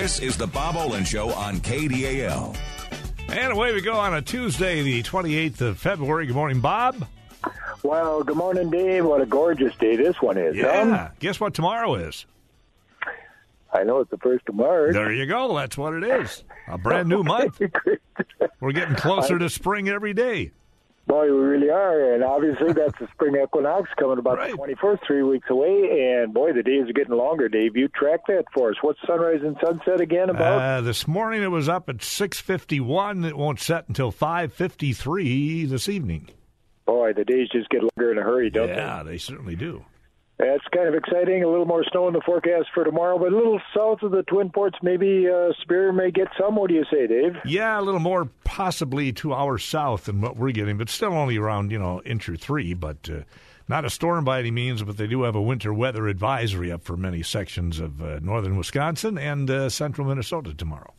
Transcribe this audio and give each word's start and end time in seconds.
This 0.00 0.18
is 0.18 0.38
the 0.38 0.46
Bob 0.46 0.76
Olin 0.76 1.04
Show 1.04 1.28
on 1.28 1.58
KDAL. 1.58 2.56
And 3.28 3.52
away 3.52 3.74
we 3.74 3.82
go 3.82 3.92
on 3.92 4.14
a 4.14 4.22
Tuesday, 4.22 4.80
the 4.80 5.02
28th 5.02 5.60
of 5.60 5.78
February. 5.78 6.24
Good 6.24 6.34
morning, 6.34 6.60
Bob. 6.60 7.06
Well, 7.82 8.24
good 8.24 8.38
morning, 8.38 8.70
Dave. 8.70 9.04
What 9.04 9.20
a 9.20 9.26
gorgeous 9.26 9.76
day 9.76 9.96
this 9.96 10.16
one 10.22 10.38
is. 10.38 10.56
Yeah. 10.56 10.68
Um, 10.68 11.08
Guess 11.18 11.38
what 11.38 11.52
tomorrow 11.52 11.96
is? 11.96 12.24
I 13.74 13.82
know 13.82 14.00
it's 14.00 14.10
the 14.10 14.16
first 14.16 14.48
of 14.48 14.54
March. 14.54 14.94
There 14.94 15.12
you 15.12 15.26
go. 15.26 15.54
That's 15.54 15.76
what 15.76 15.92
it 15.92 16.02
is. 16.02 16.44
A 16.66 16.78
brand 16.78 17.10
new 17.10 17.22
month. 17.22 17.60
We're 18.58 18.72
getting 18.72 18.96
closer 18.96 19.38
to 19.38 19.50
spring 19.50 19.90
every 19.90 20.14
day. 20.14 20.50
Boy, 21.06 21.24
we 21.24 21.38
really 21.40 21.70
are, 21.70 22.14
and 22.14 22.22
obviously 22.22 22.72
that's 22.72 22.96
the 23.00 23.08
spring 23.12 23.34
equinox 23.42 23.90
coming 23.98 24.18
about 24.18 24.38
Right. 24.38 24.50
the 24.52 24.56
twenty 24.56 24.74
first, 24.80 25.02
three 25.06 25.22
weeks 25.24 25.48
away. 25.50 26.14
And 26.22 26.32
boy, 26.32 26.52
the 26.52 26.62
days 26.62 26.88
are 26.88 26.92
getting 26.92 27.16
longer. 27.16 27.48
Dave, 27.48 27.76
you 27.76 27.88
track 27.88 28.20
that 28.28 28.44
for 28.54 28.70
us. 28.70 28.76
What's 28.82 29.00
sunrise 29.06 29.40
and 29.42 29.56
sunset 29.64 30.00
again 30.00 30.30
about? 30.30 30.60
Uh, 30.62 30.80
this 30.82 31.08
morning 31.08 31.42
it 31.42 31.50
was 31.50 31.68
up 31.68 31.88
at 31.88 31.96
6:51. 31.96 33.24
It 33.24 33.36
won't 33.36 33.58
set 33.60 33.88
until 33.88 34.12
5:53 34.12 35.64
this 35.68 35.88
evening. 35.88 36.28
boy, 36.86 37.12
the 37.12 37.24
days 37.24 37.48
just 37.50 37.68
get 37.70 37.82
longer 37.82 38.12
in 38.12 38.18
a 38.18 38.22
hurry, 38.22 38.50
don't 38.50 38.68
they? 38.68 38.74
Yeah, 38.74 39.02
they 39.02 39.16
certainly 39.18 39.56
do. 39.56 39.84
That's 40.40 40.64
kind 40.74 40.88
of 40.88 40.94
exciting. 40.94 41.44
A 41.44 41.48
little 41.48 41.66
more 41.66 41.84
snow 41.90 42.08
in 42.08 42.14
the 42.14 42.22
forecast 42.24 42.68
for 42.72 42.82
tomorrow, 42.82 43.18
but 43.18 43.30
a 43.30 43.36
little 43.36 43.60
south 43.76 44.02
of 44.02 44.10
the 44.10 44.22
Twin 44.22 44.48
Ports, 44.48 44.78
maybe 44.82 45.28
uh, 45.28 45.52
Spear 45.60 45.92
may 45.92 46.10
get 46.10 46.28
some. 46.40 46.56
What 46.56 46.70
do 46.70 46.74
you 46.74 46.84
say, 46.90 47.06
Dave? 47.06 47.36
Yeah, 47.44 47.78
a 47.78 47.82
little 47.82 48.00
more, 48.00 48.24
possibly 48.42 49.12
two 49.12 49.34
hours 49.34 49.62
south 49.64 50.06
than 50.06 50.22
what 50.22 50.38
we're 50.38 50.52
getting, 50.52 50.78
but 50.78 50.88
still 50.88 51.12
only 51.12 51.36
around 51.36 51.70
you 51.70 51.78
know 51.78 52.00
inch 52.06 52.26
or 52.26 52.36
three. 52.36 52.72
But 52.72 53.10
uh, 53.10 53.20
not 53.68 53.84
a 53.84 53.90
storm 53.90 54.24
by 54.24 54.38
any 54.38 54.50
means. 54.50 54.82
But 54.82 54.96
they 54.96 55.06
do 55.06 55.24
have 55.24 55.34
a 55.34 55.42
winter 55.42 55.74
weather 55.74 56.08
advisory 56.08 56.72
up 56.72 56.84
for 56.84 56.96
many 56.96 57.22
sections 57.22 57.78
of 57.78 58.00
uh, 58.00 58.20
northern 58.22 58.56
Wisconsin 58.56 59.18
and 59.18 59.50
uh, 59.50 59.68
central 59.68 60.06
Minnesota 60.08 60.54
tomorrow. 60.54 60.94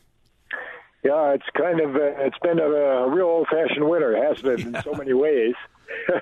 Yeah, 1.02 1.32
it's 1.32 1.48
kind 1.58 1.80
of 1.80 1.96
uh, 1.96 2.14
it's 2.18 2.38
been 2.44 2.60
a, 2.60 2.70
a 2.70 3.10
real 3.10 3.26
old-fashioned 3.26 3.88
winter, 3.88 4.16
hasn't 4.24 4.46
it? 4.46 4.60
In 4.60 4.80
so 4.84 4.92
many 4.96 5.14
ways. 5.14 5.54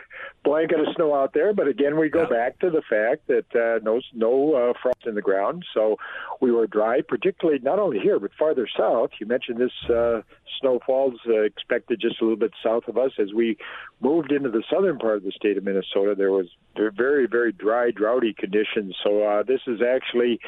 Blanket 0.42 0.80
of 0.80 0.86
snow 0.96 1.14
out 1.14 1.34
there, 1.34 1.52
but 1.52 1.68
again, 1.68 1.98
we 1.98 2.08
go 2.08 2.22
Yeah. 2.22 2.28
back 2.28 2.58
to 2.60 2.70
the 2.70 2.80
fact 2.80 3.26
that 3.26 3.44
uh, 3.54 3.78
no 3.82 4.00
no 4.14 4.54
uh, 4.54 4.72
frost 4.80 5.06
in 5.06 5.14
the 5.14 5.20
ground, 5.20 5.64
so 5.74 5.98
we 6.40 6.50
were 6.50 6.66
dry, 6.66 7.02
particularly 7.02 7.60
not 7.62 7.78
only 7.78 7.98
here 7.98 8.18
but 8.18 8.30
farther 8.38 8.66
south. 8.74 9.10
You 9.20 9.26
mentioned 9.26 9.58
this 9.58 9.90
uh, 9.90 10.22
snowfalls 10.58 11.20
uh, 11.28 11.40
expected 11.42 12.00
just 12.00 12.20
a 12.22 12.24
little 12.24 12.38
bit 12.38 12.52
south 12.62 12.88
of 12.88 12.96
us 12.96 13.12
as 13.18 13.34
we 13.34 13.58
moved 14.00 14.32
into 14.32 14.48
the 14.48 14.62
southern 14.70 14.98
part 14.98 15.16
of 15.18 15.24
the 15.24 15.32
state 15.32 15.58
of 15.58 15.64
Minnesota. 15.64 16.14
There 16.16 16.32
was 16.32 16.46
very 16.74 17.26
very 17.26 17.52
dry, 17.52 17.90
droughty 17.90 18.32
conditions, 18.32 18.96
so 19.04 19.22
uh, 19.22 19.42
this 19.42 19.60
is 19.66 19.82
actually 19.82 20.40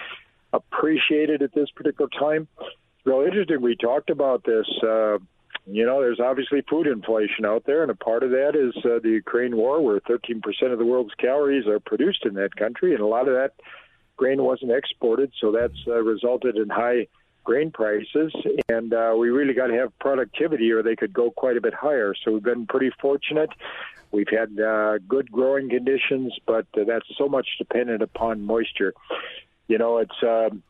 appreciated 0.55 1.43
at 1.43 1.53
this 1.55 1.71
particular 1.71 2.09
time 2.19 2.49
real 3.05 3.23
interesting. 3.23 3.61
We 3.61 3.77
talked 3.77 4.11
about 4.11 4.45
this. 4.45 4.67
Uh, 4.83 5.19
you 5.67 5.87
know, 5.87 6.01
there's 6.01 6.21
obviously 6.21 6.63
food 6.69 6.87
inflation 6.87 7.45
out 7.45 7.65
there, 7.67 7.83
and 7.83 7.91
a 7.91 7.95
part 7.95 8.23
of 8.23 8.31
that 8.31 8.57
is 8.57 8.75
uh, 8.85 8.99
the 9.03 9.11
Ukraine 9.11 9.57
war, 9.57 9.81
where 9.81 10.01
13% 10.01 10.41
of 10.73 10.79
the 10.79 10.85
world's 10.85 11.15
calories 11.15 11.67
are 11.67 11.79
produced 11.79 12.27
in 12.27 12.35
that 12.35 12.57
country, 12.57 12.95
and 12.95 13.01
a 13.01 13.07
lot 13.07 13.29
of 13.29 13.35
that 13.35 13.53
grain 14.17 14.43
wasn't 14.43 14.73
exported, 14.73 15.33
so 15.41 15.53
that's 15.53 15.79
uh, 15.87 16.03
resulted 16.03 16.57
in 16.57 16.69
high 16.69 17.07
grain 17.45 17.71
prices. 17.71 18.33
And 18.69 18.93
uh, 18.93 19.15
we 19.17 19.31
really 19.31 19.55
got 19.55 19.69
to 19.69 19.75
have 19.75 19.97
productivity, 20.01 20.71
or 20.73 20.83
they 20.83 20.97
could 20.97 21.13
go 21.13 21.31
quite 21.31 21.57
a 21.57 21.61
bit 21.61 21.75
higher. 21.75 22.15
So 22.25 22.33
we've 22.33 22.43
been 22.43 22.67
pretty 22.67 22.91
fortunate. 23.01 23.51
We've 24.11 24.29
had 24.29 24.61
uh, 24.61 24.99
good 25.09 25.31
growing 25.31 25.71
conditions, 25.71 26.37
but 26.47 26.67
uh, 26.77 26.85
that's 26.87 27.07
so 27.17 27.29
much 27.29 27.47
dependent 27.59 28.03
upon 28.03 28.43
moisture. 28.43 28.95
You 29.69 29.79
know, 29.79 29.99
it's. 29.99 30.23
Um, 30.23 30.63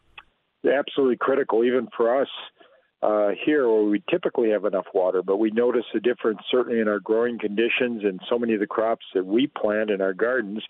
absolutely 0.71 1.17
critical, 1.17 1.65
even 1.65 1.89
for 1.97 2.21
us 2.21 2.29
uh, 2.61 2.62
Uh, 3.03 3.31
here, 3.45 3.69
where 3.69 3.83
we 3.83 4.01
typically 4.09 4.51
have 4.51 4.65
enough 4.65 4.87
water. 4.95 5.25
But 5.25 5.39
we 5.39 5.51
notice 5.51 5.85
a 5.93 5.99
difference 5.99 6.39
certainly 6.49 6.79
in 6.79 6.87
our 6.87 7.01
growing 7.01 7.37
conditions 7.37 8.05
and 8.05 8.21
so 8.31 8.39
many 8.39 8.55
of 8.55 8.61
the 8.61 8.67
crops 8.69 9.05
that 9.15 9.27
we 9.27 9.49
plant 9.49 9.91
in 9.91 10.01
our 10.01 10.15
gardens. 10.15 10.63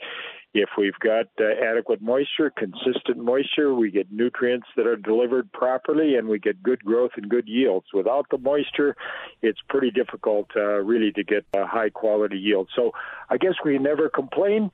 If 0.55 0.69
we've 0.77 0.99
got 1.01 1.27
uh, 1.41 1.45
adequate 1.65 2.03
moisture, 2.03 2.53
consistent 2.55 3.17
moisture, 3.17 3.75
we 3.75 3.91
get 3.91 4.13
nutrients 4.13 4.67
that 4.77 4.87
are 4.87 4.97
delivered 4.97 5.51
properly, 5.53 6.17
and 6.17 6.29
we 6.29 6.39
get 6.39 6.63
good 6.63 6.85
growth 6.85 7.13
and 7.17 7.29
good 7.29 7.49
yields. 7.49 7.87
Without 7.95 8.27
the 8.31 8.37
moisture, 8.37 8.95
it's 9.41 9.61
pretty 9.71 9.91
difficult, 9.91 10.51
uh, 10.55 10.81
really, 10.81 11.11
to 11.13 11.25
get 11.25 11.47
a 11.55 11.67
high 11.67 11.89
quality 11.89 12.37
yield. 12.37 12.69
So 12.77 12.93
I 13.31 13.39
guess 13.39 13.55
we 13.65 13.79
never 13.79 14.11
complain. 14.11 14.71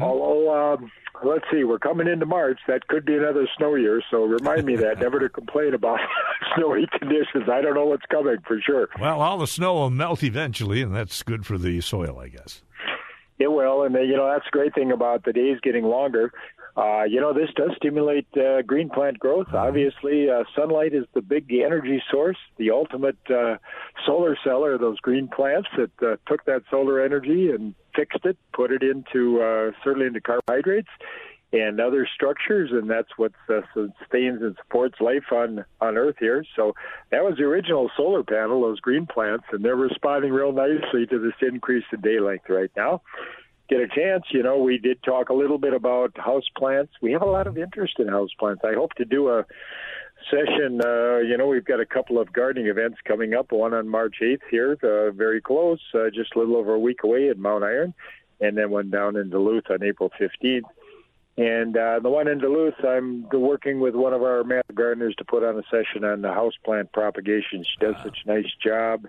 Although, 0.00 0.74
um, 0.74 0.90
let's 1.22 1.44
see, 1.52 1.62
we're 1.62 1.78
coming 1.78 2.08
into 2.08 2.24
March. 2.24 2.60
That 2.66 2.88
could 2.88 3.04
be 3.04 3.14
another 3.14 3.46
snow 3.58 3.74
year. 3.74 4.02
So 4.10 4.24
remind 4.24 4.64
me 4.64 4.76
that 4.76 4.98
never 5.00 5.18
to 5.18 5.28
complain 5.28 5.74
about 5.74 5.98
snowy 6.56 6.86
conditions. 6.98 7.50
I 7.52 7.60
don't 7.60 7.74
know 7.74 7.86
what's 7.86 8.06
coming 8.06 8.38
for 8.46 8.60
sure. 8.60 8.88
Well, 8.98 9.20
all 9.20 9.36
the 9.36 9.46
snow 9.46 9.74
will 9.74 9.90
melt 9.90 10.22
eventually, 10.22 10.80
and 10.80 10.94
that's 10.94 11.22
good 11.22 11.44
for 11.44 11.58
the 11.58 11.82
soil, 11.82 12.18
I 12.18 12.28
guess. 12.28 12.62
It 13.38 13.52
will, 13.52 13.84
and 13.84 13.94
uh, 13.94 14.00
you 14.00 14.16
know 14.16 14.28
that's 14.28 14.44
the 14.44 14.50
great 14.50 14.74
thing 14.74 14.90
about 14.92 15.24
the 15.24 15.32
days 15.32 15.58
getting 15.62 15.84
longer. 15.84 16.32
Uh, 16.76 17.04
you 17.04 17.20
know 17.20 17.32
this 17.32 17.50
does 17.56 17.70
stimulate 17.76 18.26
uh, 18.36 18.62
green 18.62 18.88
plant 18.88 19.18
growth. 19.18 19.48
Obviously, 19.52 20.30
uh, 20.30 20.44
sunlight 20.56 20.94
is 20.94 21.04
the 21.14 21.22
big 21.22 21.52
energy 21.52 22.02
source. 22.10 22.36
The 22.56 22.70
ultimate 22.70 23.18
uh, 23.28 23.56
solar 24.06 24.36
cell 24.44 24.64
are 24.64 24.78
those 24.78 24.98
green 25.00 25.28
plants 25.28 25.68
that 25.76 25.90
uh, 26.02 26.16
took 26.26 26.44
that 26.46 26.62
solar 26.70 27.00
energy 27.02 27.50
and 27.50 27.74
fixed 27.94 28.24
it, 28.24 28.36
put 28.52 28.70
it 28.70 28.82
into 28.82 29.40
uh, 29.40 29.72
certainly 29.82 30.06
into 30.06 30.20
carbohydrates 30.20 30.88
and 31.52 31.80
other 31.80 32.06
structures, 32.14 32.70
and 32.72 32.90
that's 32.90 33.08
what 33.16 33.32
uh, 33.48 33.60
sustains 33.72 34.42
and 34.42 34.56
supports 34.56 35.00
life 35.00 35.32
on 35.32 35.64
on 35.80 35.96
Earth 35.96 36.16
here. 36.20 36.44
So 36.54 36.74
that 37.10 37.24
was 37.24 37.36
the 37.38 37.44
original 37.44 37.90
solar 37.96 38.22
panel, 38.22 38.62
those 38.62 38.80
green 38.80 39.06
plants, 39.06 39.44
and 39.50 39.64
they're 39.64 39.76
responding 39.76 40.32
real 40.32 40.52
nicely 40.52 41.06
to 41.06 41.18
this 41.18 41.34
increase 41.40 41.84
in 41.92 42.00
day 42.00 42.20
length 42.20 42.48
right 42.48 42.70
now. 42.76 43.02
Get 43.68 43.80
a 43.80 43.88
chance, 43.88 44.24
you 44.30 44.42
know, 44.42 44.58
we 44.58 44.78
did 44.78 45.02
talk 45.02 45.28
a 45.28 45.34
little 45.34 45.58
bit 45.58 45.74
about 45.74 46.16
house 46.16 46.48
plants. 46.56 46.92
We 47.02 47.12
have 47.12 47.20
a 47.20 47.26
lot 47.26 47.46
of 47.46 47.58
interest 47.58 47.94
in 47.98 48.08
house 48.08 48.30
plants. 48.38 48.62
I 48.64 48.72
hope 48.72 48.94
to 48.94 49.04
do 49.04 49.28
a 49.28 49.44
session. 50.30 50.80
Uh, 50.82 51.18
you 51.18 51.36
know, 51.36 51.46
we've 51.46 51.64
got 51.64 51.80
a 51.80 51.86
couple 51.86 52.18
of 52.18 52.32
gardening 52.32 52.66
events 52.66 52.98
coming 53.06 53.34
up. 53.34 53.52
One 53.52 53.74
on 53.74 53.88
March 53.88 54.16
8th 54.22 54.40
here, 54.50 54.76
uh, 54.82 55.10
very 55.10 55.40
close, 55.42 55.80
uh, 55.94 56.10
just 56.14 56.34
a 56.34 56.38
little 56.38 56.56
over 56.56 56.74
a 56.74 56.78
week 56.78 57.00
away 57.04 57.28
at 57.28 57.38
Mount 57.38 57.62
Iron, 57.62 57.92
and 58.40 58.56
then 58.56 58.70
one 58.70 58.90
down 58.90 59.16
in 59.16 59.30
Duluth 59.30 59.70
on 59.70 59.82
April 59.82 60.10
15th. 60.18 60.62
And 61.38 61.76
uh, 61.76 62.00
the 62.02 62.10
one 62.10 62.26
in 62.26 62.38
Duluth, 62.38 62.84
I'm 62.84 63.28
working 63.32 63.78
with 63.78 63.94
one 63.94 64.12
of 64.12 64.22
our 64.22 64.42
master 64.42 64.72
gardeners 64.74 65.14
to 65.18 65.24
put 65.24 65.44
on 65.44 65.56
a 65.56 65.62
session 65.70 66.04
on 66.04 66.20
the 66.20 66.28
houseplant 66.28 66.92
propagation. 66.92 67.62
She 67.62 67.86
does 67.86 67.94
such 68.02 68.18
a 68.24 68.28
nice 68.28 68.52
job. 68.60 69.06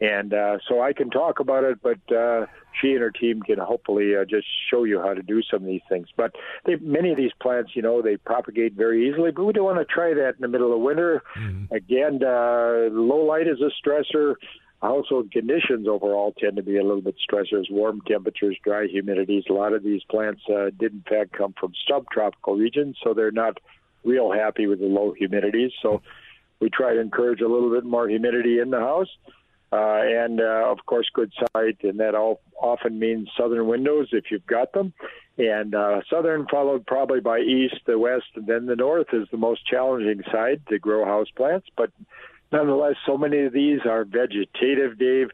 And 0.00 0.32
uh, 0.32 0.58
so 0.68 0.80
I 0.80 0.94
can 0.94 1.10
talk 1.10 1.38
about 1.38 1.64
it, 1.64 1.78
but 1.82 2.14
uh, 2.14 2.46
she 2.80 2.92
and 2.92 3.00
her 3.00 3.10
team 3.10 3.42
can 3.42 3.58
hopefully 3.58 4.16
uh, 4.16 4.24
just 4.24 4.46
show 4.70 4.84
you 4.84 5.00
how 5.00 5.12
to 5.12 5.22
do 5.22 5.42
some 5.50 5.62
of 5.62 5.66
these 5.66 5.82
things. 5.88 6.08
But 6.16 6.32
they, 6.64 6.76
many 6.76 7.10
of 7.10 7.18
these 7.18 7.32
plants, 7.40 7.72
you 7.74 7.82
know, 7.82 8.00
they 8.00 8.16
propagate 8.16 8.72
very 8.72 9.08
easily, 9.08 9.30
but 9.30 9.44
we 9.44 9.52
don't 9.52 9.64
want 9.64 9.78
to 9.78 9.84
try 9.86 10.14
that 10.14 10.34
in 10.36 10.40
the 10.40 10.48
middle 10.48 10.74
of 10.74 10.80
winter. 10.80 11.22
Again, 11.70 12.20
uh, 12.22 12.88
low 12.90 13.24
light 13.24 13.48
is 13.48 13.58
a 13.60 13.70
stressor. 13.86 14.34
Household 14.82 15.32
conditions 15.32 15.88
overall 15.88 16.34
tend 16.38 16.56
to 16.56 16.62
be 16.62 16.76
a 16.76 16.82
little 16.82 17.00
bit 17.00 17.16
stressors. 17.28 17.70
Warm 17.70 18.02
temperatures, 18.06 18.56
dry 18.62 18.86
humidities. 18.86 19.48
A 19.48 19.52
lot 19.52 19.72
of 19.72 19.82
these 19.82 20.02
plants 20.10 20.42
uh, 20.48 20.70
did 20.78 20.92
in 20.92 21.04
fact 21.08 21.32
come 21.32 21.54
from 21.58 21.72
subtropical 21.88 22.56
regions, 22.56 22.96
so 23.02 23.14
they're 23.14 23.30
not 23.30 23.58
real 24.04 24.30
happy 24.30 24.66
with 24.66 24.80
the 24.80 24.86
low 24.86 25.14
humidities. 25.18 25.70
So 25.82 26.02
we 26.60 26.68
try 26.70 26.94
to 26.94 27.00
encourage 27.00 27.40
a 27.40 27.48
little 27.48 27.70
bit 27.70 27.84
more 27.84 28.08
humidity 28.08 28.58
in 28.58 28.70
the 28.70 28.80
house. 28.80 29.08
Uh, 29.72 30.00
and 30.04 30.40
uh, 30.40 30.64
of 30.70 30.78
course, 30.86 31.08
good 31.12 31.32
sight, 31.52 31.78
and 31.82 31.98
that 31.98 32.14
all 32.14 32.40
often 32.60 32.98
means 32.98 33.28
southern 33.36 33.66
windows 33.66 34.08
if 34.12 34.30
you've 34.30 34.46
got 34.46 34.72
them. 34.72 34.92
And 35.38 35.74
uh, 35.74 36.00
southern, 36.08 36.46
followed 36.48 36.86
probably 36.86 37.20
by 37.20 37.40
east, 37.40 37.80
the 37.84 37.98
west, 37.98 38.26
and 38.36 38.46
then 38.46 38.66
the 38.66 38.76
north 38.76 39.08
is 39.12 39.26
the 39.30 39.36
most 39.36 39.66
challenging 39.66 40.22
side 40.32 40.62
to 40.68 40.78
grow 40.78 41.04
house 41.04 41.28
plants. 41.36 41.66
But 41.76 41.90
nonetheless, 42.52 42.94
so 43.06 43.16
many 43.16 43.44
of 43.44 43.52
these 43.52 43.80
are 43.84 44.04
vegetative, 44.04 44.98
Dave. 44.98 45.28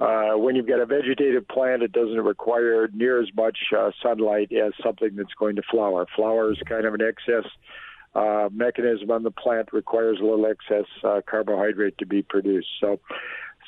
Uh, 0.00 0.32
when 0.36 0.56
you've 0.56 0.66
got 0.66 0.80
a 0.80 0.86
vegetative 0.86 1.46
plant, 1.48 1.82
it 1.82 1.92
doesn't 1.92 2.22
require 2.22 2.88
near 2.94 3.20
as 3.20 3.28
much 3.36 3.58
uh, 3.76 3.90
sunlight 4.02 4.50
as 4.50 4.72
something 4.82 5.14
that's 5.14 5.34
going 5.38 5.56
to 5.56 5.62
flower. 5.70 6.06
Flower 6.16 6.52
is 6.52 6.58
kind 6.66 6.86
of 6.86 6.94
an 6.94 7.02
excess 7.02 7.44
uh, 8.14 8.48
mechanism 8.50 9.10
on 9.10 9.22
the 9.22 9.30
plant, 9.30 9.68
requires 9.72 10.18
a 10.20 10.24
little 10.24 10.46
excess 10.46 10.86
uh, 11.04 11.20
carbohydrate 11.28 11.98
to 11.98 12.06
be 12.06 12.22
produced. 12.22 12.68
So, 12.80 12.98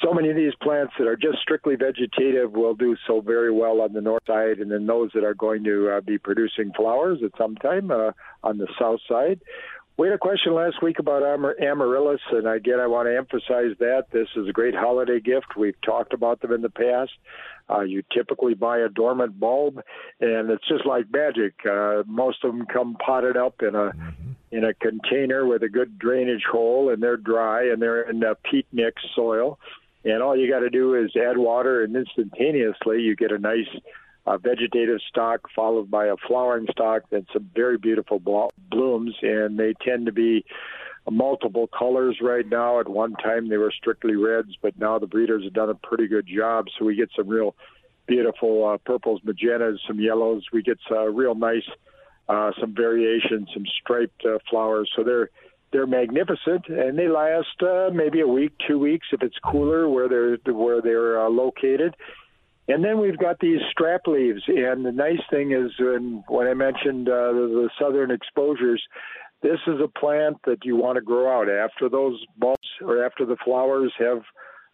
so 0.02 0.12
many 0.14 0.30
of 0.30 0.36
these 0.36 0.54
plants 0.60 0.94
that 0.98 1.06
are 1.06 1.16
just 1.16 1.38
strictly 1.40 1.76
vegetative 1.76 2.52
will 2.52 2.74
do 2.74 2.96
so 3.06 3.20
very 3.20 3.52
well 3.52 3.82
on 3.82 3.92
the 3.92 4.00
north 4.00 4.22
side, 4.26 4.58
and 4.58 4.70
then 4.70 4.86
those 4.86 5.10
that 5.14 5.24
are 5.24 5.34
going 5.34 5.62
to 5.64 5.90
uh, 5.90 6.00
be 6.00 6.18
producing 6.18 6.72
flowers 6.74 7.18
at 7.22 7.30
some 7.38 7.56
time 7.56 7.90
uh, 7.90 8.12
on 8.42 8.58
the 8.58 8.66
south 8.80 9.00
side. 9.08 9.40
We 9.98 10.08
had 10.08 10.14
a 10.14 10.18
question 10.18 10.54
last 10.54 10.82
week 10.82 10.98
about 10.98 11.22
amar- 11.22 11.56
amaryllis, 11.60 12.20
and 12.30 12.46
again, 12.46 12.80
I 12.80 12.86
want 12.86 13.08
to 13.08 13.16
emphasize 13.16 13.76
that 13.78 14.06
this 14.10 14.28
is 14.36 14.48
a 14.48 14.52
great 14.52 14.74
holiday 14.74 15.20
gift. 15.20 15.56
We've 15.56 15.80
talked 15.82 16.14
about 16.14 16.40
them 16.40 16.52
in 16.52 16.62
the 16.62 16.70
past. 16.70 17.12
Uh, 17.68 17.80
you 17.80 18.02
typically 18.12 18.54
buy 18.54 18.78
a 18.78 18.88
dormant 18.88 19.38
bulb, 19.38 19.82
and 20.20 20.50
it's 20.50 20.66
just 20.66 20.86
like 20.86 21.12
magic. 21.12 21.54
Uh, 21.70 22.02
most 22.06 22.42
of 22.42 22.52
them 22.52 22.66
come 22.66 22.96
potted 23.04 23.36
up 23.36 23.62
in 23.62 23.74
a 23.74 23.92
in 24.50 24.64
a 24.64 24.74
container 24.74 25.46
with 25.46 25.62
a 25.62 25.68
good 25.68 25.98
drainage 25.98 26.44
hole, 26.50 26.90
and 26.90 27.02
they're 27.02 27.16
dry 27.16 27.68
and 27.68 27.80
they're 27.80 28.08
in 28.08 28.22
a 28.22 28.34
peat 28.34 28.66
mix 28.72 29.02
soil. 29.14 29.58
And 30.04 30.22
all 30.22 30.36
you 30.36 30.50
got 30.50 30.60
to 30.60 30.70
do 30.70 30.94
is 30.94 31.14
add 31.16 31.38
water, 31.38 31.84
and 31.84 31.94
instantaneously 31.94 33.00
you 33.00 33.14
get 33.14 33.30
a 33.30 33.38
nice 33.38 33.68
uh, 34.26 34.38
vegetative 34.38 35.00
stalk 35.08 35.48
followed 35.54 35.90
by 35.90 36.06
a 36.06 36.16
flowering 36.28 36.66
stalk 36.70 37.02
and 37.10 37.26
some 37.32 37.50
very 37.54 37.78
beautiful 37.78 38.20
blooms. 38.70 39.14
And 39.22 39.58
they 39.58 39.74
tend 39.84 40.06
to 40.06 40.12
be 40.12 40.44
multiple 41.10 41.66
colors 41.66 42.18
right 42.22 42.46
now. 42.48 42.80
At 42.80 42.88
one 42.88 43.14
time 43.14 43.48
they 43.48 43.56
were 43.56 43.72
strictly 43.72 44.14
reds, 44.14 44.56
but 44.60 44.78
now 44.78 44.98
the 44.98 45.06
breeders 45.06 45.44
have 45.44 45.52
done 45.52 45.70
a 45.70 45.74
pretty 45.74 46.06
good 46.06 46.26
job. 46.26 46.66
So 46.78 46.84
we 46.84 46.94
get 46.94 47.10
some 47.16 47.28
real 47.28 47.54
beautiful 48.06 48.68
uh, 48.68 48.78
purples, 48.78 49.20
magentas, 49.22 49.78
some 49.86 50.00
yellows. 50.00 50.44
We 50.52 50.62
get 50.62 50.78
uh, 50.90 51.06
real 51.08 51.34
nice, 51.34 51.68
uh, 52.28 52.52
some 52.60 52.74
variation, 52.74 53.46
some 53.52 53.64
striped 53.80 54.24
uh, 54.24 54.38
flowers. 54.48 54.90
So 54.96 55.02
they're 55.02 55.30
they're 55.72 55.86
magnificent, 55.86 56.68
and 56.68 56.98
they 56.98 57.08
last 57.08 57.62
uh, 57.62 57.88
maybe 57.92 58.20
a 58.20 58.26
week, 58.26 58.52
two 58.68 58.78
weeks 58.78 59.06
if 59.10 59.22
it's 59.22 59.38
cooler 59.38 59.88
where 59.88 60.08
they're 60.08 60.36
where 60.54 60.82
they're 60.82 61.24
uh, 61.24 61.30
located. 61.30 61.96
And 62.72 62.82
then 62.82 62.98
we've 62.98 63.18
got 63.18 63.38
these 63.38 63.60
strap 63.70 64.06
leaves, 64.06 64.40
and 64.46 64.82
the 64.82 64.92
nice 64.92 65.20
thing 65.30 65.52
is 65.52 65.70
when 65.78 66.24
when 66.26 66.46
I 66.46 66.54
mentioned 66.54 67.06
uh, 67.06 67.32
the, 67.32 67.68
the 67.68 67.70
southern 67.78 68.10
exposures, 68.10 68.82
this 69.42 69.58
is 69.66 69.78
a 69.84 69.88
plant 69.88 70.38
that 70.46 70.64
you 70.64 70.76
want 70.76 70.96
to 70.96 71.02
grow 71.02 71.38
out 71.38 71.50
after 71.50 71.90
those 71.90 72.18
bulbs 72.38 72.68
or 72.80 73.04
after 73.04 73.26
the 73.26 73.36
flowers 73.44 73.92
have 73.98 74.22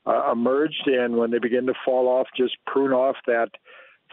uh, 0.06 0.30
emerged, 0.30 0.86
and 0.86 1.16
when 1.16 1.32
they 1.32 1.40
begin 1.40 1.66
to 1.66 1.74
fall 1.84 2.06
off, 2.06 2.28
just 2.36 2.56
prune 2.68 2.92
off 2.92 3.16
that 3.26 3.48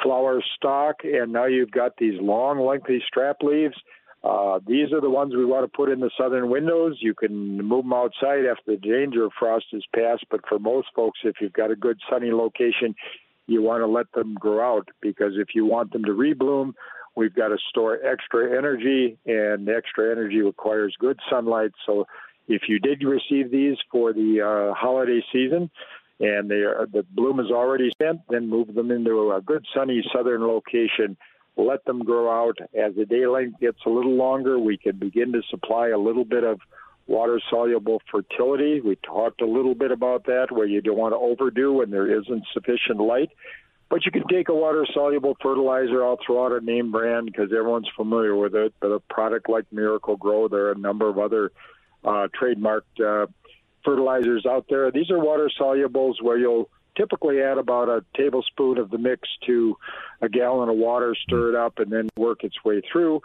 flower 0.01 0.41
stalk, 0.55 0.95
and 1.03 1.31
now 1.31 1.45
you've 1.45 1.71
got 1.71 1.91
these 1.99 2.19
long, 2.19 2.65
lengthy 2.65 3.03
strap 3.07 3.37
leaves. 3.43 3.75
Uh, 4.23 4.59
these 4.65 4.91
are 4.91 5.01
the 5.01 5.09
ones 5.09 5.35
we 5.35 5.45
want 5.45 5.63
to 5.63 5.77
put 5.77 5.91
in 5.91 5.99
the 5.99 6.09
southern 6.19 6.49
windows. 6.49 6.97
You 6.99 7.13
can 7.13 7.61
move 7.61 7.83
them 7.83 7.93
outside 7.93 8.45
after 8.49 8.71
the 8.71 8.77
danger 8.77 9.25
of 9.25 9.31
frost 9.37 9.65
is 9.73 9.85
past, 9.93 10.25
but 10.31 10.39
for 10.49 10.57
most 10.57 10.87
folks, 10.95 11.19
if 11.23 11.35
you've 11.39 11.53
got 11.53 11.69
a 11.69 11.75
good 11.75 11.99
sunny 12.09 12.31
location, 12.31 12.95
you 13.47 13.61
want 13.61 13.81
to 13.81 13.87
let 13.87 14.11
them 14.13 14.33
grow 14.35 14.77
out 14.77 14.89
because 15.01 15.33
if 15.37 15.49
you 15.53 15.65
want 15.65 15.91
them 15.91 16.03
to 16.03 16.11
rebloom, 16.11 16.73
we've 17.15 17.33
got 17.33 17.49
to 17.49 17.57
store 17.69 17.99
extra 18.05 18.57
energy, 18.57 19.17
and 19.25 19.69
extra 19.69 20.11
energy 20.11 20.41
requires 20.41 20.95
good 20.99 21.19
sunlight. 21.29 21.71
So 21.85 22.05
if 22.47 22.63
you 22.67 22.79
did 22.79 23.03
receive 23.03 23.51
these 23.51 23.77
for 23.91 24.13
the 24.13 24.41
uh, 24.41 24.73
holiday 24.73 25.23
season, 25.31 25.69
and 26.19 26.51
are, 26.51 26.87
the 26.91 27.03
bloom 27.11 27.39
is 27.39 27.51
already 27.51 27.89
spent, 27.91 28.21
then 28.29 28.49
move 28.49 28.73
them 28.73 28.91
into 28.91 29.31
a 29.31 29.41
good 29.41 29.65
sunny 29.75 30.03
southern 30.13 30.45
location. 30.45 31.17
Let 31.57 31.85
them 31.85 32.03
grow 32.03 32.29
out. 32.29 32.57
As 32.73 32.95
the 32.95 33.05
day 33.05 33.27
length 33.27 33.59
gets 33.59 33.79
a 33.85 33.89
little 33.89 34.15
longer, 34.15 34.59
we 34.59 34.77
can 34.77 34.97
begin 34.97 35.31
to 35.33 35.41
supply 35.49 35.89
a 35.89 35.97
little 35.97 36.25
bit 36.25 36.43
of 36.43 36.59
water 37.07 37.39
soluble 37.49 38.01
fertility. 38.11 38.81
We 38.81 38.95
talked 38.97 39.41
a 39.41 39.45
little 39.45 39.75
bit 39.75 39.91
about 39.91 40.25
that, 40.25 40.47
where 40.51 40.65
you 40.65 40.81
don't 40.81 40.97
want 40.97 41.13
to 41.13 41.17
overdo 41.17 41.73
when 41.73 41.91
there 41.91 42.07
isn't 42.19 42.43
sufficient 42.53 42.97
light. 42.97 43.29
But 43.89 44.05
you 44.05 44.11
can 44.11 44.27
take 44.27 44.49
a 44.49 44.53
water 44.53 44.85
soluble 44.93 45.37
fertilizer. 45.41 46.03
I'll 46.03 46.17
throw 46.25 46.45
out 46.45 46.51
a 46.51 46.65
name 46.65 46.91
brand 46.91 47.27
because 47.27 47.51
everyone's 47.51 47.89
familiar 47.95 48.35
with 48.35 48.55
it. 48.55 48.73
But 48.79 48.87
a 48.87 48.99
product 48.99 49.47
like 49.47 49.65
Miracle-Gro, 49.71 50.47
there 50.47 50.67
are 50.67 50.71
a 50.71 50.77
number 50.77 51.07
of 51.07 51.19
other 51.19 51.51
uh, 52.03 52.27
trademarked 52.39 52.99
uh, 52.99 53.27
fertilizers 53.83 54.45
out 54.47 54.65
there. 54.69 54.89
These 54.91 55.11
are 55.11 55.19
water 55.19 55.51
solubles 55.59 56.15
where 56.21 56.37
you'll 56.37 56.69
typically 56.95 57.41
add 57.41 57.57
about 57.57 57.89
a 57.89 58.03
tablespoon 58.15 58.77
of 58.77 58.89
the 58.89 58.97
mix 58.97 59.27
to 59.45 59.77
a 60.21 60.29
gallon 60.29 60.69
of 60.69 60.75
water, 60.75 61.15
stir 61.15 61.49
it 61.49 61.55
up, 61.55 61.79
and 61.79 61.91
then 61.91 62.09
work 62.17 62.43
its 62.43 62.63
way 62.63 62.81
through. 62.91 63.21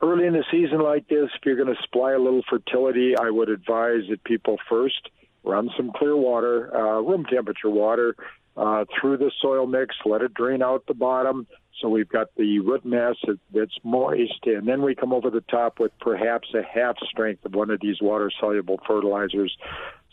Early 0.00 0.26
in 0.26 0.32
the 0.32 0.44
season 0.50 0.80
like 0.80 1.08
this, 1.08 1.28
if 1.34 1.44
you're 1.44 1.56
going 1.56 1.74
to 1.74 1.82
supply 1.82 2.12
a 2.12 2.18
little 2.18 2.42
fertility, 2.48 3.14
I 3.16 3.30
would 3.30 3.48
advise 3.48 4.02
that 4.10 4.22
people 4.24 4.58
first 4.68 5.10
run 5.44 5.70
some 5.76 5.92
clear 5.96 6.16
water, 6.16 6.74
uh, 6.76 7.00
room 7.00 7.24
temperature 7.24 7.70
water, 7.70 8.14
uh, 8.56 8.84
through 9.00 9.16
the 9.16 9.30
soil 9.40 9.66
mix, 9.66 9.94
let 10.04 10.20
it 10.20 10.34
drain 10.34 10.62
out 10.62 10.84
the 10.86 10.94
bottom. 10.94 11.46
So 11.80 11.88
we've 11.88 12.08
got 12.08 12.34
the 12.36 12.58
root 12.58 12.84
mass 12.84 13.14
that's 13.54 13.76
moist, 13.84 14.46
and 14.46 14.66
then 14.66 14.82
we 14.82 14.96
come 14.96 15.12
over 15.12 15.30
the 15.30 15.42
top 15.42 15.78
with 15.78 15.92
perhaps 16.00 16.48
a 16.52 16.62
half 16.62 16.96
strength 17.08 17.44
of 17.44 17.54
one 17.54 17.70
of 17.70 17.80
these 17.80 18.02
water 18.02 18.32
soluble 18.40 18.80
fertilizers. 18.84 19.56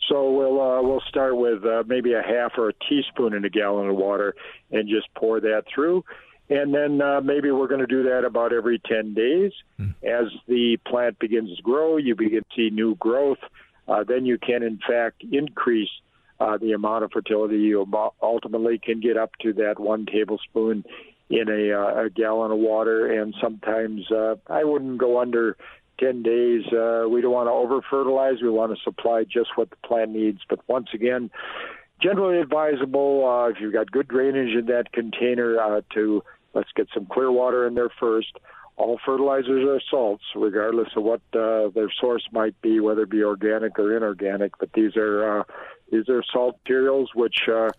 So 0.08 0.30
we'll 0.30 0.60
uh, 0.60 0.82
we'll 0.82 1.02
start 1.08 1.36
with 1.36 1.64
uh, 1.64 1.82
maybe 1.86 2.12
a 2.12 2.22
half 2.22 2.52
or 2.58 2.68
a 2.68 2.72
teaspoon 2.88 3.34
in 3.34 3.44
a 3.44 3.50
gallon 3.50 3.88
of 3.88 3.96
water, 3.96 4.34
and 4.70 4.88
just 4.88 5.12
pour 5.14 5.40
that 5.40 5.64
through. 5.72 6.04
And 6.48 6.72
then 6.72 7.02
uh, 7.02 7.20
maybe 7.22 7.50
we're 7.50 7.66
going 7.66 7.80
to 7.80 7.86
do 7.86 8.04
that 8.04 8.24
about 8.24 8.52
every 8.52 8.78
10 8.78 9.14
days. 9.14 9.52
Mm. 9.80 9.94
As 10.04 10.30
the 10.46 10.78
plant 10.86 11.18
begins 11.18 11.56
to 11.56 11.62
grow, 11.62 11.96
you 11.96 12.14
begin 12.14 12.40
to 12.40 12.46
see 12.54 12.70
new 12.70 12.94
growth. 12.96 13.40
Uh, 13.88 14.04
then 14.04 14.26
you 14.26 14.38
can, 14.38 14.62
in 14.62 14.78
fact, 14.86 15.24
increase 15.30 15.90
uh, 16.38 16.56
the 16.58 16.72
amount 16.72 17.02
of 17.02 17.10
fertility 17.12 17.56
you 17.56 17.86
ultimately 18.22 18.78
can 18.78 19.00
get 19.00 19.16
up 19.16 19.30
to 19.40 19.52
that 19.54 19.80
one 19.80 20.06
tablespoon 20.06 20.84
in 21.30 21.48
a, 21.48 21.72
uh, 21.72 22.04
a 22.04 22.10
gallon 22.10 22.52
of 22.52 22.58
water. 22.58 23.20
And 23.20 23.34
sometimes 23.42 24.10
uh, 24.12 24.36
I 24.46 24.62
wouldn't 24.62 24.98
go 24.98 25.20
under 25.20 25.56
10 25.98 26.22
days. 26.22 26.64
Uh, 26.72 27.06
we 27.08 27.20
don't 27.20 27.32
want 27.32 27.48
to 27.48 27.52
over 27.52 27.80
fertilize. 27.88 28.42
We 28.42 28.50
want 28.50 28.76
to 28.76 28.82
supply 28.82 29.24
just 29.24 29.50
what 29.56 29.70
the 29.70 29.76
plant 29.84 30.10
needs. 30.10 30.40
But 30.48 30.60
once 30.68 30.88
again, 30.94 31.30
generally 32.02 32.40
advisable 32.40 33.26
uh, 33.26 33.48
if 33.50 33.56
you've 33.60 33.72
got 33.72 33.90
good 33.90 34.08
drainage 34.08 34.54
in 34.56 34.66
that 34.66 34.92
container 34.92 35.58
uh, 35.58 35.80
to 35.94 36.22
let's 36.54 36.70
get 36.74 36.88
some 36.92 37.06
clear 37.06 37.30
water 37.30 37.66
in 37.66 37.74
there 37.74 37.90
first. 38.00 38.38
All 38.76 39.00
fertilizers 39.06 39.66
are 39.66 39.80
salts, 39.90 40.24
regardless 40.34 40.88
of 40.96 41.02
what 41.02 41.22
uh, 41.32 41.68
their 41.74 41.90
source 41.98 42.24
might 42.30 42.60
be, 42.60 42.78
whether 42.78 43.02
it 43.02 43.10
be 43.10 43.22
organic 43.22 43.78
or 43.78 43.96
inorganic. 43.96 44.52
But 44.58 44.72
these 44.74 44.96
are 44.96 45.40
uh, 45.40 45.44
these 45.90 46.08
are 46.08 46.22
salt 46.30 46.58
materials 46.64 47.10
which 47.14 47.48
uh, 47.50 47.70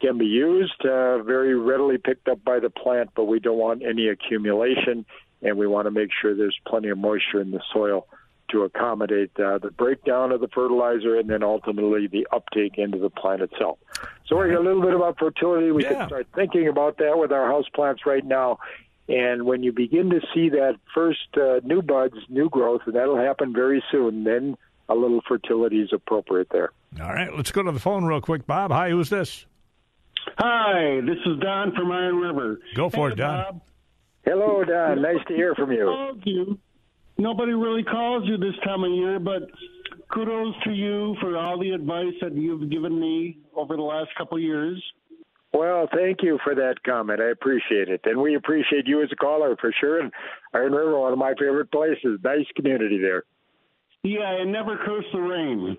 can 0.00 0.16
be 0.16 0.26
used, 0.26 0.84
uh, 0.84 1.22
very 1.22 1.54
readily 1.54 1.98
picked 1.98 2.28
up 2.28 2.42
by 2.44 2.60
the 2.60 2.70
plant, 2.70 3.10
but 3.14 3.24
we 3.24 3.40
don't 3.40 3.58
want 3.58 3.82
any 3.82 4.08
accumulation, 4.08 5.04
and 5.42 5.56
we 5.56 5.66
want 5.66 5.86
to 5.86 5.90
make 5.90 6.10
sure 6.20 6.34
there's 6.34 6.58
plenty 6.66 6.88
of 6.88 6.98
moisture 6.98 7.40
in 7.40 7.50
the 7.50 7.60
soil 7.72 8.06
to 8.50 8.62
accommodate 8.62 9.30
uh, 9.38 9.58
the 9.58 9.70
breakdown 9.70 10.32
of 10.32 10.40
the 10.40 10.48
fertilizer 10.48 11.16
and 11.16 11.28
then 11.28 11.42
ultimately 11.42 12.06
the 12.06 12.26
uptake 12.32 12.78
into 12.78 12.98
the 12.98 13.10
plant 13.10 13.42
itself. 13.42 13.78
So 14.26 14.36
we're 14.36 14.52
a 14.56 14.62
little 14.62 14.82
bit 14.82 14.94
about 14.94 15.18
fertility. 15.18 15.70
We 15.70 15.82
yeah. 15.82 15.94
can 15.94 16.08
start 16.08 16.26
thinking 16.34 16.68
about 16.68 16.98
that 16.98 17.18
with 17.18 17.30
our 17.32 17.46
house 17.46 17.66
plants 17.74 18.06
right 18.06 18.24
now. 18.24 18.58
And 19.08 19.44
when 19.44 19.62
you 19.62 19.72
begin 19.72 20.10
to 20.10 20.20
see 20.34 20.50
that 20.50 20.76
first 20.94 21.28
uh, 21.36 21.60
new 21.64 21.82
buds, 21.82 22.16
new 22.28 22.48
growth, 22.48 22.82
and 22.86 22.94
that'll 22.94 23.16
happen 23.16 23.52
very 23.52 23.82
soon, 23.90 24.24
then 24.24 24.56
a 24.88 24.94
little 24.94 25.20
fertility 25.26 25.80
is 25.80 25.92
appropriate 25.92 26.48
there. 26.50 26.72
All 27.00 27.12
right, 27.12 27.34
let's 27.34 27.52
go 27.52 27.62
to 27.62 27.72
the 27.72 27.80
phone 27.80 28.04
real 28.04 28.20
quick, 28.20 28.46
Bob. 28.46 28.70
Hi, 28.70 28.90
who's 28.90 29.10
this? 29.10 29.46
Hi, 30.38 31.00
this 31.00 31.18
is 31.24 31.38
Don 31.40 31.74
from 31.74 31.90
Iron 31.90 32.16
River. 32.16 32.60
Go 32.74 32.90
for 32.90 33.08
hey, 33.08 33.14
it, 33.14 33.16
Don. 33.16 33.44
Bob. 33.44 33.60
Hello, 34.24 34.62
Don. 34.64 35.02
Nice 35.02 35.24
to 35.28 35.34
hear 35.34 35.54
from 35.54 35.72
you. 35.72 36.20
you. 36.24 36.58
Nobody 37.16 37.52
really 37.52 37.82
calls 37.82 38.24
you 38.26 38.36
this 38.36 38.54
time 38.64 38.84
of 38.84 38.92
year, 38.92 39.18
but 39.18 39.42
kudos 40.12 40.54
to 40.64 40.70
you 40.70 41.16
for 41.20 41.36
all 41.36 41.58
the 41.58 41.70
advice 41.70 42.14
that 42.20 42.34
you've 42.34 42.70
given 42.70 42.98
me 42.98 43.38
over 43.56 43.76
the 43.76 43.82
last 43.82 44.10
couple 44.16 44.38
years. 44.38 44.82
Well, 45.52 45.88
thank 45.94 46.18
you 46.22 46.38
for 46.44 46.54
that 46.54 46.76
comment. 46.84 47.20
I 47.20 47.30
appreciate 47.30 47.88
it. 47.88 48.02
And 48.04 48.20
we 48.20 48.36
appreciate 48.36 48.86
you 48.86 49.02
as 49.02 49.08
a 49.10 49.16
caller 49.16 49.56
for 49.60 49.72
sure. 49.80 50.00
And 50.00 50.12
Iron 50.54 50.72
River, 50.72 50.98
one 50.98 51.12
of 51.12 51.18
my 51.18 51.32
favorite 51.38 51.72
places. 51.72 52.20
Nice 52.22 52.46
community 52.54 52.98
there. 53.00 53.24
Yeah, 54.02 54.40
and 54.40 54.52
never 54.52 54.76
curse 54.76 55.06
the 55.12 55.20
rain. 55.20 55.76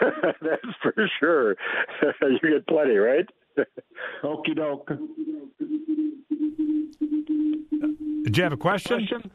That's 0.00 0.76
for 0.82 0.94
sure. 1.18 1.56
you 2.22 2.38
get 2.42 2.66
plenty, 2.66 2.96
right? 2.96 3.26
Okie 4.22 4.56
doke. 4.56 4.92
Did 8.24 8.36
you 8.36 8.42
have 8.44 8.52
a 8.52 8.56
question? 8.56 8.98
question? 8.98 9.30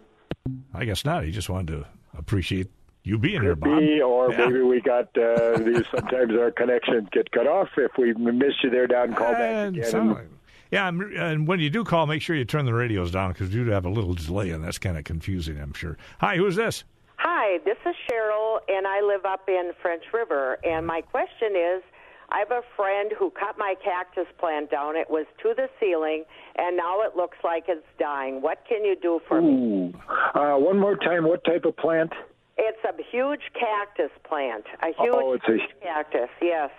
I 0.74 0.86
guess 0.86 1.06
not. 1.06 1.24
He 1.24 1.32
just 1.32 1.50
wanted 1.50 1.68
to 1.68 1.86
appreciate 2.18 2.70
you 3.04 3.18
being 3.18 3.40
Could 3.40 3.44
here, 3.44 3.56
Bob. 3.56 3.80
Be, 3.80 4.02
or 4.02 4.32
yeah. 4.32 4.38
maybe 4.46 4.62
we 4.62 4.82
got 4.82 5.16
uh, 5.18 5.58
these. 5.58 5.84
Sometimes 5.92 6.34
our 6.34 6.52
connections 6.52 7.08
get 7.12 7.32
cut 7.32 7.48
off. 7.48 7.70
If 7.78 7.92
we 7.98 8.14
miss 8.14 8.54
you 8.64 8.70
there, 8.70 8.88
down, 8.88 9.14
call 9.14 9.32
back 9.34 9.70
again. 9.70 10.10
Like, 10.12 10.28
yeah, 10.72 10.88
and 10.88 11.48
when 11.48 11.60
you 11.60 11.70
do 11.70 11.84
call, 11.84 12.08
make 12.08 12.22
sure 12.22 12.36
you 12.36 12.46
turn 12.46 12.66
the 12.66 12.74
radios 12.74 13.12
down 13.12 13.32
because 13.32 13.54
you 13.54 13.66
do 13.66 13.72
have 13.72 13.86
a 13.86 13.90
little 13.90 14.14
delay, 14.14 14.50
and 14.50 14.64
that's 14.64 14.80
kind 14.80 14.98
of 14.98 15.04
confusing. 15.04 15.60
I'm 15.60 15.74
sure. 15.74 15.98
Hi, 16.20 16.38
who's 16.38 16.56
this? 16.56 16.84
Hi, 17.18 17.60
this 17.64 17.78
is 17.86 17.96
Cheryl, 18.10 18.60
and 18.68 18.86
I 18.86 19.02
live 19.02 19.26
up 19.26 19.48
in 19.48 19.72
French 19.82 20.04
River. 20.14 20.58
And 20.64 20.86
my 20.86 21.02
question 21.02 21.56
is 21.56 21.82
I 22.30 22.40
have 22.40 22.52
a 22.52 22.62
friend 22.76 23.12
who 23.18 23.32
cut 23.32 23.58
my 23.58 23.76
cactus 23.84 24.28
plant 24.40 24.72
down. 24.72 24.96
It 24.96 25.10
was 25.10 25.26
to 25.44 25.54
the 25.56 25.68
ceiling, 25.80 26.24
and 26.56 26.76
now 26.76 27.02
it 27.02 27.16
looks 27.16 27.38
like 27.44 27.66
it's 27.68 27.86
dying. 28.00 28.42
What 28.42 28.64
can 28.68 28.84
you 28.84 28.96
do 29.00 29.20
for 29.28 29.40
Ooh. 29.40 29.92
me? 29.92 29.94
Uh, 30.34 30.56
one 30.56 30.80
more 30.80 30.96
time, 30.96 31.28
what 31.28 31.44
type 31.44 31.66
of 31.66 31.78
plant? 31.78 32.12
It's 32.58 32.80
a 32.86 32.94
huge 33.12 33.42
cactus 33.54 34.12
plant. 34.28 34.66
A 34.82 34.88
huge 34.88 35.14
oh, 35.14 35.34
it's 35.34 35.46
a... 35.48 35.84
cactus, 35.84 36.30
yes. 36.42 36.70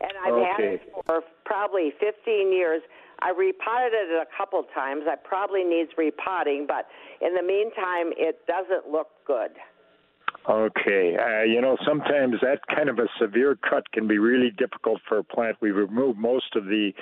And 0.00 0.12
I've 0.24 0.34
okay. 0.34 0.50
had 0.56 0.60
it 0.60 0.80
for 1.06 1.22
probably 1.44 1.92
15 2.00 2.52
years. 2.52 2.82
I 3.20 3.30
repotted 3.30 3.92
it 3.92 4.10
a 4.10 4.26
couple 4.36 4.62
times. 4.74 5.04
I 5.08 5.16
probably 5.16 5.64
needs 5.64 5.90
repotting, 5.96 6.66
but 6.66 6.86
in 7.20 7.34
the 7.34 7.42
meantime, 7.42 8.12
it 8.16 8.46
doesn't 8.46 8.90
look 8.90 9.08
good. 9.26 9.50
Okay. 10.48 11.16
Uh, 11.18 11.42
you 11.44 11.60
know, 11.60 11.76
sometimes 11.86 12.36
that 12.42 12.60
kind 12.74 12.88
of 12.88 12.98
a 12.98 13.08
severe 13.20 13.56
cut 13.68 13.90
can 13.92 14.06
be 14.06 14.18
really 14.18 14.50
difficult 14.50 15.00
for 15.08 15.18
a 15.18 15.24
plant. 15.24 15.56
We 15.60 15.70
remove 15.70 16.16
most 16.16 16.54
of 16.56 16.66
the 16.66 16.92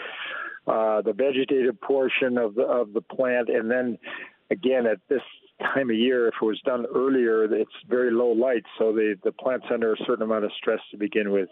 uh, 0.67 1.03
the 1.03 1.13
vegetative 1.13 1.81
portion 1.81 2.39
of 2.39 2.55
the 2.55 2.63
of 2.63 2.93
the 2.93 3.01
plant, 3.01 3.49
and 3.49 3.71
then 3.71 3.99
again 4.51 4.87
at 4.87 4.99
this 5.09 5.23
time 5.61 5.91
of 5.91 5.97
year, 5.97 6.29
if 6.29 6.35
it 6.41 6.45
was 6.45 6.61
done 6.65 6.87
earlier, 6.95 7.45
it's 7.45 7.71
very 7.89 8.11
low 8.11 8.31
light, 8.31 8.65
so 8.79 8.93
the 8.93 9.17
the 9.25 9.33
plant's 9.33 9.67
under 9.73 9.93
a 9.93 9.97
certain 10.07 10.23
amount 10.23 10.45
of 10.45 10.53
stress 10.57 10.81
to 10.91 10.97
begin 10.97 11.33
with. 11.33 11.49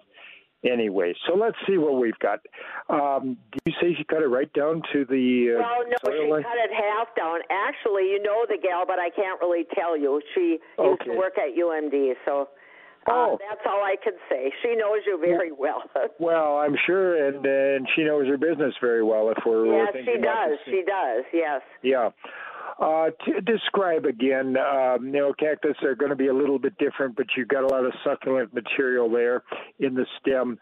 Anyway, 0.62 1.14
so 1.26 1.34
let's 1.34 1.56
see 1.66 1.78
what 1.78 1.98
we've 1.98 2.18
got. 2.18 2.40
Um, 2.90 3.38
do 3.52 3.58
you 3.64 3.72
say 3.80 3.94
she 3.96 4.04
cut 4.04 4.22
it 4.22 4.26
right 4.26 4.52
down 4.52 4.82
to 4.92 5.06
the? 5.06 5.56
Uh, 5.56 5.62
well, 5.62 5.84
no, 5.88 6.24
she 6.24 6.30
line? 6.30 6.42
cut 6.42 6.58
it 6.58 6.70
half 6.70 7.08
down. 7.16 7.40
Actually, 7.50 8.12
you 8.12 8.22
know 8.22 8.44
the 8.46 8.58
gal, 8.60 8.84
but 8.86 8.98
I 8.98 9.08
can't 9.08 9.40
really 9.40 9.64
tell 9.74 9.96
you. 9.96 10.20
She 10.34 10.58
okay. 10.78 10.90
used 10.90 11.04
to 11.04 11.16
work 11.16 11.34
at 11.38 11.56
UMD, 11.56 12.12
so. 12.24 12.48
Uh, 13.06 13.12
oh. 13.12 13.38
that's 13.40 13.62
all 13.64 13.80
I 13.82 13.96
can 14.04 14.12
say. 14.28 14.52
She 14.62 14.76
knows 14.76 15.00
you 15.06 15.18
very 15.18 15.50
well. 15.50 15.84
well, 16.20 16.58
I'm 16.58 16.76
sure, 16.86 17.26
and 17.26 17.44
and 17.46 17.88
she 17.96 18.04
knows 18.04 18.26
her 18.28 18.36
business 18.36 18.74
very 18.78 19.02
well. 19.02 19.30
If 19.30 19.38
we're 19.46 19.64
yes, 19.64 19.94
she 20.04 20.20
does. 20.20 20.58
She 20.66 20.82
does. 20.86 21.24
Yes. 21.32 21.62
Yeah. 21.82 22.10
Uh, 22.80 23.10
to 23.26 23.40
describe 23.42 24.06
again, 24.06 24.56
um, 24.56 25.04
you 25.04 25.20
know, 25.20 25.34
cactus 25.38 25.76
are 25.82 25.94
going 25.94 26.08
to 26.08 26.16
be 26.16 26.28
a 26.28 26.34
little 26.34 26.58
bit 26.58 26.76
different, 26.78 27.14
but 27.14 27.26
you've 27.36 27.48
got 27.48 27.62
a 27.62 27.66
lot 27.66 27.84
of 27.84 27.92
succulent 28.02 28.54
material 28.54 29.10
there 29.10 29.42
in 29.80 29.94
the 29.94 30.06
stem. 30.18 30.58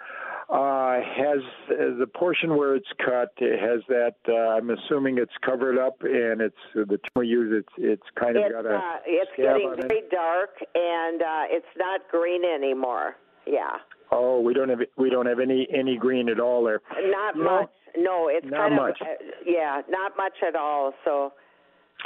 Uh, 0.51 0.97
has 1.17 1.39
uh, 1.71 1.97
the 1.99 2.07
portion 2.17 2.57
where 2.57 2.75
it's 2.75 2.89
cut 3.05 3.31
it 3.37 3.61
has 3.61 3.83
that? 3.89 4.15
Uh, 4.29 4.57
I'm 4.57 4.71
assuming 4.71 5.19
it's 5.19 5.31
covered 5.45 5.79
up, 5.79 5.99
and 6.01 6.41
it's 6.41 6.57
the 6.75 6.87
term 6.87 6.99
we 7.15 7.29
use. 7.29 7.63
It's 7.63 7.75
it's 7.77 8.11
kind 8.19 8.37
of 8.37 8.45
it's, 8.47 8.55
got 8.55 8.67
a. 8.67 8.75
Uh, 8.75 8.97
it's 9.07 9.31
getting 9.37 9.75
very 9.77 9.99
it. 9.99 10.11
dark, 10.11 10.57
and 10.75 11.23
uh, 11.23 11.45
it's 11.51 11.67
not 11.77 12.01
green 12.11 12.43
anymore. 12.45 13.15
Yeah. 13.47 13.77
Oh, 14.11 14.41
we 14.41 14.55
don't 14.55 14.71
have 14.71 14.81
we 14.97 15.11
don't 15.11 15.27
have 15.27 15.39
any 15.39 15.69
any 15.73 15.97
green 15.97 16.31
at 16.31 16.41
all 16.41 16.65
there. 16.65 16.81
Not 16.99 17.37
you 17.37 17.45
much. 17.45 17.71
No, 17.97 18.29
it's 18.29 18.47
not 18.47 18.71
kind 18.71 18.75
much. 18.75 19.01
of 19.03 19.07
uh, 19.07 19.25
yeah, 19.47 19.83
not 19.89 20.17
much 20.17 20.35
at 20.47 20.57
all. 20.57 20.95
So 21.05 21.33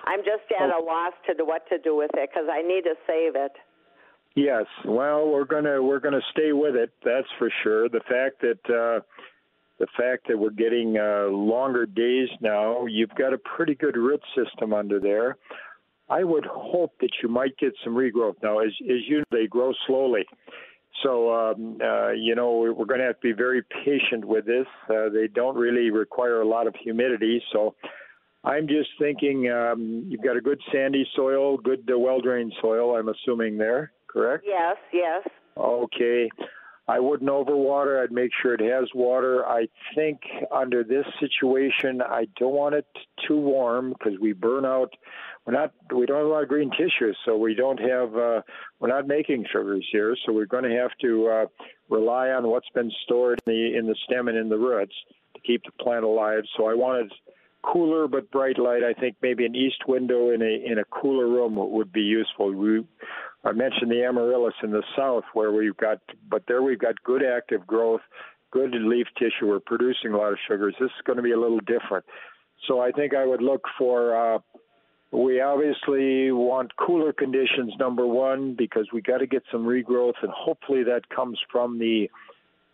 I'm 0.05 0.21
just 0.21 0.51
at 0.59 0.71
oh. 0.71 0.83
a 0.83 0.85
loss 0.85 1.13
to 1.27 1.35
do 1.35 1.47
what 1.47 1.69
to 1.69 1.79
do 1.79 1.97
with 1.97 2.11
it 2.15 2.31
because 2.31 2.49
I 2.51 2.63
need 2.63 2.83
to 2.83 2.95
save 3.07 3.37
it. 3.37 3.53
Yes, 4.35 4.65
well, 4.87 5.29
we're 5.29 5.45
gonna 5.45 5.83
we're 5.83 6.01
gonna 6.01 6.23
stay 6.31 6.53
with 6.53 6.75
it. 6.75 6.91
That's 7.05 7.27
for 7.39 7.53
sure. 7.63 7.89
The 7.91 8.01
fact 8.01 8.41
that 8.41 8.65
uh, 8.65 9.01
the 9.79 9.87
fact 9.97 10.29
that 10.29 10.39
we're 10.39 10.51
getting 10.51 10.97
uh, 10.97 11.27
longer 11.29 11.85
days 11.85 12.29
now, 12.41 12.87
you've 12.87 13.15
got 13.15 13.35
a 13.35 13.39
pretty 13.39 13.75
good 13.75 13.97
root 13.97 14.23
system 14.35 14.73
under 14.73 14.99
there. 14.99 15.37
I 16.09 16.25
would 16.25 16.47
hope 16.47 16.93
that 17.01 17.11
you 17.23 17.29
might 17.29 17.57
get 17.59 17.73
some 17.85 17.95
regrowth. 17.95 18.37
Now, 18.43 18.61
as 18.61 18.73
as 18.83 19.01
you 19.07 19.19
know, 19.19 19.25
they 19.31 19.47
grow 19.47 19.73
slowly. 19.87 20.25
So, 21.03 21.33
um, 21.33 21.79
uh, 21.83 22.11
you 22.11 22.35
know, 22.35 22.59
we're 22.77 22.85
going 22.85 23.01
to 23.01 23.07
have 23.07 23.17
to 23.17 23.23
be 23.23 23.33
very 23.33 23.63
patient 23.85 24.25
with 24.25 24.45
this. 24.45 24.67
Uh, 24.89 25.09
they 25.09 25.27
don't 25.27 25.57
really 25.57 25.91
require 25.91 26.43
a 26.43 26.47
lot 26.47 26.67
of 26.67 26.75
humidity. 26.77 27.43
So, 27.53 27.75
I'm 28.45 28.67
just 28.67 28.91
thinking 28.99 29.51
um, 29.51 30.05
you've 30.09 30.23
got 30.23 30.37
a 30.37 30.41
good 30.41 30.61
sandy 30.73 31.07
soil, 31.15 31.57
good 31.57 31.89
uh, 31.93 31.99
well 31.99 32.21
drained 32.21 32.53
soil, 32.61 32.97
I'm 32.97 33.09
assuming 33.09 33.57
there, 33.57 33.93
correct? 34.09 34.45
Yes, 34.47 34.77
yes. 34.93 35.27
Okay. 35.57 36.29
I 36.89 36.99
wouldn't 36.99 37.31
overwater. 37.31 38.03
I'd 38.03 38.11
make 38.11 38.33
sure 38.43 38.55
it 38.55 38.61
has 38.61 38.89
water. 38.93 39.47
I 39.47 39.69
think 39.95 40.21
under 40.51 40.83
this 40.83 41.07
situation, 41.21 42.03
I 42.03 42.27
don't 42.37 42.55
want 42.55 42.75
it 42.75 42.87
too 43.27 43.39
warm 43.39 43.95
because 43.97 44.19
we 44.21 44.33
burn 44.33 44.65
out. 44.65 44.93
We're 45.47 45.53
not. 45.53 45.73
We 45.95 46.07
don't 46.07 46.17
have 46.17 46.27
a 46.27 46.29
lot 46.29 46.43
of 46.43 46.49
green 46.49 46.71
tissue, 46.71 47.13
so 47.25 47.37
we 47.37 47.55
don't 47.55 47.79
have. 47.79 48.17
Uh, 48.17 48.43
we're 48.81 48.89
not 48.89 49.07
making 49.07 49.47
sugars 49.53 49.87
here, 49.93 50.17
so 50.27 50.33
we're 50.33 50.47
going 50.47 50.65
to 50.65 50.77
have 50.77 50.91
to 51.03 51.29
uh, 51.29 51.47
rely 51.89 52.31
on 52.31 52.49
what's 52.49 52.69
been 52.75 52.91
stored 53.05 53.41
in 53.47 53.53
the 53.53 53.79
in 53.79 53.87
the 53.87 53.97
stem 54.05 54.27
and 54.27 54.37
in 54.37 54.49
the 54.49 54.59
roots 54.59 54.95
to 55.35 55.41
keep 55.43 55.63
the 55.65 55.85
plant 55.85 56.05
alive. 56.05 56.43
So 56.57 56.69
I 56.69 56.75
wanted 56.75 57.13
cooler 57.63 58.09
but 58.09 58.31
bright 58.31 58.59
light. 58.59 58.83
I 58.83 58.99
think 58.99 59.17
maybe 59.23 59.45
an 59.47 59.55
east 59.55 59.87
window 59.87 60.31
in 60.31 60.43
a 60.43 60.73
in 60.73 60.79
a 60.79 60.85
cooler 60.85 61.29
room 61.29 61.57
would 61.57 61.93
be 61.93 62.01
useful. 62.01 62.53
We, 62.53 62.85
I 63.45 63.53
mentioned 63.53 63.91
the 63.91 64.05
amaryllis 64.05 64.55
in 64.63 64.71
the 64.71 64.83
south 64.97 65.25
where 65.35 65.53
we've 65.53 65.77
got, 65.77 65.99
but 66.29 66.45
there 66.47 66.63
we've 66.63 66.79
got 66.79 67.03
good 67.03 67.23
active 67.25 67.67
growth, 67.67 68.01
good 68.51 68.73
leaf 68.75 69.07
tissue. 69.19 69.49
We're 69.49 69.61
producing 69.61 70.13
a 70.13 70.17
lot 70.17 70.33
of 70.33 70.39
sugars. 70.47 70.75
This 70.81 70.87
is 70.87 71.03
going 71.05 71.17
to 71.17 71.23
be 71.23 71.33
a 71.33 71.41
little 71.41 71.61
different. 71.61 72.05
So 72.69 72.81
I 72.81 72.93
think 72.93 73.15
I 73.15 73.27
would 73.27 73.43
look 73.43 73.63
for. 73.79 74.37
Uh, 74.37 74.39
we 75.13 75.43
obviously 75.43 76.33
want 76.33 76.75
cooler 76.77 77.13
conditions, 77.13 77.75
number 77.79 78.07
one, 78.07 78.55
because 78.57 78.89
we 78.95 79.03
got 79.03 79.19
to 79.19 79.27
get 79.27 79.43
some 79.53 79.65
regrowth, 79.67 80.15
and 80.23 80.33
hopefully 80.33 80.85
that 80.85 81.07
comes 81.15 81.39
from 81.51 81.79
the 81.79 82.09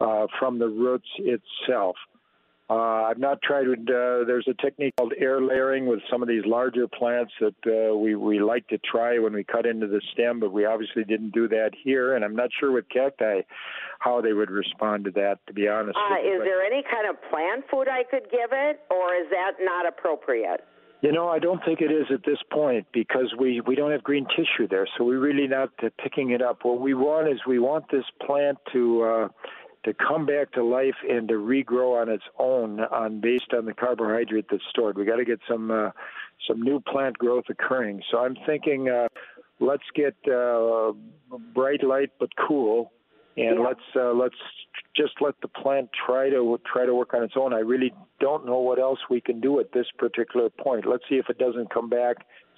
uh, 0.01 0.27
from 0.39 0.61
the 0.61 0.69
roots 0.69 1.09
itself. 1.19 1.97
Uh, 2.71 3.05
I've 3.05 3.19
not 3.19 3.41
tried. 3.41 3.67
Uh, 3.67 4.25
there's 4.27 4.47
a 4.47 4.55
technique 4.63 4.95
called 4.97 5.15
air 5.19 5.41
layering 5.41 5.87
with 5.87 6.01
some 6.11 6.21
of 6.21 6.29
these 6.29 6.45
larger 6.45 6.87
plants 6.87 7.33
that 7.41 7.55
uh, 7.67 7.97
we 7.97 8.15
we 8.15 8.41
like 8.41 8.69
to 8.69 8.79
try 8.79 9.19
when 9.19 9.33
we 9.33 9.43
cut 9.43 9.65
into 9.65 9.87
the 9.87 10.03
stem, 10.13 10.39
but 10.39 10.53
we 10.53 10.67
obviously 10.67 11.03
didn't 11.05 11.31
do 11.31 11.49
that 11.49 11.71
here. 11.83 12.15
And 12.15 12.25
I'm 12.25 12.37
not 12.37 12.51
sure 12.61 12.71
with 12.71 12.87
cacti 12.91 13.41
how 14.01 14.21
they 14.21 14.35
would 14.35 14.51
respond 14.51 15.07
to 15.07 15.11
that. 15.13 15.39
To 15.47 15.55
be 15.55 15.67
honest, 15.67 15.97
uh, 15.97 16.17
is 16.17 16.43
there 16.45 16.63
any 16.63 16.83
kind 16.83 17.09
of 17.09 17.17
plant 17.31 17.65
food 17.71 17.89
I 17.89 18.05
could 18.05 18.31
give 18.31 18.51
it, 18.53 18.81
or 18.91 19.15
is 19.15 19.31
that 19.31 19.53
not 19.63 19.87
appropriate? 19.87 20.63
You 21.01 21.13
know, 21.13 21.29
I 21.29 21.39
don't 21.39 21.65
think 21.65 21.81
it 21.81 21.93
is 21.93 22.07
at 22.13 22.25
this 22.25 22.39
point 22.51 22.87
because 22.93 23.33
we, 23.39 23.61
we 23.61 23.77
don't 23.77 23.93
have 23.93 24.03
green 24.03 24.27
tissue 24.37 24.67
there, 24.69 24.85
so 24.97 25.05
we're 25.05 25.21
really 25.21 25.47
not 25.47 25.71
picking 26.03 26.31
it 26.31 26.43
up. 26.43 26.65
What 26.65 26.81
we 26.81 26.93
want 26.93 27.29
is 27.29 27.39
we 27.47 27.61
want 27.61 27.85
this 27.93 28.05
plant 28.27 28.59
to 28.73 29.03
uh, 29.03 29.29
to 29.89 29.95
come 29.95 30.27
back 30.27 30.53
to 30.53 30.63
life 30.63 30.95
and 31.09 31.29
to 31.29 31.35
regrow 31.35 32.01
on 32.01 32.09
its 32.09 32.25
own 32.39 32.81
on 32.81 33.21
based 33.21 33.53
on 33.57 33.65
the 33.65 33.73
carbohydrate 33.73 34.47
that's 34.51 34.63
stored. 34.69 34.99
We 34.99 35.05
got 35.05 35.17
to 35.17 35.25
get 35.25 35.41
some 35.49 35.71
uh, 35.71 35.91
some 36.47 36.61
new 36.61 36.81
plant 36.81 37.17
growth 37.17 37.45
occurring. 37.49 38.03
So 38.11 38.19
I'm 38.19 38.37
thinking 38.47 38.89
uh, 38.89 39.09
let's 39.61 39.85
get 39.95 40.15
uh, 40.31 40.93
bright 41.55 41.83
light 41.83 42.11
but 42.21 42.29
cool, 42.37 42.93
and 43.37 43.59
yeah. 43.59 43.67
let's 43.67 43.81
uh, 43.97 44.13
let's 44.13 44.37
just 44.95 45.15
let 45.21 45.35
the 45.41 45.49
plant 45.49 45.89
try 46.07 46.29
to 46.29 46.61
try 46.71 46.85
to 46.85 46.95
work 46.95 47.15
on 47.15 47.23
its 47.23 47.35
own. 47.37 47.55
I 47.55 47.61
really 47.61 47.93
don't 48.21 48.45
know 48.45 48.61
what 48.61 48.79
else 48.79 48.99
we 49.09 49.21
can 49.21 49.41
do 49.41 49.59
at 49.61 49.73
this 49.73 49.87
particular 49.97 50.51
point. 50.51 50.87
Let's 50.87 51.05
see 51.09 51.17
if 51.17 51.31
it 51.31 51.39
doesn't 51.39 51.73
come 51.73 51.89
back. 51.89 52.17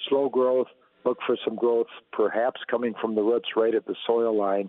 Slow 0.08 0.28
growth. 0.28 0.68
Look 1.02 1.16
for 1.26 1.34
some 1.46 1.56
growth, 1.56 1.86
perhaps 2.12 2.60
coming 2.70 2.92
from 3.00 3.14
the 3.14 3.22
roots 3.22 3.48
right 3.56 3.74
at 3.74 3.86
the 3.86 3.94
soil 4.06 4.36
line, 4.36 4.68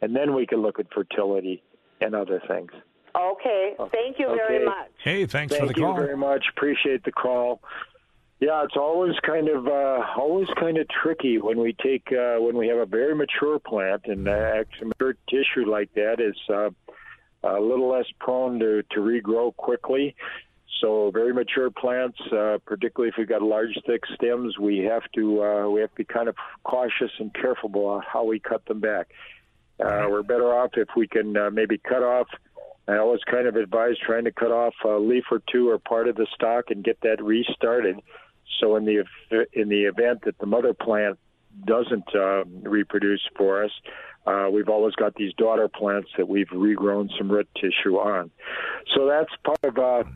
and 0.00 0.14
then 0.14 0.32
we 0.32 0.46
can 0.46 0.62
look 0.62 0.78
at 0.78 0.86
fertility 0.94 1.60
and 2.02 2.14
other 2.14 2.40
things. 2.48 2.70
Okay. 3.14 3.74
Thank 3.92 4.18
you 4.18 4.26
very 4.26 4.56
okay. 4.56 4.64
much. 4.64 4.90
Hey, 5.02 5.26
thanks 5.26 5.54
Thank 5.54 5.62
for 5.62 5.72
the 5.72 5.74
call. 5.74 5.94
Thank 5.94 6.00
you 6.00 6.06
very 6.06 6.16
much. 6.16 6.44
Appreciate 6.56 7.04
the 7.04 7.12
call. 7.12 7.60
Yeah, 8.40 8.64
it's 8.64 8.76
always 8.76 9.14
kind 9.24 9.48
of 9.48 9.68
uh, 9.68 10.00
always 10.16 10.48
kind 10.58 10.76
of 10.76 10.88
tricky 10.88 11.38
when 11.38 11.60
we 11.60 11.74
take 11.74 12.08
uh, 12.10 12.38
when 12.38 12.56
we 12.56 12.66
have 12.68 12.78
a 12.78 12.86
very 12.86 13.14
mature 13.14 13.60
plant 13.60 14.02
and 14.06 14.26
uh, 14.26 14.32
actually 14.32 14.88
mature 14.88 15.14
tissue 15.30 15.70
like 15.70 15.94
that 15.94 16.16
is 16.18 16.34
uh, 16.48 16.70
a 17.44 17.60
little 17.60 17.88
less 17.88 18.06
prone 18.18 18.58
to, 18.58 18.82
to 18.90 19.00
regrow 19.00 19.54
quickly. 19.54 20.16
So 20.80 21.12
very 21.12 21.32
mature 21.32 21.70
plants, 21.70 22.18
uh, 22.32 22.58
particularly 22.66 23.10
if 23.10 23.14
we've 23.16 23.28
got 23.28 23.42
large, 23.42 23.78
thick 23.86 24.02
stems, 24.16 24.58
we 24.58 24.78
have 24.78 25.04
to 25.14 25.44
uh, 25.44 25.68
we 25.68 25.80
have 25.80 25.90
to 25.90 25.96
be 25.96 26.04
kind 26.04 26.28
of 26.28 26.34
cautious 26.64 27.12
and 27.20 27.32
careful 27.32 27.70
about 27.70 28.04
how 28.04 28.24
we 28.24 28.40
cut 28.40 28.64
them 28.66 28.80
back. 28.80 29.10
Uh, 29.84 30.06
we're 30.08 30.22
better 30.22 30.54
off 30.54 30.70
if 30.74 30.88
we 30.96 31.06
can 31.08 31.36
uh, 31.36 31.50
maybe 31.50 31.78
cut 31.78 32.02
off. 32.02 32.28
I 32.88 32.98
always 32.98 33.20
kind 33.30 33.46
of 33.46 33.56
advise 33.56 33.94
trying 34.04 34.24
to 34.24 34.32
cut 34.32 34.50
off 34.50 34.74
a 34.84 34.98
leaf 34.98 35.24
or 35.30 35.40
two 35.50 35.70
or 35.70 35.78
part 35.78 36.08
of 36.08 36.16
the 36.16 36.26
stalk 36.34 36.66
and 36.70 36.82
get 36.82 37.00
that 37.02 37.22
restarted. 37.22 38.00
So 38.60 38.76
in 38.76 38.84
the 38.84 39.04
in 39.52 39.68
the 39.68 39.84
event 39.84 40.22
that 40.24 40.38
the 40.38 40.46
mother 40.46 40.74
plant 40.74 41.18
doesn't 41.64 42.14
uh, 42.14 42.44
reproduce 42.44 43.22
for 43.36 43.64
us, 43.64 43.70
uh, 44.26 44.48
we've 44.52 44.68
always 44.68 44.94
got 44.94 45.14
these 45.14 45.32
daughter 45.34 45.68
plants 45.68 46.08
that 46.16 46.28
we've 46.28 46.48
regrown 46.48 47.08
some 47.18 47.30
root 47.30 47.48
tissue 47.54 47.96
on. 47.96 48.30
So 48.94 49.06
that's 49.06 49.30
part 49.44 49.58
of 49.64 49.78
uh, 49.78 50.08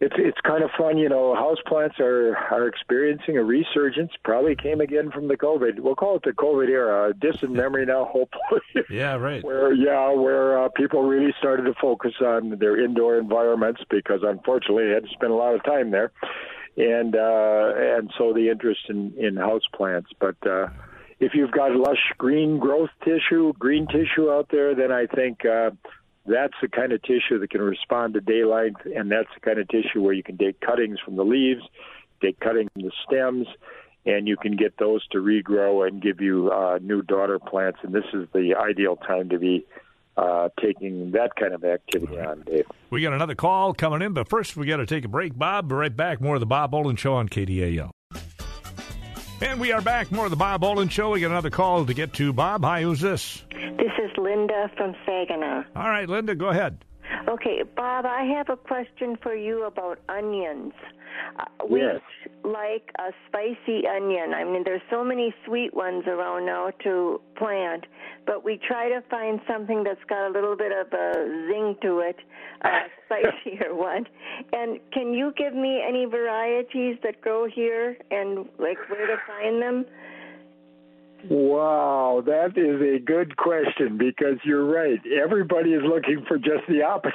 it's 0.00 0.14
it's 0.16 0.40
kind 0.40 0.64
of 0.64 0.70
fun, 0.78 0.96
you 0.96 1.10
know. 1.10 1.34
Houseplants 1.34 2.00
are 2.00 2.34
are 2.34 2.66
experiencing 2.66 3.36
a 3.36 3.44
resurgence. 3.44 4.12
Probably 4.24 4.56
came 4.56 4.80
again 4.80 5.10
from 5.10 5.28
the 5.28 5.36
COVID. 5.36 5.80
We'll 5.80 5.94
call 5.94 6.16
it 6.16 6.22
the 6.24 6.32
COVID 6.32 6.68
era. 6.68 7.12
Distant 7.12 7.52
memory 7.52 7.84
now, 7.84 8.06
hopefully. 8.06 8.62
Yeah, 8.88 9.16
right. 9.16 9.44
where 9.44 9.72
yeah, 9.74 10.10
where 10.12 10.64
uh, 10.64 10.68
people 10.70 11.02
really 11.02 11.34
started 11.38 11.64
to 11.64 11.74
focus 11.80 12.12
on 12.20 12.58
their 12.58 12.82
indoor 12.82 13.18
environments 13.18 13.82
because 13.90 14.20
unfortunately 14.22 14.86
they 14.86 14.94
had 14.94 15.04
to 15.04 15.10
spend 15.10 15.32
a 15.32 15.36
lot 15.36 15.54
of 15.54 15.62
time 15.64 15.90
there, 15.90 16.12
and 16.78 17.14
uh, 17.14 17.72
and 17.76 18.10
so 18.16 18.32
the 18.32 18.48
interest 18.48 18.80
in 18.88 19.12
in 19.18 19.34
houseplants. 19.34 20.06
But 20.18 20.36
uh, 20.46 20.68
if 21.20 21.34
you've 21.34 21.52
got 21.52 21.72
lush 21.76 22.12
green 22.16 22.58
growth 22.58 22.90
tissue, 23.04 23.52
green 23.58 23.86
tissue 23.86 24.30
out 24.30 24.48
there, 24.50 24.74
then 24.74 24.92
I 24.92 25.04
think. 25.06 25.44
Uh, 25.44 25.72
that's 26.30 26.54
the 26.62 26.68
kind 26.68 26.92
of 26.92 27.02
tissue 27.02 27.38
that 27.38 27.50
can 27.50 27.62
respond 27.62 28.14
to 28.14 28.20
daylight, 28.20 28.74
and 28.94 29.10
that's 29.10 29.28
the 29.34 29.40
kind 29.40 29.58
of 29.58 29.68
tissue 29.68 30.00
where 30.00 30.12
you 30.12 30.22
can 30.22 30.38
take 30.38 30.60
cuttings 30.60 30.98
from 31.04 31.16
the 31.16 31.24
leaves, 31.24 31.62
take 32.22 32.38
cuttings 32.40 32.70
from 32.72 32.82
the 32.82 32.92
stems, 33.06 33.46
and 34.06 34.26
you 34.26 34.36
can 34.36 34.56
get 34.56 34.76
those 34.78 35.06
to 35.08 35.18
regrow 35.18 35.86
and 35.86 36.02
give 36.02 36.20
you 36.20 36.50
uh, 36.50 36.78
new 36.80 37.02
daughter 37.02 37.38
plants. 37.38 37.78
And 37.82 37.94
this 37.94 38.04
is 38.12 38.28
the 38.32 38.54
ideal 38.54 38.96
time 38.96 39.28
to 39.30 39.38
be 39.38 39.66
uh, 40.16 40.48
taking 40.60 41.12
that 41.12 41.34
kind 41.36 41.54
of 41.54 41.64
activity 41.64 42.16
right. 42.16 42.28
on, 42.28 42.42
Dave. 42.42 42.66
We 42.90 43.02
got 43.02 43.12
another 43.12 43.34
call 43.34 43.74
coming 43.74 44.02
in, 44.02 44.12
but 44.12 44.28
first 44.28 44.56
we 44.56 44.66
got 44.66 44.78
to 44.78 44.86
take 44.86 45.04
a 45.04 45.08
break. 45.08 45.36
Bob, 45.38 45.68
be 45.68 45.74
right 45.74 45.94
back. 45.94 46.20
More 46.20 46.34
of 46.34 46.40
the 46.40 46.46
Bob 46.46 46.74
Olin 46.74 46.96
Show 46.96 47.14
on 47.14 47.28
KDAL. 47.28 47.90
And 49.42 49.58
we 49.58 49.72
are 49.72 49.80
back. 49.80 50.12
More 50.12 50.26
of 50.26 50.30
the 50.30 50.36
Bob 50.36 50.62
Olin 50.62 50.88
Show. 50.88 51.10
We 51.10 51.20
got 51.20 51.30
another 51.30 51.48
call 51.50 51.86
to 51.86 51.94
get 51.94 52.12
to. 52.14 52.32
Bob, 52.32 52.62
hi, 52.62 52.82
who's 52.82 53.00
this? 53.00 53.42
This 53.50 53.92
is 53.98 54.10
Linda 54.18 54.70
from 54.76 54.94
Saginaw. 55.06 55.62
All 55.74 55.88
right, 55.88 56.08
Linda, 56.08 56.34
go 56.34 56.48
ahead. 56.48 56.84
Okay, 57.28 57.62
Bob, 57.76 58.06
I 58.06 58.24
have 58.24 58.48
a 58.48 58.56
question 58.56 59.16
for 59.22 59.34
you 59.34 59.64
about 59.64 59.98
onions. 60.08 60.72
Uh, 61.38 61.44
we 61.68 61.80
yes. 61.80 62.00
like 62.44 62.90
a 62.98 63.12
spicy 63.28 63.86
onion. 63.86 64.32
I 64.34 64.44
mean, 64.44 64.62
there's 64.64 64.82
so 64.90 65.04
many 65.04 65.34
sweet 65.44 65.74
ones 65.74 66.04
around 66.06 66.46
now 66.46 66.70
to 66.84 67.20
plant, 67.36 67.86
but 68.26 68.44
we 68.44 68.58
try 68.66 68.88
to 68.88 69.02
find 69.10 69.40
something 69.48 69.84
that's 69.84 70.02
got 70.08 70.28
a 70.28 70.32
little 70.32 70.56
bit 70.56 70.72
of 70.72 70.92
a 70.92 71.48
zing 71.48 71.76
to 71.82 72.00
it, 72.00 72.16
a 72.62 72.68
spicier 73.04 73.74
one. 73.74 74.06
And 74.52 74.78
can 74.92 75.12
you 75.12 75.32
give 75.36 75.54
me 75.54 75.82
any 75.86 76.04
varieties 76.04 76.96
that 77.02 77.20
grow 77.20 77.46
here 77.46 77.96
and 78.10 78.48
like 78.58 78.78
where 78.88 79.06
to 79.06 79.16
find 79.26 79.60
them? 79.60 79.86
Wow, 81.28 82.22
that 82.24 82.56
is 82.56 82.80
a 82.80 83.04
good 83.04 83.36
question 83.36 83.98
because 83.98 84.38
you're 84.44 84.64
right. 84.64 85.00
Everybody 85.22 85.70
is 85.70 85.82
looking 85.84 86.24
for 86.26 86.38
just 86.38 86.66
the 86.68 86.82
opposite. 86.82 87.14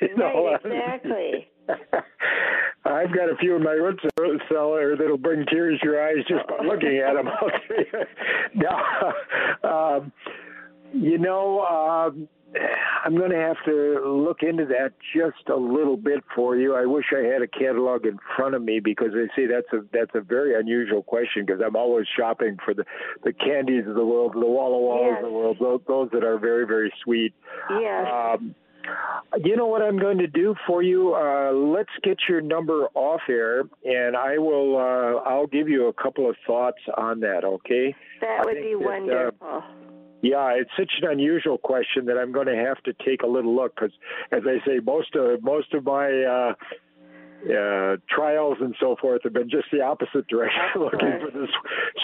You 0.00 0.14
Right, 0.16 0.60
exactly. 0.64 1.48
I've 2.84 3.12
got 3.14 3.30
a 3.30 3.36
few 3.40 3.56
in 3.56 3.62
my 3.62 3.72
root 3.72 4.00
cellar 4.48 4.96
that'll 4.96 5.16
bring 5.16 5.44
tears 5.46 5.80
to 5.80 5.86
your 5.86 6.06
eyes 6.06 6.24
just 6.28 6.46
by 6.46 6.64
looking 6.64 6.98
at 6.98 7.14
them. 7.14 7.28
now, 8.54 9.96
um, 9.96 10.12
you 10.92 11.18
know, 11.18 11.60
um, 11.60 12.28
I'm 13.04 13.16
going 13.16 13.30
to 13.30 13.36
have 13.36 13.56
to 13.66 14.02
look 14.04 14.42
into 14.42 14.66
that 14.66 14.92
just 15.14 15.48
a 15.48 15.56
little 15.56 15.96
bit 15.96 16.24
for 16.34 16.56
you. 16.56 16.74
I 16.74 16.86
wish 16.86 17.06
I 17.16 17.20
had 17.20 17.42
a 17.42 17.46
catalog 17.46 18.06
in 18.06 18.18
front 18.36 18.54
of 18.54 18.62
me 18.62 18.80
because 18.80 19.10
I 19.14 19.26
see 19.36 19.46
that's 19.46 19.72
a 19.72 19.84
that's 19.92 20.10
a 20.14 20.20
very 20.20 20.58
unusual 20.58 21.02
question 21.02 21.44
because 21.44 21.60
I'm 21.64 21.76
always 21.76 22.06
shopping 22.16 22.56
for 22.64 22.74
the 22.74 22.84
the 23.24 23.32
candies 23.32 23.84
of 23.86 23.94
the 23.94 24.04
world, 24.04 24.32
the 24.34 24.40
Walla 24.40 24.78
Wallas 24.78 25.08
yes. 25.12 25.18
of 25.18 25.30
the 25.30 25.32
world, 25.32 25.56
those, 25.60 25.80
those 25.86 26.10
that 26.12 26.24
are 26.24 26.38
very 26.38 26.66
very 26.66 26.92
sweet. 27.02 27.34
Yes. 27.70 28.06
Um, 28.12 28.54
you 29.42 29.56
know 29.56 29.66
what 29.66 29.82
I'm 29.82 29.98
going 29.98 30.18
to 30.18 30.28
do 30.28 30.54
for 30.66 30.82
you? 30.82 31.14
Uh, 31.14 31.52
let's 31.52 31.90
get 32.02 32.18
your 32.28 32.40
number 32.40 32.86
off 32.94 33.22
air, 33.28 33.62
and 33.84 34.16
I 34.16 34.38
will. 34.38 34.76
Uh, 34.76 35.28
I'll 35.28 35.48
give 35.48 35.68
you 35.68 35.88
a 35.88 35.92
couple 35.92 36.30
of 36.30 36.36
thoughts 36.46 36.78
on 36.96 37.20
that. 37.20 37.44
Okay? 37.44 37.94
That 38.20 38.44
would 38.44 38.54
be 38.54 38.74
that, 38.74 38.76
uh, 38.76 38.78
wonderful. 38.78 39.48
Uh, 39.48 39.60
yeah, 40.30 40.50
it's 40.54 40.70
such 40.76 40.90
an 41.02 41.08
unusual 41.08 41.58
question 41.58 42.06
that 42.06 42.18
I'm 42.18 42.32
going 42.32 42.46
to 42.46 42.56
have 42.56 42.82
to 42.84 42.92
take 42.92 43.22
a 43.22 43.26
little 43.26 43.54
look 43.54 43.74
because, 43.74 43.92
as 44.32 44.42
I 44.44 44.64
say, 44.66 44.80
most 44.84 45.14
of 45.14 45.42
most 45.42 45.72
of 45.72 45.84
my 45.84 46.10
uh, 46.22 46.54
uh, 47.46 47.96
trials 48.08 48.58
and 48.60 48.74
so 48.80 48.96
forth 49.00 49.22
have 49.24 49.32
been 49.32 49.48
just 49.48 49.66
the 49.72 49.80
opposite 49.80 50.26
direction, 50.28 50.60
looking 50.76 51.20
for 51.20 51.30
the 51.30 51.46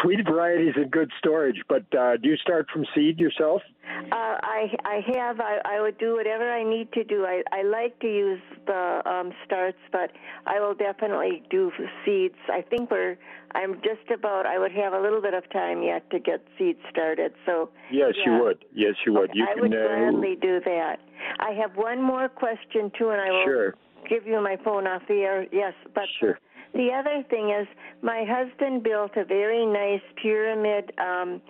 sweet 0.00 0.20
varieties 0.26 0.74
and 0.76 0.90
good 0.90 1.10
storage. 1.18 1.60
But 1.68 1.84
uh, 1.96 2.16
do 2.16 2.28
you 2.28 2.36
start 2.36 2.66
from 2.72 2.84
seed 2.94 3.18
yourself? 3.18 3.62
Uh, 4.10 4.38
I 4.42 4.70
I 4.84 5.00
have. 5.14 5.40
I, 5.40 5.58
I 5.64 5.80
would 5.80 5.98
do 5.98 6.14
whatever 6.14 6.50
I 6.50 6.62
need 6.62 6.92
to 6.92 7.04
do. 7.04 7.26
I, 7.26 7.42
I 7.52 7.62
like 7.62 7.98
to 8.00 8.06
use 8.06 8.40
the 8.66 9.02
um, 9.04 9.32
starts, 9.44 9.78
but 9.90 10.12
I 10.46 10.60
will 10.60 10.74
definitely 10.74 11.42
do 11.50 11.72
seeds. 12.04 12.38
I 12.48 12.62
think 12.62 12.90
we're. 12.90 13.16
I'm 13.54 13.74
just 13.82 14.10
about. 14.12 14.46
I 14.46 14.58
would 14.58 14.72
have 14.72 14.92
a 14.92 15.00
little 15.00 15.20
bit 15.20 15.34
of 15.34 15.48
time 15.50 15.82
yet 15.82 16.08
to 16.10 16.18
get 16.18 16.44
seeds 16.58 16.80
started. 16.90 17.34
So 17.44 17.70
yes, 17.90 18.12
yeah. 18.16 18.24
you 18.24 18.42
would. 18.42 18.64
Yes, 18.72 18.94
you 19.04 19.12
would. 19.14 19.30
Okay, 19.30 19.38
You 19.40 19.46
I 19.50 19.54
can, 19.54 19.62
would 19.62 19.74
uh, 19.74 20.10
gladly 20.10 20.38
do 20.40 20.60
that. 20.64 21.00
I 21.40 21.50
have 21.52 21.76
one 21.76 22.00
more 22.02 22.28
question 22.28 22.90
too, 22.96 23.10
and 23.10 23.20
I 23.20 23.30
will 23.30 23.44
Sure. 23.44 23.74
Give 24.08 24.26
you 24.26 24.40
my 24.40 24.56
phone 24.64 24.86
off 24.86 25.02
the 25.08 25.20
air. 25.22 25.46
Yes, 25.52 25.74
but 25.94 26.04
Sure. 26.18 26.38
the 26.74 26.92
other 26.92 27.22
thing 27.28 27.50
is, 27.50 27.66
my 28.02 28.24
husband 28.24 28.82
built 28.82 29.16
a 29.16 29.24
very 29.24 29.66
nice 29.66 30.02
pyramid 30.16 30.92
um, 30.98 31.40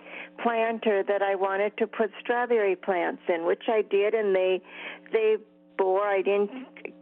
planter 0.41 1.03
that 1.03 1.21
I 1.21 1.35
wanted 1.35 1.75
to 1.77 1.87
put 1.87 2.11
strawberry 2.19 2.75
plants 2.75 3.21
in, 3.27 3.45
which 3.45 3.63
I 3.67 3.81
did, 3.83 4.13
and 4.13 4.35
they 4.35 4.61
they 5.11 5.37
bore. 5.77 6.07
I 6.07 6.21
didn't 6.21 6.51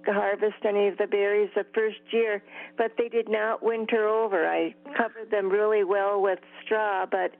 harvest 0.05 0.63
any 0.65 0.87
of 0.87 0.97
the 0.97 1.07
berries 1.07 1.49
the 1.55 1.65
first 1.73 1.99
year, 2.11 2.41
but 2.77 2.91
they 2.97 3.09
did 3.09 3.27
not 3.29 3.63
winter 3.63 4.07
over. 4.07 4.47
I 4.47 4.73
covered 4.95 5.31
them 5.31 5.49
really 5.49 5.83
well 5.83 6.21
with 6.21 6.39
straw, 6.63 7.05
but 7.05 7.35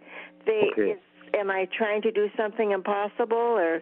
they. 0.46 0.70
Okay. 0.74 0.92
Is, 0.92 1.00
am 1.34 1.50
I 1.50 1.66
trying 1.78 2.02
to 2.02 2.12
do 2.12 2.30
something 2.36 2.72
impossible 2.72 3.38
or? 3.38 3.82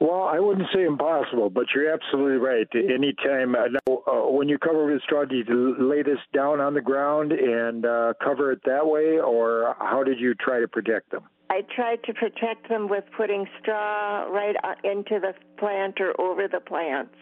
Well, 0.00 0.24
I 0.24 0.40
wouldn't 0.40 0.66
say 0.74 0.84
impossible, 0.84 1.48
but 1.48 1.66
you're 1.74 1.92
absolutely 1.92 2.38
right. 2.38 2.66
Anytime, 2.74 3.54
uh, 3.54 3.68
now, 3.68 4.02
uh, 4.06 4.30
when 4.32 4.48
you 4.48 4.58
cover 4.58 4.92
with 4.92 5.00
straw, 5.02 5.24
do 5.24 5.36
you 5.36 5.76
lay 5.78 6.02
this 6.02 6.18
down 6.34 6.60
on 6.60 6.74
the 6.74 6.80
ground 6.80 7.30
and 7.30 7.86
uh, 7.86 8.14
cover 8.22 8.50
it 8.50 8.60
that 8.64 8.84
way, 8.84 9.20
or 9.20 9.76
how 9.78 10.02
did 10.02 10.18
you 10.18 10.34
try 10.34 10.58
to 10.58 10.66
protect 10.66 11.12
them? 11.12 11.22
I 11.50 11.60
tried 11.76 12.02
to 12.04 12.14
protect 12.14 12.68
them 12.68 12.88
with 12.88 13.04
putting 13.16 13.46
straw 13.60 14.24
right 14.24 14.56
uh, 14.64 14.74
into 14.82 15.20
the 15.20 15.34
plant 15.58 16.00
or 16.00 16.20
over 16.20 16.48
the 16.48 16.60
plants. 16.60 17.14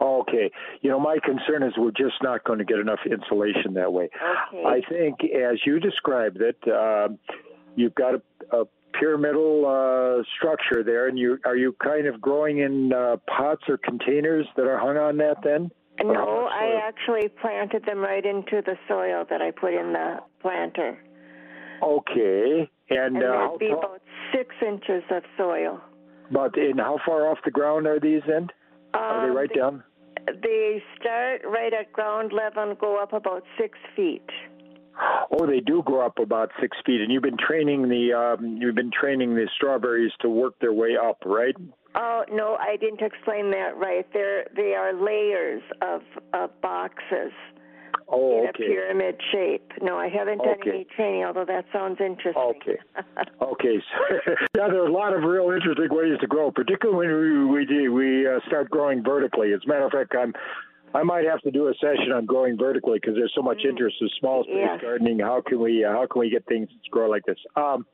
Okay. 0.00 0.50
You 0.80 0.90
know, 0.90 0.98
my 0.98 1.18
concern 1.22 1.62
is 1.62 1.74
we're 1.76 1.90
just 1.90 2.22
not 2.22 2.44
going 2.44 2.60
to 2.60 2.64
get 2.64 2.78
enough 2.78 3.00
insulation 3.04 3.74
that 3.74 3.92
way. 3.92 4.08
Okay. 4.54 4.64
I 4.64 4.80
think, 4.88 5.18
as 5.24 5.58
you 5.66 5.80
described 5.80 6.40
it, 6.40 6.56
um, 6.66 7.18
you've 7.76 7.94
got 7.94 8.14
a, 8.14 8.22
a 8.56 8.64
pyramidal 9.02 9.66
uh, 9.66 10.22
structure 10.36 10.84
there, 10.84 11.08
and 11.08 11.18
you 11.18 11.38
are 11.44 11.56
you 11.56 11.74
kind 11.82 12.06
of 12.06 12.20
growing 12.20 12.58
in 12.58 12.92
uh, 12.92 13.16
pots 13.26 13.62
or 13.68 13.76
containers 13.76 14.46
that 14.56 14.66
are 14.66 14.78
hung 14.78 14.96
on 14.96 15.16
that 15.16 15.38
then? 15.42 15.70
No, 16.04 16.48
I 16.50 16.80
actually 16.86 17.28
planted 17.28 17.84
them 17.84 17.98
right 17.98 18.24
into 18.24 18.62
the 18.64 18.76
soil 18.88 19.24
that 19.28 19.42
I 19.42 19.50
put 19.50 19.74
in 19.74 19.92
the 19.92 20.18
planter. 20.40 20.98
Okay. 21.82 22.70
And, 22.90 23.16
And 23.16 23.24
uh, 23.24 23.56
be 23.58 23.70
about 23.70 24.00
six 24.32 24.54
inches 24.64 25.02
of 25.10 25.22
soil. 25.36 25.80
But 26.30 26.56
and 26.56 26.78
how 26.78 26.98
far 27.04 27.28
off 27.28 27.38
the 27.44 27.50
ground 27.50 27.86
are 27.86 27.98
these 27.98 28.22
then? 28.26 28.48
Are 28.94 29.22
they 29.22 29.30
Um, 29.30 29.36
right 29.36 29.50
they, 29.52 29.60
down? 29.60 29.82
They 30.42 30.82
start 31.00 31.42
right 31.44 31.72
at 31.72 31.92
ground 31.92 32.32
level 32.32 32.62
and 32.62 32.78
go 32.78 33.02
up 33.02 33.12
about 33.12 33.42
six 33.58 33.78
feet. 33.96 34.28
Oh, 35.30 35.46
they 35.46 35.60
do 35.60 35.82
grow 35.82 36.04
up 36.04 36.18
about 36.18 36.50
six 36.60 36.76
feet, 36.84 37.00
and 37.00 37.10
you've 37.10 37.22
been 37.22 37.38
training 37.38 37.88
the 37.88 38.12
um, 38.12 38.58
you've 38.60 38.74
been 38.74 38.90
training 38.90 39.34
the 39.34 39.48
strawberries 39.56 40.12
to 40.20 40.28
work 40.28 40.54
their 40.60 40.72
way 40.72 40.96
up, 41.02 41.18
right? 41.24 41.54
Oh 41.94 42.24
no, 42.30 42.56
I 42.60 42.76
didn't 42.76 43.00
explain 43.00 43.50
that 43.52 43.76
right. 43.76 44.06
They're 44.12 44.46
they 44.54 44.74
are 44.74 44.92
layers 44.92 45.62
of 45.80 46.02
of 46.34 46.50
boxes 46.60 47.32
Oh, 48.14 48.42
in 48.42 48.48
a 48.48 48.52
pyramid 48.52 49.16
shape. 49.32 49.72
No, 49.80 49.96
I 49.96 50.08
haven't 50.08 50.38
done 50.38 50.56
Okay. 50.60 50.70
any 50.70 50.84
training, 50.96 51.24
although 51.24 51.46
that 51.46 51.64
sounds 51.72 51.98
interesting. 52.00 52.34
Okay. 52.36 52.78
Okay. 53.40 53.76
So, 53.78 54.32
yeah, 54.56 54.68
there 54.68 54.82
are 54.82 54.86
a 54.86 54.92
lot 54.92 55.14
of 55.14 55.22
real 55.24 55.50
interesting 55.50 55.88
ways 55.90 56.18
to 56.20 56.26
grow, 56.26 56.50
particularly 56.50 57.06
when 57.06 57.48
we 57.48 57.60
we 57.60 57.66
do, 57.66 57.92
we 57.92 58.26
uh, 58.26 58.40
start 58.46 58.70
growing 58.70 59.02
vertically. 59.02 59.52
As 59.52 59.60
a 59.64 59.68
matter 59.68 59.84
of 59.84 59.92
fact, 59.92 60.14
I'm 60.18 60.32
I 60.94 61.02
might 61.02 61.24
have 61.24 61.40
to 61.42 61.50
do 61.50 61.68
a 61.68 61.74
session 61.74 62.12
on 62.14 62.26
growing 62.26 62.58
vertically 62.58 62.98
because 63.00 63.14
there's 63.14 63.32
so 63.34 63.42
much 63.42 63.62
interest 63.68 63.96
in 64.00 64.08
small 64.20 64.44
space 64.44 64.56
Yes. 64.56 64.80
gardening. 64.80 65.18
How 65.20 65.40
can 65.40 65.60
we 65.60 65.84
uh, 65.84 65.92
how 65.92 66.06
can 66.06 66.20
we 66.20 66.30
get 66.30 66.44
things 66.46 66.68
to 66.68 66.90
grow 66.90 67.08
like 67.08 67.24
this? 67.24 67.38
Um, 67.56 67.86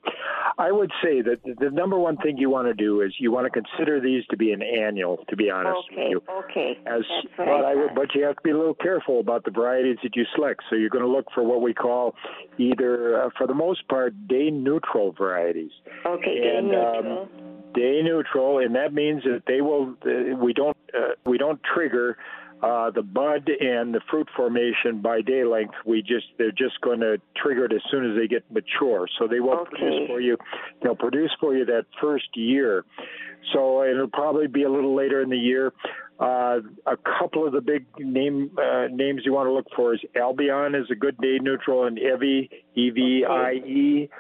I 0.59 0.73
would 0.73 0.91
say 1.03 1.23
that 1.23 1.43
the 1.45 1.71
number 1.71 1.99
one 1.99 2.17
thing 2.17 2.37
you 2.39 2.51
want 2.51 2.67
to 2.69 2.75
do 2.75 3.03
is 3.03 3.15
you 3.19 3.31
want 3.31 3.47
to 3.47 3.63
consider 3.63 4.01
these 4.01 4.25
to 4.31 4.37
be 4.37 4.53
an 4.53 4.63
annual. 4.63 5.25
To 5.29 5.37
be 5.37 5.51
honest 5.51 5.79
with 5.91 5.99
okay, 5.99 6.09
you. 6.11 6.23
okay. 6.31 6.79
As, 6.87 7.03
but 7.37 7.49
I 7.49 7.73
I 7.73 7.75
would, 7.75 7.95
but 7.95 8.15
you 8.15 8.25
have 8.25 8.37
to 8.37 8.43
be 8.43 8.51
a 8.51 8.57
little 8.57 8.75
careful 8.75 9.21
about 9.21 9.45
the 9.45 9.51
varieties 9.51 9.99
that 10.03 10.17
you 10.17 10.25
select. 10.35 10.63
So 10.71 10.77
you're 10.77 10.91
going 10.91 11.05
to 11.05 11.11
look 11.11 11.27
for 11.35 11.43
what 11.45 11.61
we 11.63 11.75
call 11.75 12.15
either, 12.59 13.23
uh, 13.23 13.31
for 13.37 13.47
the 13.47 13.55
most 13.55 13.87
part, 13.89 14.15
day 14.27 14.51
neutral 14.51 15.13
varieties. 15.13 15.71
Okay, 16.07 16.41
day 16.41 16.57
and, 16.57 16.69
neutral. 16.69 17.23
Um, 17.23 17.29
day 17.75 18.01
neutral, 18.03 18.59
and 18.59 18.75
that 18.75 18.93
means 18.93 19.23
that 19.25 19.43
they 19.47 19.61
will. 19.61 19.95
Uh, 20.05 20.37
we 20.37 20.53
don't. 20.53 20.77
Uh, 20.95 21.13
we 21.27 21.39
don't 21.39 21.61
trigger. 21.75 22.17
Uh, 22.61 22.90
the 22.90 23.03
bud 23.03 23.49
and 23.49 23.94
the 23.94 24.01
fruit 24.11 24.29
formation 24.37 25.01
by 25.01 25.21
day 25.21 25.44
length, 25.44 25.75
we 25.87 26.03
just 26.03 26.27
they're 26.38 26.51
just 26.51 26.81
going 26.81 26.99
to 27.01 27.16
trigger 27.37 27.66
it 27.66 27.73
as 27.73 27.81
soon 27.90 28.11
as 28.11 28.16
they 28.16 28.27
get 28.27 28.44
mature. 28.51 29.07
So 29.18 29.29
they 29.29 29.38
will 29.40 29.61
Okay. 29.61 29.71
produce 29.71 30.09
for 30.09 30.21
you. 30.21 30.37
They'll 30.83 30.97
produce 30.97 31.31
for 31.38 31.55
you 31.57 31.64
that 31.66 31.87
first 32.01 32.29
year. 32.35 32.85
So 33.53 33.85
it'll 33.85 34.09
probably 34.09 34.49
be 34.49 34.64
a 34.64 34.71
little 34.71 34.94
later 34.94 35.23
in 35.23 35.31
the 35.31 35.38
year. 35.38 35.73
Uh, 36.18 36.59
a 36.87 36.97
couple 37.21 37.47
of 37.47 37.53
the 37.53 37.61
big 37.61 37.87
name 37.99 38.51
uh, 38.61 38.88
names 38.90 39.23
you 39.25 39.33
want 39.33 39.47
to 39.47 39.53
look 39.53 39.66
for 39.77 39.94
is 39.94 40.01
Albion 40.16 40.75
is 40.75 40.90
a 40.90 40.97
good 40.97 41.16
day 41.18 41.38
neutral, 41.40 41.85
and 41.85 41.97
Evie 41.97 42.51
E 42.75 42.90
V 42.90 43.25
I 43.25 43.53
E 43.53 44.11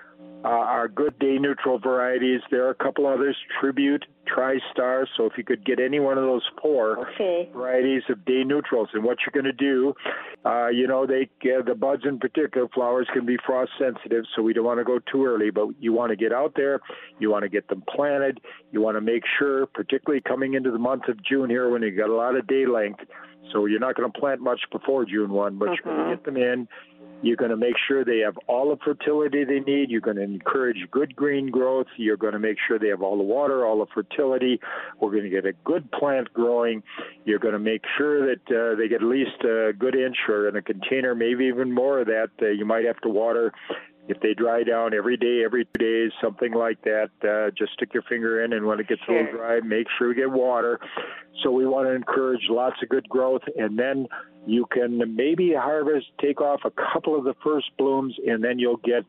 uh, 0.44 0.48
are 0.48 0.88
good 0.88 1.18
day 1.18 1.36
neutral 1.38 1.78
varieties. 1.78 2.40
There 2.50 2.64
are 2.66 2.70
a 2.70 2.74
couple 2.74 3.06
others, 3.06 3.36
Tribute, 3.60 4.04
TriStar. 4.28 5.04
So 5.16 5.26
if 5.26 5.32
you 5.36 5.42
could 5.42 5.64
get 5.64 5.80
any 5.80 5.98
one 5.98 6.16
of 6.16 6.24
those 6.24 6.48
four 6.62 7.08
Okay. 7.10 7.50
varieties 7.52 8.02
of 8.08 8.24
day 8.24 8.44
neutrals, 8.44 8.88
and 8.94 9.02
what 9.02 9.18
you're 9.26 9.42
going 9.42 9.52
to 9.52 9.64
do, 9.64 9.94
uh, 10.44 10.68
you 10.68 10.86
know, 10.86 11.06
they 11.06 11.28
uh, 11.50 11.62
the 11.62 11.74
buds 11.74 12.04
in 12.04 12.18
particular, 12.18 12.68
flowers 12.68 13.08
can 13.12 13.26
be 13.26 13.36
frost 13.44 13.72
sensitive, 13.78 14.24
so 14.36 14.42
we 14.42 14.52
don't 14.52 14.64
want 14.64 14.78
to 14.78 14.84
go 14.84 15.00
too 15.10 15.26
early. 15.26 15.50
But 15.50 15.68
you 15.80 15.92
want 15.92 16.10
to 16.10 16.16
get 16.16 16.32
out 16.32 16.52
there, 16.54 16.80
you 17.18 17.30
want 17.30 17.42
to 17.42 17.48
get 17.48 17.66
them 17.68 17.82
planted, 17.94 18.40
you 18.70 18.80
want 18.80 18.96
to 18.96 19.00
make 19.00 19.24
sure, 19.38 19.66
particularly 19.66 20.20
coming 20.20 20.54
into 20.54 20.70
the 20.70 20.78
month 20.78 21.08
of 21.08 21.22
June 21.24 21.50
here, 21.50 21.68
when 21.68 21.82
you 21.82 21.90
got 21.96 22.10
a 22.10 22.14
lot 22.14 22.36
of 22.36 22.46
day 22.46 22.64
length. 22.64 23.00
So 23.52 23.66
you're 23.66 23.80
not 23.80 23.96
going 23.96 24.10
to 24.10 24.18
plant 24.18 24.40
much 24.40 24.60
before 24.70 25.06
June 25.06 25.30
1, 25.30 25.58
but 25.58 25.66
you're 25.66 25.76
going 25.94 26.10
to 26.10 26.16
get 26.16 26.24
them 26.24 26.36
in. 26.36 26.68
You're 27.22 27.36
going 27.36 27.50
to 27.50 27.56
make 27.56 27.74
sure 27.86 28.04
they 28.04 28.18
have 28.18 28.36
all 28.46 28.70
the 28.70 28.76
fertility 28.84 29.44
they 29.44 29.60
need. 29.60 29.90
You're 29.90 30.00
going 30.00 30.16
to 30.16 30.22
encourage 30.22 30.76
good 30.90 31.16
green 31.16 31.50
growth. 31.50 31.86
You're 31.96 32.16
going 32.16 32.34
to 32.34 32.38
make 32.38 32.58
sure 32.66 32.78
they 32.78 32.88
have 32.88 33.02
all 33.02 33.16
the 33.16 33.24
water, 33.24 33.66
all 33.66 33.78
the 33.78 33.86
fertility. 33.92 34.60
We're 35.00 35.10
going 35.10 35.24
to 35.24 35.30
get 35.30 35.44
a 35.44 35.52
good 35.64 35.90
plant 35.90 36.32
growing. 36.32 36.82
You're 37.24 37.40
going 37.40 37.54
to 37.54 37.58
make 37.58 37.82
sure 37.96 38.26
that 38.26 38.42
uh, 38.48 38.76
they 38.76 38.88
get 38.88 39.02
at 39.02 39.08
least 39.08 39.42
a 39.42 39.72
good 39.76 39.94
inch 39.94 40.16
or 40.28 40.48
in 40.48 40.56
a 40.56 40.62
container, 40.62 41.14
maybe 41.14 41.46
even 41.46 41.72
more 41.72 42.00
of 42.00 42.06
that. 42.06 42.30
Uh, 42.40 42.46
you 42.46 42.64
might 42.64 42.84
have 42.84 43.00
to 43.00 43.08
water 43.08 43.52
if 44.08 44.18
they 44.20 44.34
dry 44.34 44.62
down 44.64 44.94
every 44.94 45.16
day, 45.16 45.42
every 45.44 45.66
two 45.66 45.78
days, 45.78 46.10
something 46.22 46.52
like 46.52 46.80
that, 46.82 47.10
uh, 47.22 47.50
just 47.56 47.74
stick 47.74 47.92
your 47.92 48.02
finger 48.04 48.42
in, 48.42 48.54
and 48.54 48.66
when 48.66 48.80
it 48.80 48.88
gets 48.88 49.02
a 49.08 49.12
little 49.12 49.32
dry, 49.32 49.60
make 49.60 49.86
sure 49.96 50.08
we 50.08 50.14
get 50.14 50.30
water. 50.30 50.80
So 51.42 51.50
we 51.50 51.66
want 51.66 51.86
to 51.88 51.92
encourage 51.92 52.40
lots 52.48 52.76
of 52.82 52.88
good 52.88 53.08
growth, 53.08 53.42
and 53.56 53.78
then 53.78 54.08
you 54.46 54.66
can 54.72 55.14
maybe 55.14 55.52
harvest, 55.54 56.06
take 56.20 56.40
off 56.40 56.60
a 56.64 56.70
couple 56.70 57.16
of 57.16 57.24
the 57.24 57.34
first 57.44 57.70
blooms, 57.76 58.16
and 58.26 58.42
then 58.42 58.58
you'll 58.58 58.78
get 58.78 59.04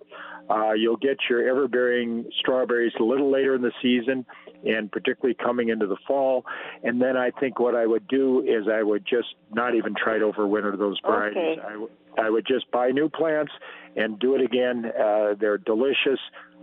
uh, 0.49 0.73
you'll 0.73 0.97
get 0.97 1.17
your 1.29 1.47
ever-bearing 1.47 2.25
strawberries 2.39 2.93
a 2.99 3.03
little 3.03 3.31
later 3.31 3.53
in 3.55 3.62
the 3.62 3.71
season, 3.81 4.25
and 4.65 4.91
particularly 4.91 5.35
coming 5.35 5.69
into 5.69 5.87
the 5.87 5.97
fall. 6.07 6.45
And 6.83 7.01
then 7.01 7.15
I 7.17 7.31
think 7.31 7.59
what 7.59 7.75
I 7.75 7.85
would 7.85 8.07
do 8.07 8.41
is 8.41 8.67
I 8.71 8.83
would 8.83 9.05
just 9.05 9.35
not 9.53 9.75
even 9.75 9.95
try 9.95 10.17
to 10.17 10.25
overwinter 10.31 10.77
those 10.77 10.99
varieties. 11.05 11.57
Okay. 11.59 11.61
I 11.67 11.71
w- 11.73 11.89
I 12.17 12.29
would 12.29 12.45
just 12.45 12.69
buy 12.71 12.89
new 12.91 13.07
plants 13.07 13.51
and 13.95 14.19
do 14.19 14.35
it 14.35 14.41
again. 14.41 14.85
Uh, 14.85 15.35
they're 15.39 15.57
delicious. 15.57 16.19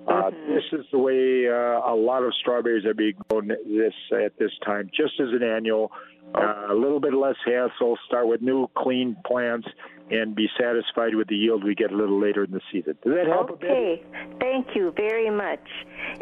Uh, 0.07 0.31
This 0.49 0.65
is 0.73 0.85
the 0.93 0.99
way 0.99 1.49
uh, 1.49 1.81
a 1.91 1.97
lot 1.97 2.23
of 2.23 2.35
strawberries 2.41 2.85
are 2.85 2.95
being 2.95 3.15
grown 3.29 3.49
this 3.49 3.95
at 4.13 4.37
this 4.39 4.51
time, 4.65 4.91
just 4.95 5.19
as 5.19 5.29
an 5.31 5.43
annual. 5.43 5.93
Uh, 6.35 6.67
a 6.71 6.75
little 6.75 7.01
bit 7.01 7.15
less 7.15 7.37
hassle. 7.47 7.97
Start 8.07 8.27
with 8.29 8.43
new, 8.43 8.69
clean 8.77 9.17
plants, 9.25 9.67
and 10.11 10.35
be 10.37 10.49
satisfied 10.59 11.15
with 11.15 11.27
the 11.29 11.35
yield 11.37 11.65
we 11.65 11.75
get 11.75 11.91
a 11.91 11.97
little 11.97 12.21
later 12.21 12.45
in 12.45 12.51
the 12.53 12.61
season. 12.73 12.97
Does 13.05 13.15
that 13.15 13.27
help 13.27 13.51
a 13.51 13.57
bit? 13.57 13.71
Okay. 13.71 14.03
Thank 14.41 14.69
you 14.77 14.93
very 14.97 15.31
much. 15.31 15.59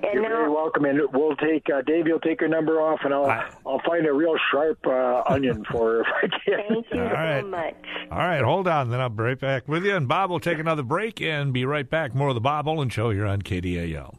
And 0.03 0.14
You're 0.14 0.23
now, 0.23 0.29
very 0.31 0.51
welcome, 0.51 0.85
and 0.87 1.01
we'll 1.12 1.37
take 1.37 1.66
uh, 1.68 1.83
Dave. 1.83 2.07
You'll 2.07 2.20
take 2.20 2.40
your 2.40 2.49
number 2.49 2.81
off, 2.81 3.01
and 3.05 3.12
I'll 3.12 3.27
I- 3.27 3.51
I'll 3.66 3.83
find 3.87 4.07
a 4.07 4.12
real 4.12 4.37
sharp 4.51 4.79
uh, 4.87 5.23
onion 5.27 5.64
for 5.70 5.97
her 5.97 6.01
if 6.01 6.07
I 6.23 6.29
can. 6.44 6.59
thank 6.68 6.87
you 6.92 7.03
All 7.03 7.09
so 7.09 7.14
right. 7.14 7.42
much. 7.47 7.75
All 8.11 8.18
right, 8.18 8.42
hold 8.42 8.66
on. 8.68 8.90
Then 8.90 9.01
I'll 9.01 9.09
be 9.11 9.23
right 9.23 9.38
back 9.40 9.68
with 9.68 9.85
you. 9.85 9.94
And 9.97 10.09
Bob 10.09 10.31
will 10.31 10.40
take 10.40 10.59
another 10.59 10.83
break 10.83 11.20
and 11.20 11.53
be 11.53 11.64
right 11.64 11.88
back. 11.88 12.14
More 12.14 12.29
of 12.29 12.35
the 12.35 12.40
Bob 12.40 12.66
Olin 12.68 12.88
Show 12.88 13.11
here 13.11 13.27
on 13.27 13.42
KDAL. 13.42 14.16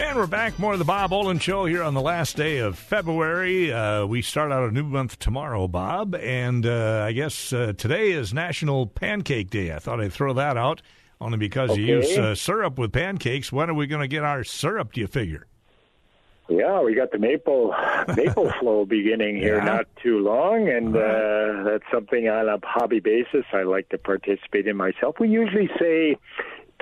And 0.00 0.16
we're 0.16 0.28
back. 0.28 0.60
More 0.60 0.74
of 0.74 0.78
the 0.78 0.84
Bob 0.84 1.12
Olin 1.12 1.40
Show 1.40 1.64
here 1.64 1.82
on 1.82 1.92
the 1.92 2.00
last 2.00 2.36
day 2.36 2.58
of 2.58 2.78
February. 2.78 3.72
Uh, 3.72 4.06
we 4.06 4.22
start 4.22 4.52
out 4.52 4.68
a 4.68 4.72
new 4.72 4.84
month 4.84 5.18
tomorrow, 5.18 5.66
Bob. 5.66 6.14
And 6.14 6.64
uh, 6.64 7.02
I 7.04 7.10
guess 7.10 7.52
uh, 7.52 7.72
today 7.76 8.12
is 8.12 8.32
National 8.32 8.86
Pancake 8.86 9.50
Day. 9.50 9.74
I 9.74 9.80
thought 9.80 10.00
I'd 10.00 10.12
throw 10.12 10.34
that 10.34 10.56
out 10.56 10.82
only 11.20 11.36
because 11.36 11.76
you 11.76 11.84
use 11.84 12.16
uh, 12.16 12.36
syrup 12.36 12.78
with 12.78 12.92
pancakes. 12.92 13.50
When 13.50 13.68
are 13.70 13.74
we 13.74 13.88
going 13.88 14.00
to 14.02 14.06
get 14.08 14.22
our 14.22 14.44
syrup, 14.44 14.92
do 14.92 15.00
you 15.00 15.08
figure? 15.08 15.48
Yeah, 16.48 16.80
we 16.80 16.94
got 16.94 17.10
the 17.10 17.18
maple 17.18 17.74
maple 18.16 18.52
flow 18.60 18.86
beginning 18.86 19.36
here 19.36 19.56
Yeah. 19.58 19.64
not 19.64 19.86
too 20.00 20.20
long, 20.20 20.68
and 20.68 20.96
uh, 20.96 21.64
that's 21.64 21.84
something 21.92 22.28
on 22.28 22.48
a 22.48 22.58
hobby 22.64 23.00
basis 23.00 23.44
I 23.52 23.64
like 23.64 23.88
to 23.90 23.98
participate 23.98 24.66
in 24.68 24.76
myself. 24.76 25.16
We 25.18 25.28
usually 25.28 25.68
say 25.78 26.16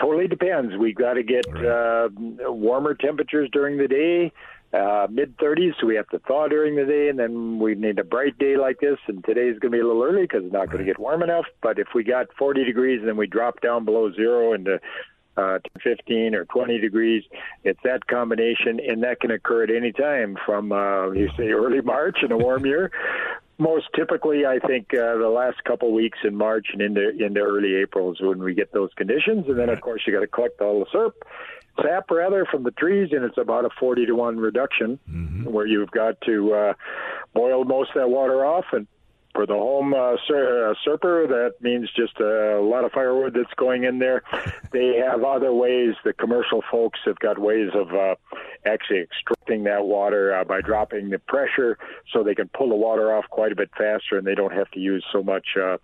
totally 0.01 0.29
depends. 0.29 0.77
We 0.77 0.93
got 0.93 1.15
to 1.15 1.23
get 1.23 1.47
uh, 1.49 2.09
warmer 2.51 2.95
temperatures 2.95 3.49
during 3.53 3.77
the 3.77 3.89
day, 3.89 4.33
uh, 4.73 5.07
mid 5.11 5.37
30s, 5.39 5.75
so 5.81 5.87
we 5.87 5.97
have 5.97 6.09
to 6.09 6.19
thaw 6.21 6.49
during 6.49 6.77
the 6.77 6.85
day, 6.85 7.09
and 7.09 7.19
then 7.19 7.59
we 7.59 7.75
need 7.75 7.99
a 7.99 8.05
bright 8.05 8.39
day 8.39 8.57
like 8.57 8.81
this. 8.81 8.99
And 9.07 9.25
today's 9.25 9.59
going 9.59 9.73
to 9.73 9.77
be 9.77 9.81
a 9.81 9.87
little 9.87 10.03
early 10.03 10.23
because 10.23 10.45
it's 10.45 10.53
not 10.53 10.67
going 10.67 10.79
to 10.79 10.85
get 10.85 10.99
warm 10.99 11.23
enough. 11.23 11.47
But 11.63 11.79
if 11.79 11.89
we 11.95 12.05
got 12.05 12.27
40 12.39 12.65
degrees 12.65 13.01
and 13.01 13.09
then 13.09 13.17
we 13.17 13.27
drop 13.27 13.61
down 13.61 13.85
below 13.85 14.13
zero 14.13 14.53
into 14.53 14.81
uh, 15.37 15.59
15 15.83 16.35
or 16.35 16.45
20 16.47 16.79
degrees. 16.79 17.23
It's 17.65 17.79
that 17.85 18.07
combination, 18.07 18.81
and 18.81 19.03
that 19.03 19.21
can 19.21 19.31
occur 19.31 19.65
at 19.65 19.71
any 19.71 19.93
time 19.93 20.37
from, 20.47 20.73
uh, 20.73 21.11
you 21.11 21.29
say, 21.37 21.49
early 21.49 21.81
March 21.83 22.19
in 22.23 22.33
a 22.33 22.37
warm 22.37 22.65
year. 22.65 22.91
Most 23.59 23.87
typically, 23.95 24.45
I 24.45 24.59
think 24.59 24.93
uh, 24.93 25.17
the 25.17 25.31
last 25.31 25.65
couple 25.65 25.93
weeks 25.93 26.19
in 26.25 26.37
March 26.37 26.69
and 26.73 26.83
into 26.83 27.09
into 27.09 27.41
early 27.41 27.77
April 27.77 28.13
is 28.13 28.21
when 28.21 28.43
we 28.43 28.55
get 28.55 28.73
those 28.73 28.91
conditions, 28.97 29.47
and 29.49 29.59
then 29.59 29.71
of 29.71 29.81
course 29.81 30.03
you 30.07 30.13
got 30.13 30.21
to 30.21 30.27
collect 30.27 30.61
all 30.61 30.81
the 30.81 30.87
syrup, 30.93 31.15
sap 31.83 32.11
rather, 32.11 32.45
from 32.45 32.65
the 32.65 32.71
trees, 32.73 33.11
and 33.13 33.25
it's 33.25 33.39
about 33.39 33.65
a 33.65 33.71
40 33.81 34.07
to 34.07 34.13
one 34.13 34.39
reduction, 34.39 34.99
where 35.45 35.67
you've 35.67 35.91
got 35.91 36.21
to 36.23 36.53
uh, 36.53 36.75
boil 37.35 37.65
most 37.65 37.91
of 37.91 38.03
that 38.03 38.09
water 38.09 38.45
off 38.45 38.67
and 38.73 38.87
for 39.37 39.47
the 39.47 39.53
home 39.53 39.93
uh, 39.93 40.17
ser- 40.27 40.71
uh, 40.71 40.75
serper, 40.85 41.29
that 41.29 41.61
means 41.61 41.91
just 41.95 42.19
a 42.19 42.59
lot 42.61 42.85
of 42.85 42.93
firewood 42.93 43.35
that's 43.35 43.53
going 43.57 43.85
in 43.85 43.99
there. 43.99 44.23
They 44.73 44.97
have 44.97 45.23
other 45.23 45.53
ways. 45.53 45.95
The 46.05 46.15
commercial 46.15 46.63
folks 46.71 46.99
have 47.05 47.19
got 47.19 47.39
ways 47.39 47.71
of 47.75 47.93
uh, 47.93 48.15
actually 48.65 49.01
extracting 49.01 49.65
that 49.65 49.85
water 49.85 50.35
uh, 50.35 50.45
by 50.45 50.61
dropping 50.61 51.11
the 51.11 51.19
pressure, 51.19 51.79
so 52.13 52.23
they 52.23 52.35
can 52.35 52.49
pull 52.49 52.71
the 52.71 52.75
water 52.75 53.15
off 53.15 53.27
quite 53.31 53.53
a 53.53 53.57
bit 53.57 53.71
faster, 53.77 54.17
and 54.19 54.27
they 54.27 54.35
don't 54.35 54.53
have 54.53 54.71
to 54.73 54.81
use 54.81 55.05
so 55.13 55.23
much 55.23 55.47
uh, 55.57 55.77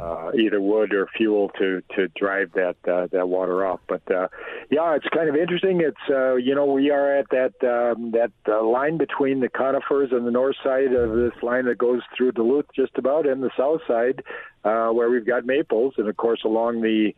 uh, 0.00 0.30
either 0.38 0.60
wood 0.60 0.94
or 0.94 1.08
fuel 1.16 1.50
to 1.58 1.82
to 1.96 2.08
drive 2.16 2.52
that 2.54 2.76
uh, 2.88 3.08
that 3.12 3.28
water 3.28 3.66
off. 3.66 3.80
But 3.88 4.08
uh, 4.10 4.28
yeah, 4.70 4.94
it's 4.94 5.08
kind 5.08 5.28
of 5.28 5.36
interesting. 5.36 5.80
It's 5.80 5.96
uh, 6.10 6.34
you 6.36 6.54
know 6.54 6.66
we 6.66 6.90
are 6.90 7.18
at 7.18 7.26
that 7.30 7.54
um, 7.62 8.12
that 8.12 8.32
uh, 8.48 8.64
line 8.64 8.98
between 8.98 9.40
the 9.40 9.48
conifers 9.48 10.10
and 10.12 10.26
the 10.26 10.30
north 10.30 10.56
side 10.62 10.92
of 10.92 11.16
this 11.16 11.42
line 11.42 11.66
that 11.66 11.78
goes 11.78 12.02
through 12.16 12.32
Duluth, 12.32 12.66
just 12.74 12.83
about, 12.96 13.26
and 13.26 13.42
the 13.42 13.50
south 13.56 13.80
side 13.88 14.22
uh, 14.64 14.88
where 14.90 15.10
we've 15.10 15.26
got 15.26 15.44
maples, 15.46 15.94
and 15.98 16.08
of 16.08 16.16
course 16.16 16.42
along 16.44 16.82
the 16.82 17.12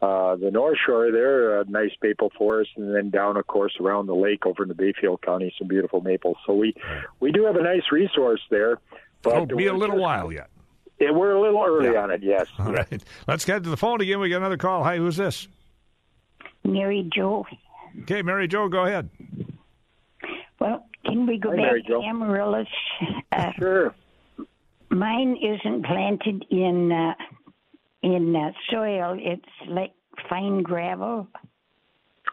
uh, 0.00 0.36
the 0.36 0.50
north 0.52 0.78
shore 0.86 1.10
there, 1.10 1.60
a 1.60 1.64
nice 1.64 1.90
maple 2.02 2.30
forest, 2.38 2.70
and 2.76 2.94
then 2.94 3.10
down, 3.10 3.36
of 3.36 3.46
course, 3.48 3.72
around 3.80 4.06
the 4.06 4.14
lake 4.14 4.46
over 4.46 4.62
in 4.62 4.68
the 4.68 4.74
Bayfield 4.74 5.20
County, 5.22 5.52
some 5.58 5.66
beautiful 5.66 6.00
maples. 6.00 6.36
So 6.46 6.54
we 6.54 6.74
we 7.20 7.32
do 7.32 7.44
have 7.46 7.56
a 7.56 7.62
nice 7.62 7.82
resource 7.90 8.40
there. 8.50 8.78
But 9.22 9.34
It'll 9.42 9.56
be 9.56 9.66
a 9.66 9.72
little 9.72 9.96
just- 9.96 10.02
while 10.02 10.30
yet. 10.32 10.48
Yeah, 11.00 11.10
we're 11.12 11.32
a 11.32 11.40
little 11.40 11.62
early 11.64 11.92
Yeah. 11.92 12.02
on 12.02 12.10
it, 12.10 12.22
yes. 12.24 12.46
All 12.58 12.72
right. 12.72 13.02
Let's 13.28 13.44
get 13.44 13.62
to 13.64 13.70
the 13.70 13.76
phone 13.76 14.00
again. 14.00 14.18
We 14.18 14.28
got 14.30 14.38
another 14.38 14.56
call. 14.56 14.82
Hi, 14.84 14.96
who's 14.96 15.16
this? 15.16 15.46
Mary 16.64 17.08
Jo. 17.14 17.46
Okay, 18.02 18.22
Mary 18.22 18.48
Jo, 18.48 18.68
go 18.68 18.84
ahead. 18.84 19.08
Well, 20.60 20.86
can 21.04 21.26
we 21.26 21.38
go 21.38 21.50
Hi, 21.50 21.56
back 21.56 21.64
Mary 21.66 21.82
to 21.82 21.88
Jo. 21.88 22.02
amaryllis? 22.02 22.68
Uh, 23.32 23.52
Sure. 23.58 23.94
Mine 24.90 25.36
isn't 25.42 25.84
planted 25.86 26.44
in 26.50 26.90
uh, 26.92 27.14
in 28.02 28.34
uh, 28.36 28.52
soil. 28.70 29.16
It's 29.18 29.68
like 29.68 29.92
fine 30.28 30.62
gravel. 30.62 31.28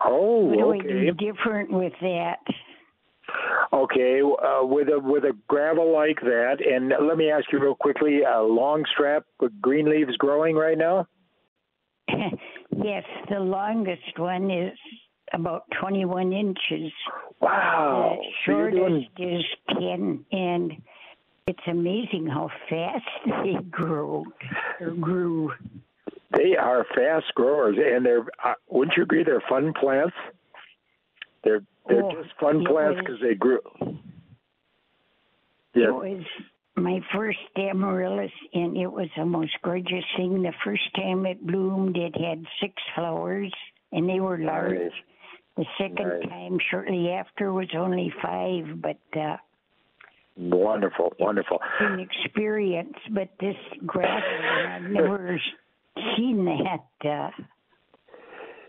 Oh, 0.03 0.45
What 0.45 0.57
do 0.57 0.67
we 0.67 0.79
do 0.81 1.11
different 1.13 1.71
with 1.71 1.93
that? 2.01 2.39
Okay, 3.73 4.21
uh, 4.21 4.63
with 4.65 4.87
a 4.89 4.99
with 4.99 5.23
a 5.23 5.33
gravel 5.47 5.91
like 5.93 6.19
that, 6.21 6.57
and 6.65 6.93
let 7.07 7.17
me 7.17 7.29
ask 7.31 7.45
you 7.51 7.59
real 7.59 7.75
quickly: 7.75 8.21
a 8.21 8.41
long 8.41 8.83
strap 8.93 9.25
with 9.39 9.59
green 9.61 9.89
leaves 9.89 10.15
growing 10.17 10.55
right 10.55 10.77
now? 10.77 11.07
yes, 12.09 13.03
the 13.29 13.39
longest 13.39 14.17
one 14.17 14.51
is 14.51 14.77
about 15.33 15.63
21 15.81 16.31
inches. 16.33 16.91
Wow! 17.41 18.17
the 18.19 18.25
So 18.45 18.51
shortest 18.51 19.15
doing- 19.17 19.39
is 19.39 19.45
10, 19.79 20.25
and 20.31 20.71
it's 21.47 21.59
amazing 21.67 22.27
how 22.27 22.49
fast 22.69 23.05
they 23.43 23.55
grow 23.69 24.25
grew. 24.99 25.51
They 26.31 26.55
are 26.57 26.85
fast 26.95 27.33
growers, 27.35 27.77
and 27.79 28.05
they're. 28.05 28.25
Uh, 28.43 28.53
wouldn't 28.69 28.97
you 28.97 29.03
agree? 29.03 29.23
They're 29.23 29.43
fun 29.47 29.73
plants. 29.79 30.15
They're 31.43 31.61
they're 31.87 32.03
Oh, 32.03 32.11
just 32.21 32.33
fun 32.39 32.65
plants 32.65 32.99
because 32.99 33.21
they 33.21 33.35
grew. 33.35 33.59
Yes. 35.75 35.87
It 35.89 35.93
was 35.93 36.23
my 36.75 36.99
first 37.13 37.37
amaryllis, 37.57 38.31
and 38.53 38.75
it 38.75 38.91
was 38.91 39.07
the 39.15 39.25
most 39.25 39.53
gorgeous 39.63 40.03
thing. 40.17 40.41
The 40.41 40.53
first 40.63 40.83
time 40.95 41.25
it 41.25 41.45
bloomed, 41.45 41.95
it 41.95 42.15
had 42.19 42.43
six 42.59 42.73
flowers, 42.95 43.53
and 43.91 44.09
they 44.09 44.19
were 44.19 44.37
large. 44.39 44.79
Nice. 44.79 44.91
The 45.57 45.65
second 45.77 46.07
Nice. 46.19 46.29
time, 46.29 46.57
shortly 46.69 47.11
after, 47.11 47.53
was 47.53 47.69
only 47.77 48.13
five, 48.21 48.81
but 48.81 48.99
uh, 49.17 49.37
Wonderful, 50.37 51.13
wonderful. 51.19 51.59
an 51.79 51.99
experience. 51.99 52.95
But 53.11 53.29
this 53.39 53.55
gravel, 53.85 54.21
I've 54.67 54.81
never 54.91 55.39
seen 56.17 56.45
that. 56.45 57.09
Uh, 57.09 57.29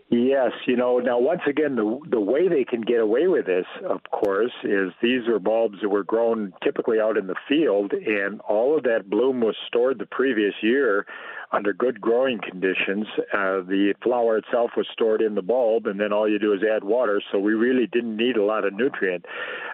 Yes, 0.09 0.51
you 0.65 0.77
know, 0.77 0.99
now 0.99 1.19
once 1.19 1.41
again, 1.49 1.75
the 1.75 1.99
the 2.09 2.19
way 2.19 2.47
they 2.47 2.63
can 2.63 2.79
get 2.79 3.01
away 3.01 3.27
with 3.27 3.45
this, 3.45 3.65
of 3.85 3.99
course, 4.09 4.53
is 4.63 4.93
these 5.01 5.27
are 5.27 5.37
bulbs 5.37 5.79
that 5.81 5.89
were 5.89 6.05
grown 6.05 6.53
typically 6.63 6.97
out 7.01 7.17
in 7.17 7.27
the 7.27 7.35
field, 7.49 7.91
and 7.91 8.39
all 8.41 8.77
of 8.77 8.83
that 8.83 9.09
bloom 9.09 9.41
was 9.41 9.55
stored 9.67 9.99
the 9.99 10.05
previous 10.05 10.53
year 10.61 11.05
under 11.51 11.73
good 11.73 12.01
growing 12.01 12.39
conditions. 12.39 13.05
Uh, 13.33 13.61
the 13.61 13.93
flower 14.03 14.37
itself 14.37 14.71
was 14.75 14.87
stored 14.91 15.21
in 15.21 15.35
the 15.35 15.41
bulb, 15.41 15.87
and 15.87 15.99
then 15.99 16.11
all 16.11 16.29
you 16.29 16.39
do 16.39 16.53
is 16.53 16.61
add 16.63 16.83
water. 16.83 17.21
So 17.31 17.39
we 17.39 17.53
really 17.53 17.87
didn't 17.87 18.17
need 18.17 18.37
a 18.37 18.43
lot 18.43 18.65
of 18.65 18.73
nutrient 18.73 19.25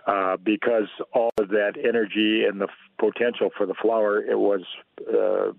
uh, 0.07 0.37
because 0.37 0.87
all 1.13 1.31
of 1.39 1.49
that 1.49 1.73
energy 1.77 2.43
and 2.47 2.61
the 2.61 2.67
potential 2.99 3.49
for 3.57 3.65
the 3.65 3.73
flower 3.81 4.23
it 4.23 4.37
was 4.37 4.61
uh, 5.09 5.51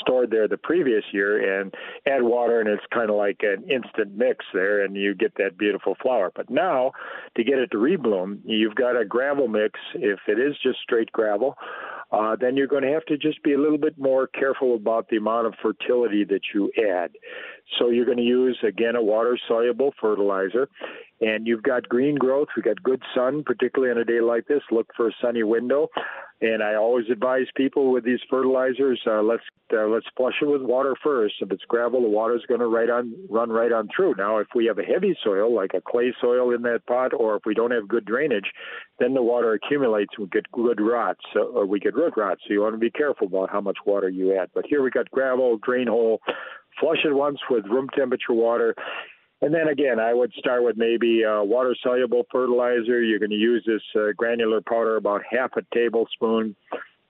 stored 0.00 0.30
there 0.30 0.48
the 0.48 0.58
previous 0.58 1.04
year, 1.12 1.60
and 1.60 1.72
add 2.06 2.22
water, 2.22 2.60
and 2.60 2.68
it's 2.68 2.82
kind 2.92 3.08
of 3.08 3.16
like 3.16 3.40
an 3.42 3.62
instant 3.70 4.16
mix 4.16 4.44
there, 4.52 4.84
and 4.84 4.96
you 4.96 5.14
get 5.14 5.34
that 5.36 5.56
beautiful 5.56 5.96
flower. 6.02 6.30
But 6.34 6.50
now, 6.50 6.92
to 7.36 7.44
get 7.44 7.58
it 7.58 7.70
to 7.70 7.76
rebloom, 7.76 8.40
you've 8.44 8.74
got 8.74 9.00
a 9.00 9.04
gravel 9.04 9.48
mix. 9.48 9.78
If 9.94 10.20
it 10.26 10.38
is 10.38 10.56
just 10.62 10.80
straight 10.80 11.12
gravel 11.12 11.56
uh, 12.12 12.36
then 12.40 12.56
you're 12.56 12.66
going 12.66 12.82
to 12.82 12.92
have 12.92 13.04
to 13.06 13.16
just 13.16 13.42
be 13.42 13.52
a 13.52 13.58
little 13.58 13.78
bit 13.78 13.96
more 13.98 14.26
careful 14.26 14.74
about 14.74 15.08
the 15.08 15.16
amount 15.16 15.46
of 15.46 15.54
fertility 15.62 16.24
that 16.24 16.40
you 16.52 16.70
add. 16.90 17.12
So 17.78 17.90
you're 17.90 18.04
going 18.04 18.18
to 18.18 18.22
use, 18.24 18.58
again, 18.66 18.96
a 18.96 19.02
water 19.02 19.38
soluble 19.46 19.94
fertilizer. 20.00 20.68
And 21.20 21.46
you've 21.46 21.62
got 21.62 21.88
green 21.88 22.16
growth. 22.16 22.48
We've 22.56 22.64
got 22.64 22.82
good 22.82 23.02
sun, 23.14 23.42
particularly 23.44 23.92
on 23.92 23.98
a 23.98 24.04
day 24.04 24.20
like 24.20 24.46
this. 24.46 24.62
Look 24.70 24.88
for 24.96 25.08
a 25.08 25.12
sunny 25.20 25.42
window. 25.42 25.88
And 26.42 26.62
I 26.62 26.74
always 26.74 27.04
advise 27.12 27.46
people 27.54 27.92
with 27.92 28.02
these 28.02 28.20
fertilizers, 28.30 28.98
uh, 29.06 29.20
let's 29.20 29.42
uh, 29.74 29.86
let's 29.86 30.06
flush 30.16 30.36
it 30.40 30.46
with 30.46 30.62
water 30.62 30.96
first. 31.04 31.34
If 31.40 31.52
it's 31.52 31.64
gravel, 31.68 32.00
the 32.00 32.08
water's 32.08 32.44
going 32.48 32.60
to 32.60 32.66
right 32.66 32.88
on 32.88 33.14
run 33.28 33.50
right 33.50 33.70
on 33.70 33.90
through. 33.94 34.14
Now, 34.16 34.38
if 34.38 34.46
we 34.54 34.64
have 34.64 34.78
a 34.78 34.82
heavy 34.82 35.14
soil 35.22 35.54
like 35.54 35.72
a 35.74 35.82
clay 35.82 36.14
soil 36.18 36.54
in 36.54 36.62
that 36.62 36.86
pot, 36.86 37.12
or 37.12 37.36
if 37.36 37.42
we 37.44 37.52
don't 37.52 37.72
have 37.72 37.86
good 37.86 38.06
drainage, 38.06 38.52
then 38.98 39.12
the 39.12 39.22
water 39.22 39.52
accumulates. 39.52 40.14
And 40.16 40.24
we 40.24 40.30
get 40.30 40.50
good 40.50 40.80
rot, 40.80 41.18
so, 41.34 41.40
or 41.40 41.66
we 41.66 41.78
get 41.78 41.94
root 41.94 42.14
rot. 42.16 42.38
So 42.46 42.54
you 42.54 42.62
want 42.62 42.74
to 42.74 42.78
be 42.78 42.90
careful 42.90 43.26
about 43.26 43.50
how 43.50 43.60
much 43.60 43.76
water 43.84 44.08
you 44.08 44.34
add. 44.34 44.48
But 44.54 44.64
here 44.66 44.82
we 44.82 44.90
got 44.90 45.10
gravel, 45.10 45.58
drain 45.58 45.88
hole, 45.88 46.22
flush 46.80 47.04
it 47.04 47.14
once 47.14 47.38
with 47.50 47.66
room 47.66 47.88
temperature 47.94 48.32
water. 48.32 48.74
And 49.42 49.54
then 49.54 49.68
again, 49.68 49.98
I 49.98 50.12
would 50.12 50.32
start 50.34 50.64
with 50.64 50.76
maybe 50.76 51.24
uh, 51.24 51.42
water 51.42 51.74
soluble 51.82 52.26
fertilizer. 52.30 53.02
You're 53.02 53.18
going 53.18 53.30
to 53.30 53.36
use 53.36 53.64
this 53.66 53.82
uh, 53.96 54.12
granular 54.16 54.60
powder 54.60 54.96
about 54.96 55.22
half 55.30 55.52
a 55.56 55.62
tablespoon 55.74 56.54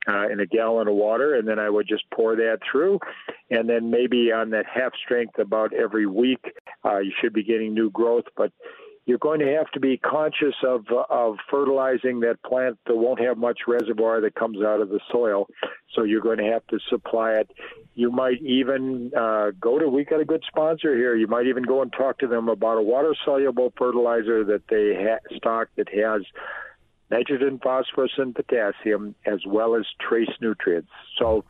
uh, 0.09 0.29
in 0.29 0.41
a 0.41 0.47
gallon 0.47 0.89
of 0.89 0.95
water, 0.95 1.35
and 1.35 1.47
then 1.47 1.59
I 1.59 1.69
would 1.69 1.89
just 1.89 2.05
pour 2.11 2.37
that 2.37 2.59
through. 2.71 3.01
And 3.51 3.69
then 3.69 3.91
maybe 3.91 4.33
on 4.33 4.51
that 4.51 4.65
half 4.73 4.93
strength 5.05 5.39
about 5.39 5.73
every 5.75 6.07
week, 6.07 6.45
uh, 6.85 6.99
you 6.99 7.13
should 7.21 7.33
be 7.33 7.43
getting 7.43 7.75
new 7.75 7.91
growth. 7.91 8.25
But 8.37 8.53
you're 9.11 9.19
going 9.19 9.41
to 9.41 9.57
have 9.59 9.69
to 9.73 9.81
be 9.81 9.97
conscious 9.97 10.55
of 10.65 10.87
of 11.11 11.35
fertilizing 11.51 12.21
that 12.21 12.41
plant 12.45 12.79
that 12.87 12.95
won't 12.95 13.19
have 13.19 13.37
much 13.37 13.63
reservoir 13.67 14.21
that 14.21 14.37
comes 14.37 14.59
out 14.63 14.81
of 14.81 14.89
the 14.89 15.01
soil. 15.11 15.49
So 15.97 16.05
you're 16.05 16.21
going 16.21 16.39
to 16.39 16.45
have 16.45 16.65
to 16.69 16.79
supply 16.89 17.33
it. 17.33 17.51
You 17.97 18.13
might 18.13 18.41
even 18.41 19.11
uh, 19.19 19.51
go 19.61 19.81
to. 19.81 19.89
We 19.89 20.05
got 20.05 20.21
a 20.21 20.25
good 20.25 20.45
sponsor 20.47 20.95
here. 20.95 21.17
You 21.17 21.27
might 21.27 21.49
even 21.49 21.65
go 21.65 21.83
and 21.83 21.93
talk 21.93 22.19
to 22.19 22.29
them 22.29 22.49
about 22.49 22.79
a 22.79 22.83
water 22.83 23.13
soluble 23.25 23.73
fertilizer 23.77 24.45
that 24.45 24.63
they 24.71 24.95
ha- 24.95 25.37
stock 25.37 25.71
that 25.77 25.89
has 25.89 26.23
nitrogen, 27.11 27.59
phosphorus, 27.63 28.13
and 28.19 28.35
potassium, 28.35 29.15
as 29.27 29.41
well 29.47 29.75
as 29.75 29.85
trace 30.01 30.31
nutrients. 30.41 30.91
So 31.19 31.45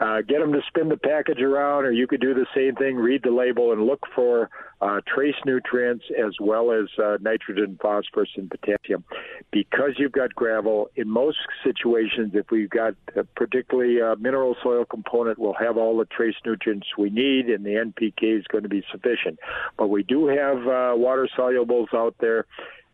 uh, 0.00 0.20
get 0.22 0.40
them 0.40 0.52
to 0.52 0.60
spin 0.68 0.88
the 0.88 0.96
package 0.96 1.40
around, 1.40 1.84
or 1.84 1.92
you 1.92 2.06
could 2.06 2.20
do 2.20 2.34
the 2.34 2.46
same 2.54 2.74
thing, 2.74 2.96
read 2.96 3.22
the 3.22 3.30
label, 3.30 3.72
and 3.72 3.86
look 3.86 4.00
for 4.14 4.50
uh, 4.80 5.00
trace 5.06 5.36
nutrients 5.46 6.04
as 6.18 6.34
well 6.40 6.70
as 6.70 6.86
uh, 7.02 7.16
nitrogen, 7.20 7.78
phosphorus, 7.80 8.28
and 8.36 8.50
potassium. 8.50 9.04
Because 9.50 9.92
you've 9.96 10.12
got 10.12 10.34
gravel, 10.34 10.90
in 10.96 11.08
most 11.08 11.38
situations, 11.64 12.32
if 12.34 12.50
we've 12.50 12.68
got 12.68 12.94
particularly 13.36 14.02
uh, 14.02 14.16
mineral 14.16 14.54
soil 14.62 14.84
component, 14.84 15.38
we'll 15.38 15.54
have 15.54 15.78
all 15.78 15.96
the 15.96 16.04
trace 16.04 16.34
nutrients 16.44 16.86
we 16.98 17.08
need, 17.08 17.46
and 17.46 17.64
the 17.64 17.70
NPK 17.70 18.38
is 18.38 18.44
going 18.48 18.64
to 18.64 18.68
be 18.68 18.84
sufficient. 18.92 19.38
But 19.78 19.88
we 19.88 20.02
do 20.02 20.26
have 20.26 20.58
uh, 20.58 20.92
water 20.96 21.28
solubles 21.38 21.94
out 21.94 22.16
there 22.20 22.44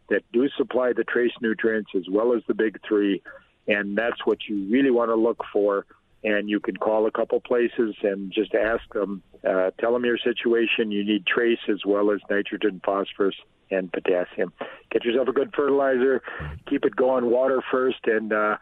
that 0.09 0.23
do 0.33 0.49
supply 0.57 0.93
the 0.93 1.05
trace 1.05 1.33
nutrients 1.41 1.91
as 1.97 2.05
well 2.11 2.35
as 2.35 2.43
the 2.47 2.55
big 2.55 2.79
three, 2.87 3.23
and 3.67 3.97
that's 3.97 4.25
what 4.25 4.39
you 4.49 4.69
really 4.71 4.91
want 4.91 5.11
to 5.11 5.15
look 5.17 5.43
for. 5.53 5.87
And 6.25 6.49
you 6.49 6.61
can 6.61 6.77
call 6.77 7.07
a 7.07 7.11
couple 7.11 7.41
places 7.41 7.97
and 8.03 8.33
just 8.33 8.55
ask 8.55 8.83
them, 8.93 9.23
uh, 9.45 9.73
tell 9.81 9.93
them 9.93 10.05
your 10.05 10.19
situation. 10.19 10.93
You 10.93 11.05
need 11.05 11.27
trace 11.27 11.59
as 11.69 11.85
well 11.85 12.13
as 12.13 12.21
nitrogen, 12.31 12.81
phosphorus, 12.85 13.35
and 13.73 13.93
potassium. 13.93 14.53
Get 14.91 15.05
yourself 15.05 15.27
a 15.29 15.33
good 15.33 15.53
fertilizer. 15.57 16.23
Keep 16.69 16.85
it 16.85 16.95
going 16.95 17.29
water 17.29 17.61
first, 17.73 17.99
and 18.05 18.33
uh, 18.33 18.57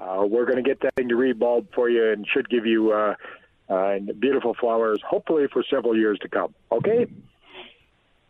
uh, 0.00 0.24
we're 0.26 0.46
going 0.46 0.56
to 0.56 0.62
get 0.62 0.80
that 0.80 0.94
thing 0.94 1.08
to 1.08 1.14
rebulb 1.14 1.66
for 1.74 1.90
you 1.90 2.12
and 2.12 2.26
should 2.32 2.48
give 2.48 2.64
you 2.64 2.92
uh, 2.92 3.14
uh, 3.68 3.98
beautiful 4.18 4.54
flowers, 4.58 5.00
hopefully 5.06 5.46
for 5.52 5.62
several 5.68 5.96
years 5.96 6.18
to 6.20 6.28
come. 6.28 6.54
Okay? 6.70 7.06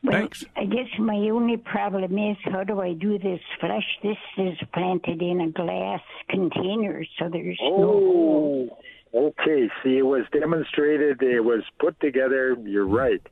Well, 0.03 0.19
Thanks. 0.19 0.45
I 0.57 0.65
guess 0.65 0.89
my 0.99 1.15
only 1.15 1.57
problem 1.57 2.19
is 2.19 2.37
how 2.45 2.65
do 2.65 2.81
I 2.81 2.93
do 2.93 3.19
this 3.19 3.41
flush? 3.61 3.99
This 4.03 4.17
is 4.37 4.59
planted 4.75 5.23
in 5.23 5.41
a 5.41 5.51
glass 5.51 6.01
container, 6.29 7.05
so 7.19 7.29
there's 7.29 7.59
no. 7.63 8.69
Oh, 9.15 9.29
okay. 9.29 9.71
See, 9.83 9.99
it 9.99 10.07
was 10.07 10.25
demonstrated. 10.33 11.23
It 11.23 11.45
was 11.45 11.63
put 11.79 12.01
together. 12.01 12.57
You're 12.65 12.87
right. 12.87 13.23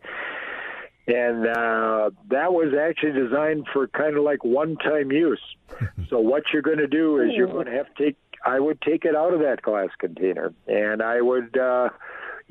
And 1.08 1.44
uh, 1.44 2.10
that 2.28 2.52
was 2.52 2.72
actually 2.80 3.12
designed 3.20 3.66
for 3.72 3.88
kind 3.88 4.16
of 4.16 4.22
like 4.22 4.44
one-time 4.44 5.10
use. 5.10 5.42
so 6.08 6.20
what 6.20 6.44
you're 6.52 6.62
going 6.62 6.78
to 6.78 6.86
do 6.86 7.20
is 7.20 7.30
you're 7.34 7.48
going 7.48 7.66
to 7.66 7.72
have 7.72 7.92
to 7.96 8.04
take. 8.04 8.16
I 8.46 8.60
would 8.60 8.80
take 8.80 9.04
it 9.04 9.16
out 9.16 9.34
of 9.34 9.40
that 9.40 9.60
glass 9.60 9.88
container, 9.98 10.54
and 10.68 11.02
I 11.02 11.20
would. 11.20 11.58
Uh, 11.58 11.88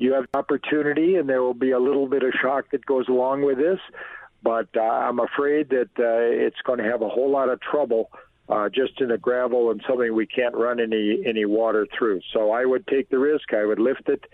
you 0.00 0.14
have 0.14 0.24
opportunity, 0.32 1.16
and 1.16 1.28
there 1.28 1.42
will 1.42 1.54
be 1.54 1.72
a 1.72 1.78
little 1.78 2.08
bit 2.08 2.22
of 2.22 2.32
shock 2.40 2.70
that 2.72 2.84
goes 2.86 3.06
along 3.06 3.42
with 3.42 3.58
this. 3.58 3.78
But 4.42 4.68
uh, 4.74 4.80
I'm 4.80 5.20
afraid 5.20 5.68
that 5.68 5.90
uh, 5.98 6.46
it's 6.46 6.60
going 6.64 6.78
to 6.78 6.84
have 6.86 7.02
a 7.02 7.08
whole 7.08 7.30
lot 7.30 7.50
of 7.50 7.60
trouble 7.60 8.10
uh, 8.48 8.70
just 8.70 8.98
in 9.02 9.08
the 9.08 9.18
gravel 9.18 9.70
and 9.70 9.82
something 9.86 10.14
we 10.14 10.26
can't 10.26 10.54
run 10.54 10.80
any 10.80 11.22
any 11.26 11.44
water 11.44 11.86
through. 11.96 12.22
So 12.32 12.50
I 12.50 12.64
would 12.64 12.86
take 12.86 13.10
the 13.10 13.18
risk. 13.18 13.52
I 13.52 13.66
would 13.66 13.78
lift 13.78 14.08
it, 14.08 14.24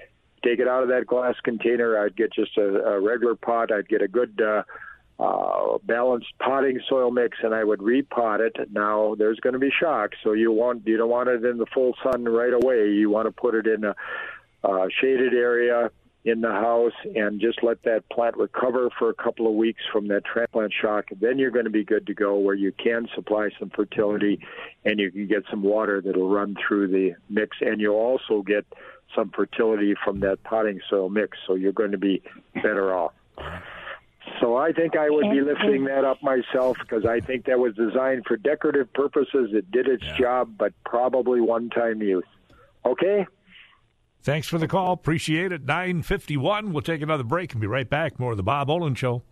take 0.45 0.61
it 0.61 0.69
out 0.69 0.85
of 0.85 0.89
that 0.91 1.05
glass 1.09 1.35
container. 1.43 1.99
I'd 1.99 2.17
get 2.17 2.33
just 2.33 2.57
a, 2.57 2.85
a 2.85 3.01
regular 3.01 3.35
pot. 3.35 3.73
I'd 3.73 3.89
get 3.89 4.03
a 4.03 4.09
good. 4.09 4.41
Uh, 4.41 4.63
uh, 5.19 5.79
balanced 5.85 6.29
potting 6.39 6.79
soil 6.91 7.11
mix, 7.11 7.39
and 7.43 7.55
I 7.55 7.65
would 7.65 7.79
repot 7.79 8.41
it. 8.41 8.55
Now 8.71 9.15
there's 9.17 9.41
going 9.41 9.55
to 9.55 9.59
be 9.59 9.71
shock, 9.71 10.11
so 10.23 10.33
you 10.33 10.53
want 10.53 10.87
you 10.87 10.99
don't 10.99 11.09
want 11.09 11.31
it 11.31 11.43
in 11.43 11.57
the 11.57 11.65
full 11.73 11.95
sun 12.03 12.27
right 12.27 12.53
away. 12.53 12.91
You 12.91 13.09
want 13.09 13.27
to 13.27 13.33
put 13.33 13.55
it 13.55 13.67
in 13.67 13.83
a 13.85 13.97
uh, 14.67 14.89
shaded 15.01 15.33
area 15.35 15.91
in 16.27 16.41
the 16.41 16.51
house 16.51 16.93
and 17.15 17.41
just 17.41 17.63
let 17.63 17.81
that 17.85 18.03
plant 18.11 18.37
recover 18.37 18.91
for 18.99 19.11
a 19.11 19.15
couple 19.15 19.47
of 19.47 19.55
weeks 19.55 19.81
from 19.93 20.09
that 20.09 20.25
transplant 20.25 20.73
shock. 20.73 21.07
Then 21.21 21.39
you're 21.39 21.53
going 21.53 21.67
to 21.67 21.71
be 21.71 21.85
good 21.85 22.07
to 22.09 22.15
go 22.15 22.37
where 22.37 22.57
you 22.57 22.73
can 22.73 23.07
supply 23.15 23.51
some 23.61 23.71
fertility 23.71 24.41
and 24.85 24.99
you 24.99 25.13
can 25.13 25.29
get 25.29 25.45
some 25.49 25.63
water 25.63 26.01
that'll 26.01 26.29
run 26.29 26.57
through 26.67 26.89
the 26.89 27.15
mix. 27.31 27.57
And 27.61 27.81
you'll 27.81 27.95
also 27.95 28.43
get 28.43 28.67
some 29.15 29.31
fertility 29.31 29.95
from 30.05 30.19
that 30.21 30.43
potting 30.43 30.81
soil 30.91 31.09
mix. 31.09 31.39
So 31.47 31.55
you're 31.55 31.73
going 31.73 31.93
to 31.93 31.99
be 31.99 32.23
better 32.55 32.93
off. 32.93 33.13
So 34.41 34.57
I 34.57 34.73
think 34.73 34.97
I 34.97 35.09
would 35.09 35.31
be 35.31 35.41
lifting 35.41 35.85
that 35.85 36.05
up 36.05 36.21
myself 36.25 36.77
because 36.81 37.07
I 37.07 37.21
think 37.21 37.45
that 37.45 37.61
was 37.61 37.77
designed 37.77 38.25
for 38.27 38.37
decorative 38.37 38.93
purposes. 38.93 39.51
It 39.53 39.71
did 39.71 39.87
its 39.87 40.05
job, 40.19 40.55
but 40.59 40.73
probably 40.85 41.41
one-time 41.41 42.03
use. 42.03 42.25
Okay. 42.85 43.29
Thanks 44.27 44.49
for 44.49 44.59
the 44.59 44.67
call. 44.67 44.93
Appreciate 44.93 45.53
it. 45.53 45.65
951. 45.65 46.73
We'll 46.73 46.83
take 46.83 47.01
another 47.01 47.23
break 47.23 47.53
and 47.53 47.61
be 47.61 47.69
right 47.69 47.89
back. 47.89 48.19
More 48.19 48.33
of 48.33 48.37
the 48.37 48.43
Bob 48.43 48.69
Olin 48.69 48.97
Show. 48.97 49.23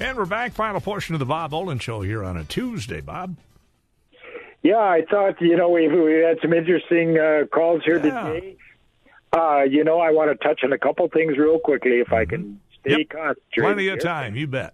And 0.00 0.16
we're 0.16 0.24
back. 0.24 0.52
Final 0.54 0.80
portion 0.80 1.14
of 1.14 1.18
the 1.18 1.26
Bob 1.26 1.52
Olin 1.52 1.78
Show 1.78 2.00
here 2.00 2.24
on 2.24 2.38
a 2.38 2.44
Tuesday, 2.44 3.02
Bob. 3.02 3.36
Yeah, 4.62 4.78
I 4.78 5.02
thought, 5.10 5.42
you 5.42 5.58
know, 5.58 5.68
we, 5.68 5.88
we 5.88 6.14
had 6.22 6.38
some 6.40 6.54
interesting 6.54 7.18
uh, 7.18 7.44
calls 7.54 7.82
here 7.84 8.02
Yeah. 8.02 8.30
today. 8.32 8.56
Uh, 9.36 9.60
you 9.68 9.84
know, 9.84 10.00
I 10.00 10.10
want 10.10 10.30
to 10.30 10.48
touch 10.48 10.60
on 10.64 10.72
a 10.72 10.78
couple 10.78 11.06
things 11.12 11.36
real 11.36 11.58
quickly 11.58 12.00
if 12.00 12.10
I 12.14 12.24
can 12.24 12.58
stay 12.80 12.90
Mm-hmm. 12.92 12.98
Yep. 13.00 13.08
concentrated. 13.10 13.42
Plenty 13.58 13.88
of 13.88 13.94
here. 13.96 14.00
time. 14.00 14.36
You 14.36 14.46
bet. 14.46 14.72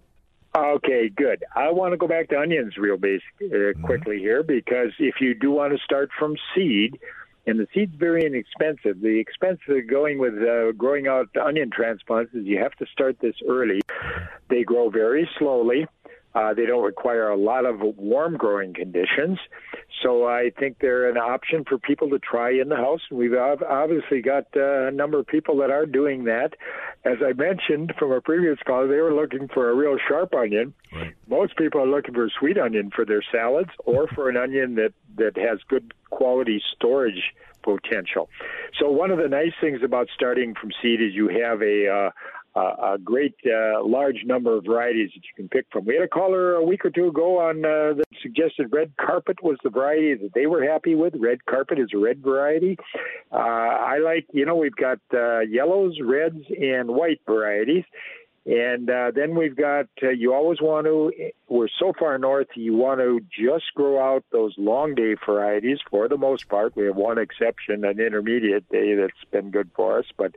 Okay, 0.57 1.09
good. 1.09 1.43
I 1.57 1.73
want 1.73 1.93
to 1.93 1.97
go 1.97 2.07
back 2.07 2.29
to 2.29 2.39
onions 2.39 2.77
real 2.77 2.97
basic 2.99 3.25
uh, 3.53 3.73
quickly 3.85 4.21
here 4.21 4.45
because 4.45 4.93
if 5.01 5.17
you 5.21 5.35
do 5.35 5.51
want 5.51 5.77
to 5.77 5.83
start 5.83 6.11
from 6.17 6.37
seed, 6.55 7.01
and 7.47 7.59
the 7.59 7.67
seed's 7.75 7.95
very 7.97 8.25
inexpensive. 8.25 9.01
The 9.01 9.19
expense 9.19 9.61
of 9.69 9.87
going 9.89 10.19
with 10.19 10.35
uh, 10.35 10.73
growing 10.73 11.07
out 11.07 11.29
onion 11.37 11.71
transplants 11.71 12.35
is 12.35 12.47
you 12.47 12.59
have 12.59 12.75
to 12.77 12.87
start 12.87 13.19
this 13.21 13.37
early. 13.49 13.81
They 14.49 14.63
grow 14.63 14.91
very 14.91 15.29
slowly. 15.39 15.87
Uh, 16.35 16.53
they 16.53 16.67
don't 16.67 16.83
require 16.83 17.29
a 17.29 17.37
lot 17.37 17.65
of 17.65 17.81
warm 17.81 18.37
growing 18.37 18.75
conditions. 18.75 19.39
So 20.03 20.27
I 20.27 20.51
think 20.59 20.79
they're 20.81 21.09
an 21.09 21.17
option 21.17 21.65
for 21.69 21.79
people 21.79 22.11
to 22.11 22.19
try 22.19 22.51
in 22.51 22.69
the 22.69 22.77
house. 22.77 23.01
And 23.09 23.19
we've 23.19 23.35
obviously 23.35 24.21
got 24.21 24.47
uh, 24.57 24.89
a 24.89 24.91
number 24.91 25.19
of 25.19 25.27
people 25.27 25.57
that 25.59 25.71
are 25.71 25.87
doing 25.87 26.25
that. 26.25 26.55
As 27.05 27.19
I 27.25 27.33
mentioned 27.33 27.93
from 27.99 28.11
a 28.13 28.21
previous 28.21 28.59
call, 28.67 28.89
they 28.89 28.97
were 28.97 29.15
looking 29.15 29.49
for 29.49 29.71
a 29.71 29.75
real 29.75 29.97
sharp 30.09 30.35
onion. 30.35 30.75
Right. 30.93 31.15
Most 31.29 31.57
people 31.57 31.81
are 31.81 31.87
looking 31.87 32.15
for 32.15 32.27
a 32.27 32.31
sweet 32.39 32.59
onion 32.59 32.91
for 32.95 33.05
their 33.05 33.23
salads 33.31 33.71
or 33.85 34.09
for 34.15 34.29
an 34.29 34.37
onion 34.37 34.75
that, 34.75 34.93
that 35.17 35.37
has 35.37 35.61
good 35.69 35.95
quality 36.11 36.61
storage 36.75 37.33
potential. 37.63 38.29
So 38.79 38.91
one 38.91 39.11
of 39.11 39.19
the 39.19 39.29
nice 39.29 39.53
things 39.61 39.81
about 39.83 40.09
starting 40.15 40.55
from 40.61 40.71
seed 40.83 41.01
is 41.01 41.15
you 41.15 41.29
have 41.29 41.63
a 41.63 41.89
uh, 41.89 42.11
a 42.57 42.99
great 43.03 43.35
uh, 43.47 43.85
large 43.85 44.23
number 44.25 44.57
of 44.57 44.65
varieties 44.65 45.11
that 45.15 45.23
you 45.25 45.35
can 45.37 45.49
pick 45.49 45.67
from. 45.73 45.85
We 45.85 45.95
had 45.95 46.05
a 46.05 46.09
caller 46.09 46.55
a 46.55 46.65
week 46.65 46.85
or 46.85 46.91
two 46.91 47.09
ago 47.09 47.41
on 47.41 47.65
uh, 47.65 47.95
that 47.95 48.05
suggested 48.23 48.73
red 48.73 48.93
carpet 48.97 49.43
was 49.43 49.57
the 49.65 49.71
variety 49.71 50.15
that 50.15 50.35
they 50.35 50.47
were 50.47 50.65
happy 50.65 50.95
with. 50.95 51.15
Red 51.19 51.45
carpet 51.47 51.79
is 51.79 51.89
a 51.95 51.99
red 51.99 52.23
variety. 52.23 52.77
Uh, 53.33 53.37
I 53.37 53.99
like, 53.99 54.27
you 54.33 54.47
know, 54.47 54.57
we've 54.57 54.77
got 54.77 55.01
uh, 55.13 55.41
yellows, 55.41 55.99
reds, 56.01 56.45
and 56.61 56.91
white 56.91 57.21
varieties. 57.27 57.85
And 58.47 58.91
uh, 58.91 59.11
then 59.15 59.35
we've 59.35 59.57
got, 59.57 59.87
uh, 60.03 60.11
you 60.11 60.35
always 60.35 60.61
want 60.61 60.87
to, 60.87 61.11
we're 61.49 61.69
so 61.81 61.95
far 61.99 62.19
north, 62.19 62.49
you 62.55 62.75
want 62.75 63.01
to 63.01 63.21
just 63.31 63.73
grow 63.75 63.99
out 63.99 64.23
those 64.33 64.55
long 64.59 64.95
day 64.95 65.17
varieties 65.25 65.79
for 65.91 66.09
the 66.09 66.19
most 66.19 66.49
part. 66.51 66.77
We 66.77 66.85
have 66.85 66.97
one 66.97 67.17
exception, 67.17 67.87
an 67.87 67.99
intermediate 67.99 68.69
day 68.69 68.95
that's 68.97 69.25
been 69.31 69.51
good 69.51 69.71
for 69.75 69.99
us, 69.99 70.05
but 70.19 70.35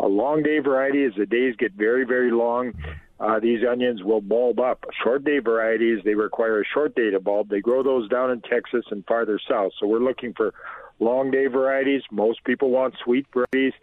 a 0.00 0.08
long 0.08 0.42
day 0.42 0.58
variety 0.58 1.04
as 1.04 1.12
the 1.16 1.26
days 1.26 1.54
get 1.56 1.72
very, 1.72 2.04
very 2.04 2.30
long. 2.30 2.72
Uh, 3.20 3.38
these 3.38 3.60
onions 3.68 4.02
will 4.02 4.22
bulb 4.22 4.58
up. 4.58 4.84
Short 5.04 5.24
day 5.24 5.40
varieties, 5.40 6.00
they 6.04 6.14
require 6.14 6.62
a 6.62 6.64
short 6.64 6.94
day 6.94 7.10
to 7.10 7.20
bulb. 7.20 7.50
They 7.50 7.60
grow 7.60 7.82
those 7.82 8.08
down 8.08 8.30
in 8.30 8.40
Texas 8.40 8.84
and 8.90 9.04
farther 9.06 9.38
south. 9.46 9.72
So 9.78 9.86
we're 9.86 9.98
looking 9.98 10.32
for 10.32 10.54
long 11.00 11.30
day 11.30 11.46
varieties. 11.46 12.02
Most 12.10 12.42
people 12.44 12.70
want 12.70 12.94
sweet 13.04 13.26
varieties. 13.32 13.74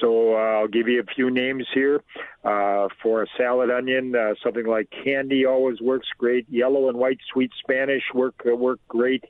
So 0.00 0.34
uh, 0.34 0.60
I'll 0.60 0.68
give 0.68 0.86
you 0.86 1.00
a 1.00 1.14
few 1.14 1.30
names 1.30 1.66
here. 1.74 2.02
Uh, 2.44 2.88
for 3.02 3.22
a 3.22 3.26
salad 3.36 3.70
onion, 3.70 4.14
uh, 4.14 4.34
something 4.42 4.66
like 4.66 4.88
candy 5.04 5.46
always 5.46 5.80
works 5.80 6.06
great. 6.16 6.46
Yellow 6.48 6.88
and 6.88 6.98
white 6.98 7.18
sweet 7.32 7.50
Spanish 7.58 8.02
work 8.14 8.34
uh, 8.46 8.54
work 8.54 8.78
great. 8.86 9.24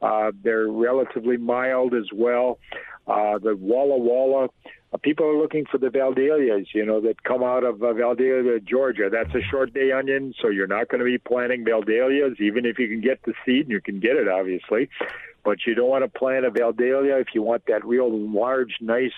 Uh, 0.00 0.32
they're 0.42 0.68
relatively 0.68 1.36
mild 1.36 1.94
as 1.94 2.06
well. 2.14 2.58
Uh, 3.06 3.38
the 3.38 3.56
Walla 3.56 3.98
Walla, 3.98 4.48
people 4.98 5.26
are 5.26 5.36
looking 5.36 5.64
for 5.70 5.78
the 5.78 5.88
Vidalias, 5.88 6.66
you 6.74 6.84
know, 6.84 7.00
that 7.00 7.22
come 7.22 7.42
out 7.42 7.64
of 7.64 7.82
uh, 7.82 7.92
Vidalia, 7.92 8.60
Georgia. 8.60 9.08
That's 9.10 9.34
a 9.34 9.40
short 9.50 9.72
day 9.72 9.90
onion, 9.92 10.34
so 10.40 10.48
you're 10.48 10.66
not 10.66 10.88
going 10.88 10.98
to 10.98 11.04
be 11.04 11.18
planting 11.18 11.64
Vidalias, 11.64 12.40
even 12.40 12.66
if 12.66 12.78
you 12.78 12.88
can 12.88 13.00
get 13.00 13.22
the 13.24 13.32
seed, 13.44 13.62
and 13.62 13.70
you 13.70 13.80
can 13.80 14.00
get 14.00 14.16
it, 14.16 14.28
obviously. 14.28 14.90
But 15.44 15.58
you 15.66 15.74
don't 15.74 15.88
want 15.88 16.04
to 16.04 16.18
plant 16.18 16.44
a 16.44 16.50
Vidalia 16.50 17.16
if 17.16 17.28
you 17.34 17.42
want 17.42 17.64
that 17.66 17.84
real 17.84 18.10
large, 18.10 18.76
nice 18.80 19.12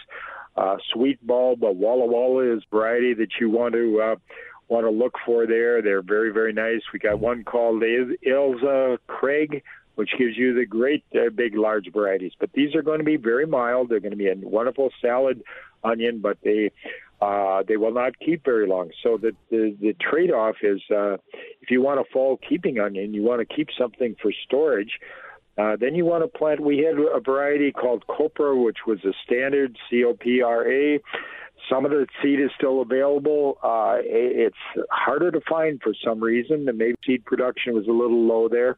uh, 0.57 0.77
sweet 0.93 1.25
bulb. 1.27 1.65
A 1.65 1.73
Walla 1.73 2.07
Walla 2.07 2.57
is 2.57 2.63
variety 2.71 3.15
that 3.15 3.33
you 3.41 3.51
want 3.51 3.75
to 3.75 4.01
uh, 4.01 4.17
want 4.69 4.87
to 4.87 4.91
look 4.91 5.17
for 5.27 5.47
there. 5.47 5.83
They're 5.83 6.03
very 6.03 6.33
very 6.33 6.53
nice. 6.53 6.81
We 6.93 6.99
got 6.99 7.19
one 7.19 7.45
called 7.45 7.83
Ailsa 7.83 8.99
Craig, 9.07 9.63
which 9.95 10.11
gives 10.19 10.37
you 10.37 10.55
the 10.55 10.67
great 10.67 11.05
uh, 11.15 11.31
big 11.35 11.55
large 11.57 11.91
varieties. 11.93 12.33
But 12.39 12.51
these 12.53 12.75
are 12.75 12.83
going 12.83 12.99
to 12.99 13.05
be 13.05 13.17
very 13.17 13.47
mild. 13.47 13.89
They're 13.89 14.01
going 14.01 14.11
to 14.11 14.17
be 14.17 14.29
a 14.29 14.35
wonderful 14.37 14.91
salad 15.01 15.43
onion, 15.83 16.21
but 16.21 16.39
they 16.43 16.71
uh, 17.21 17.63
they 17.67 17.77
will 17.77 17.93
not 17.93 18.19
keep 18.19 18.45
very 18.45 18.67
long. 18.67 18.91
So 19.03 19.17
the 19.17 19.33
the, 19.51 19.77
the 19.81 19.95
trade 19.95 20.31
off 20.31 20.57
is 20.63 20.81
uh, 20.91 21.15
if 21.63 21.71
you 21.71 21.81
want 21.83 22.01
a 22.01 22.05
fall 22.13 22.39
keeping 22.49 22.79
onion, 22.81 23.15
you 23.15 23.23
want 23.23 23.47
to 23.47 23.55
keep 23.55 23.69
something 23.79 24.17
for 24.21 24.33
storage. 24.47 24.99
Uh, 25.57 25.77
then 25.77 25.95
you 25.95 26.05
want 26.05 26.25
to 26.25 26.39
plant. 26.39 26.59
We 26.61 26.79
had 26.79 26.97
a 26.99 27.21
variety 27.21 27.71
called 27.71 28.05
Copra, 28.09 28.57
which 28.57 28.79
was 28.87 28.99
a 29.05 29.13
standard 29.25 29.77
C 29.89 30.03
O 30.05 30.15
P 30.15 30.43
R 30.43 30.69
A. 30.71 31.01
Some 31.71 31.87
of 31.87 31.93
the 31.93 32.07
seed 32.21 32.41
is 32.41 32.51
still 32.59 32.83
available. 32.83 33.57
Uh, 33.63 33.97
it's 34.01 34.57
harder 34.91 35.31
to 35.31 35.41
find 35.49 35.81
for 35.81 35.95
some 36.05 36.23
reason. 36.23 36.65
The 36.65 36.73
maybe 36.73 36.97
seed 37.07 37.25
production 37.25 37.73
was 37.73 37.87
a 37.87 37.93
little 37.93 38.27
low 38.27 38.49
there. 38.49 38.77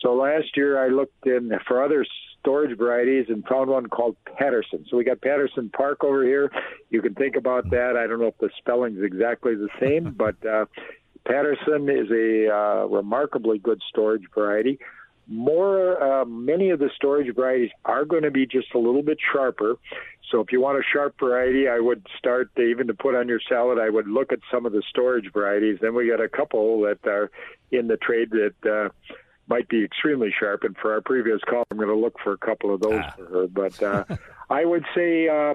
So 0.00 0.14
last 0.14 0.56
year 0.56 0.82
I 0.82 0.88
looked 0.88 1.26
in 1.26 1.52
for 1.66 1.84
other 1.84 2.06
storage 2.40 2.76
varieties 2.76 3.26
and 3.28 3.44
found 3.46 3.68
one 3.68 3.86
called 3.86 4.16
Patterson. 4.38 4.86
So 4.90 4.96
we 4.96 5.04
got 5.04 5.20
Patterson 5.20 5.70
Park 5.70 6.02
over 6.02 6.24
here. 6.24 6.50
You 6.88 7.02
can 7.02 7.14
think 7.14 7.36
about 7.36 7.70
that. 7.70 7.96
I 7.96 8.06
don't 8.06 8.20
know 8.20 8.28
if 8.28 8.38
the 8.38 8.50
spelling 8.58 8.96
is 8.96 9.02
exactly 9.02 9.54
the 9.54 9.68
same, 9.80 10.12
but 10.16 10.36
uh, 10.46 10.66
Patterson 11.26 11.88
is 11.88 12.10
a 12.10 12.48
uh, 12.52 12.86
remarkably 12.86 13.58
good 13.58 13.80
storage 13.88 14.24
variety 14.34 14.78
more 15.30 16.02
uh, 16.02 16.24
many 16.24 16.70
of 16.70 16.80
the 16.80 16.90
storage 16.96 17.32
varieties 17.34 17.70
are 17.84 18.04
going 18.04 18.24
to 18.24 18.32
be 18.32 18.46
just 18.46 18.74
a 18.74 18.78
little 18.78 19.02
bit 19.02 19.16
sharper 19.32 19.76
so 20.30 20.40
if 20.40 20.50
you 20.50 20.60
want 20.60 20.76
a 20.76 20.82
sharp 20.92 21.14
variety 21.20 21.68
i 21.68 21.78
would 21.78 22.04
start 22.18 22.50
to, 22.56 22.62
even 22.62 22.88
to 22.88 22.94
put 22.94 23.14
on 23.14 23.28
your 23.28 23.40
salad 23.48 23.78
i 23.78 23.88
would 23.88 24.08
look 24.08 24.32
at 24.32 24.40
some 24.52 24.66
of 24.66 24.72
the 24.72 24.82
storage 24.90 25.32
varieties 25.32 25.78
then 25.80 25.94
we 25.94 26.08
got 26.08 26.20
a 26.20 26.28
couple 26.28 26.80
that 26.80 26.98
are 27.06 27.30
in 27.70 27.86
the 27.86 27.96
trade 27.96 28.30
that 28.30 28.54
uh, 28.68 28.88
might 29.50 29.68
be 29.68 29.84
extremely 29.84 30.32
sharp 30.38 30.62
and 30.62 30.76
for 30.76 30.92
our 30.92 31.02
previous 31.02 31.40
call 31.48 31.64
i'm 31.70 31.76
going 31.76 31.88
to 31.88 31.94
look 31.94 32.14
for 32.22 32.32
a 32.32 32.38
couple 32.38 32.72
of 32.72 32.80
those 32.80 33.02
ah. 33.04 33.14
for 33.16 33.26
her 33.26 33.46
but 33.48 33.82
uh, 33.82 34.04
i 34.50 34.64
would 34.64 34.84
say 34.94 35.28
uh, 35.28 35.54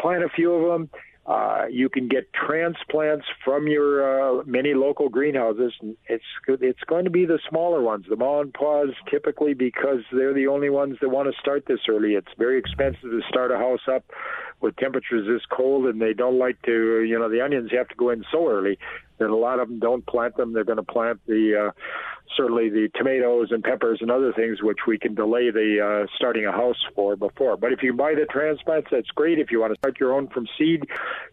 plant 0.00 0.24
a 0.24 0.28
few 0.28 0.52
of 0.52 0.72
them 0.72 0.90
uh, 1.26 1.64
you 1.70 1.88
can 1.88 2.06
get 2.06 2.30
transplants 2.34 3.24
from 3.42 3.66
your 3.66 4.40
uh, 4.40 4.42
many 4.44 4.74
local 4.74 5.08
greenhouses. 5.08 5.72
It's 6.06 6.24
it's 6.46 6.84
going 6.86 7.04
to 7.04 7.10
be 7.10 7.24
the 7.24 7.38
smaller 7.48 7.80
ones, 7.80 8.04
the 8.10 8.16
ma 8.16 8.40
and 8.40 8.52
pa's, 8.52 8.90
typically 9.10 9.54
because 9.54 10.00
they're 10.12 10.34
the 10.34 10.48
only 10.48 10.68
ones 10.68 10.98
that 11.00 11.08
want 11.08 11.32
to 11.32 11.40
start 11.40 11.64
this 11.66 11.80
early. 11.88 12.12
It's 12.12 12.28
very 12.36 12.58
expensive 12.58 13.10
to 13.10 13.22
start 13.26 13.52
a 13.52 13.56
house 13.56 13.88
up 13.90 14.04
with 14.60 14.76
temperatures 14.76 15.26
this 15.26 15.46
cold, 15.50 15.86
and 15.86 15.98
they 16.00 16.12
don't 16.12 16.38
like 16.38 16.60
to. 16.62 17.00
You 17.00 17.18
know, 17.18 17.30
the 17.30 17.40
onions 17.40 17.70
have 17.72 17.88
to 17.88 17.94
go 17.94 18.10
in 18.10 18.22
so 18.30 18.46
early 18.46 18.78
that 19.18 19.30
a 19.30 19.36
lot 19.36 19.60
of 19.60 19.68
them 19.68 19.78
don't 19.78 20.04
plant 20.06 20.36
them. 20.36 20.52
They're 20.52 20.64
going 20.64 20.76
to 20.76 20.82
plant 20.82 21.20
the 21.26 21.68
uh, 21.68 21.70
certainly 22.36 22.68
the 22.68 22.88
tomatoes 22.96 23.48
and 23.50 23.62
peppers 23.62 23.98
and 24.00 24.10
other 24.10 24.32
things 24.32 24.62
which 24.62 24.78
we 24.86 24.98
can 24.98 25.14
delay 25.14 25.50
the 25.50 26.04
uh, 26.04 26.06
starting 26.16 26.46
a 26.46 26.52
house 26.52 26.82
for 26.94 27.16
before. 27.16 27.56
But 27.56 27.72
if 27.72 27.82
you 27.82 27.92
buy 27.92 28.14
the 28.14 28.26
transplants, 28.26 28.88
that's 28.90 29.08
great. 29.08 29.38
If 29.38 29.50
you 29.50 29.60
want 29.60 29.72
to 29.72 29.78
start 29.78 30.00
your 30.00 30.14
own 30.14 30.28
from 30.28 30.46
seed, 30.58 30.84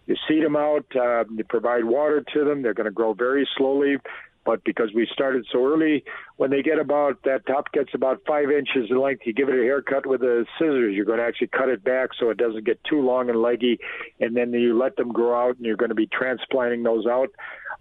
you 0.05 0.15
seed 0.27 0.43
them 0.43 0.55
out, 0.55 0.85
uh, 0.95 1.23
you 1.35 1.43
provide 1.43 1.85
water 1.85 2.23
to 2.33 2.45
them. 2.45 2.61
They're 2.61 2.73
going 2.73 2.85
to 2.85 2.91
grow 2.91 3.13
very 3.13 3.47
slowly. 3.57 3.97
But 4.43 4.63
because 4.63 4.89
we 4.93 5.07
started 5.13 5.45
so 5.51 5.65
early, 5.65 6.03
when 6.37 6.49
they 6.49 6.63
get 6.63 6.79
about 6.79 7.21
that 7.23 7.45
top 7.45 7.71
gets 7.71 7.93
about 7.93 8.21
five 8.25 8.49
inches 8.49 8.89
in 8.89 8.99
length, 8.99 9.21
you 9.25 9.33
give 9.33 9.49
it 9.49 9.55
a 9.55 9.63
haircut 9.63 10.05
with 10.05 10.21
the 10.21 10.45
scissors. 10.57 10.95
You're 10.95 11.05
going 11.05 11.19
to 11.19 11.25
actually 11.25 11.47
cut 11.47 11.69
it 11.69 11.83
back 11.83 12.09
so 12.19 12.29
it 12.31 12.37
doesn't 12.37 12.65
get 12.65 12.83
too 12.83 13.01
long 13.01 13.29
and 13.29 13.41
leggy, 13.41 13.79
and 14.19 14.35
then 14.35 14.51
you 14.51 14.77
let 14.77 14.95
them 14.95 15.11
grow 15.11 15.49
out, 15.49 15.57
and 15.57 15.65
you're 15.65 15.77
going 15.77 15.89
to 15.89 15.95
be 15.95 16.07
transplanting 16.07 16.83
those 16.83 17.05
out 17.05 17.29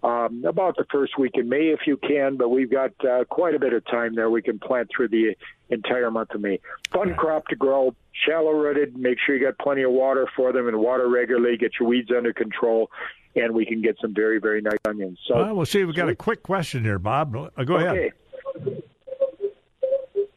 um, 0.02 0.44
about 0.46 0.76
the 0.76 0.86
first 0.90 1.18
week 1.18 1.32
in 1.34 1.48
May 1.48 1.68
if 1.68 1.80
you 1.86 1.96
can, 1.96 2.36
but 2.36 2.48
we've 2.48 2.70
got 2.70 2.92
uh, 3.04 3.24
quite 3.24 3.54
a 3.54 3.58
bit 3.58 3.72
of 3.72 3.84
time 3.86 4.14
there. 4.14 4.30
We 4.30 4.42
can 4.42 4.58
plant 4.58 4.90
through 4.94 5.08
the 5.08 5.34
entire 5.68 6.10
month 6.10 6.30
of 6.34 6.40
May. 6.40 6.60
Fun 6.90 7.14
crop 7.14 7.46
to 7.48 7.56
grow, 7.56 7.94
shallow 8.26 8.50
rooted. 8.50 8.96
Make 8.96 9.18
sure 9.24 9.36
you 9.36 9.44
got 9.44 9.58
plenty 9.58 9.82
of 9.82 9.92
water 9.92 10.26
for 10.36 10.52
them 10.52 10.68
and 10.68 10.78
water 10.78 11.08
regularly. 11.08 11.56
Get 11.56 11.72
your 11.78 11.88
weeds 11.88 12.10
under 12.16 12.32
control, 12.32 12.90
and 13.36 13.54
we 13.54 13.66
can 13.66 13.82
get 13.82 13.96
some 14.00 14.14
very 14.14 14.38
very 14.38 14.60
nice 14.60 14.78
onions. 14.86 15.18
So 15.26 15.36
well, 15.36 15.54
we'll 15.56 15.66
see. 15.66 15.84
We've 15.84 15.96
got 15.96 16.08
a 16.08 16.14
quick 16.14 16.42
question 16.42 16.82
here, 16.84 16.98
Bob. 16.98 17.36
Uh, 17.36 17.64
go 17.64 17.76
okay. 17.76 18.12
ahead. 18.56 18.82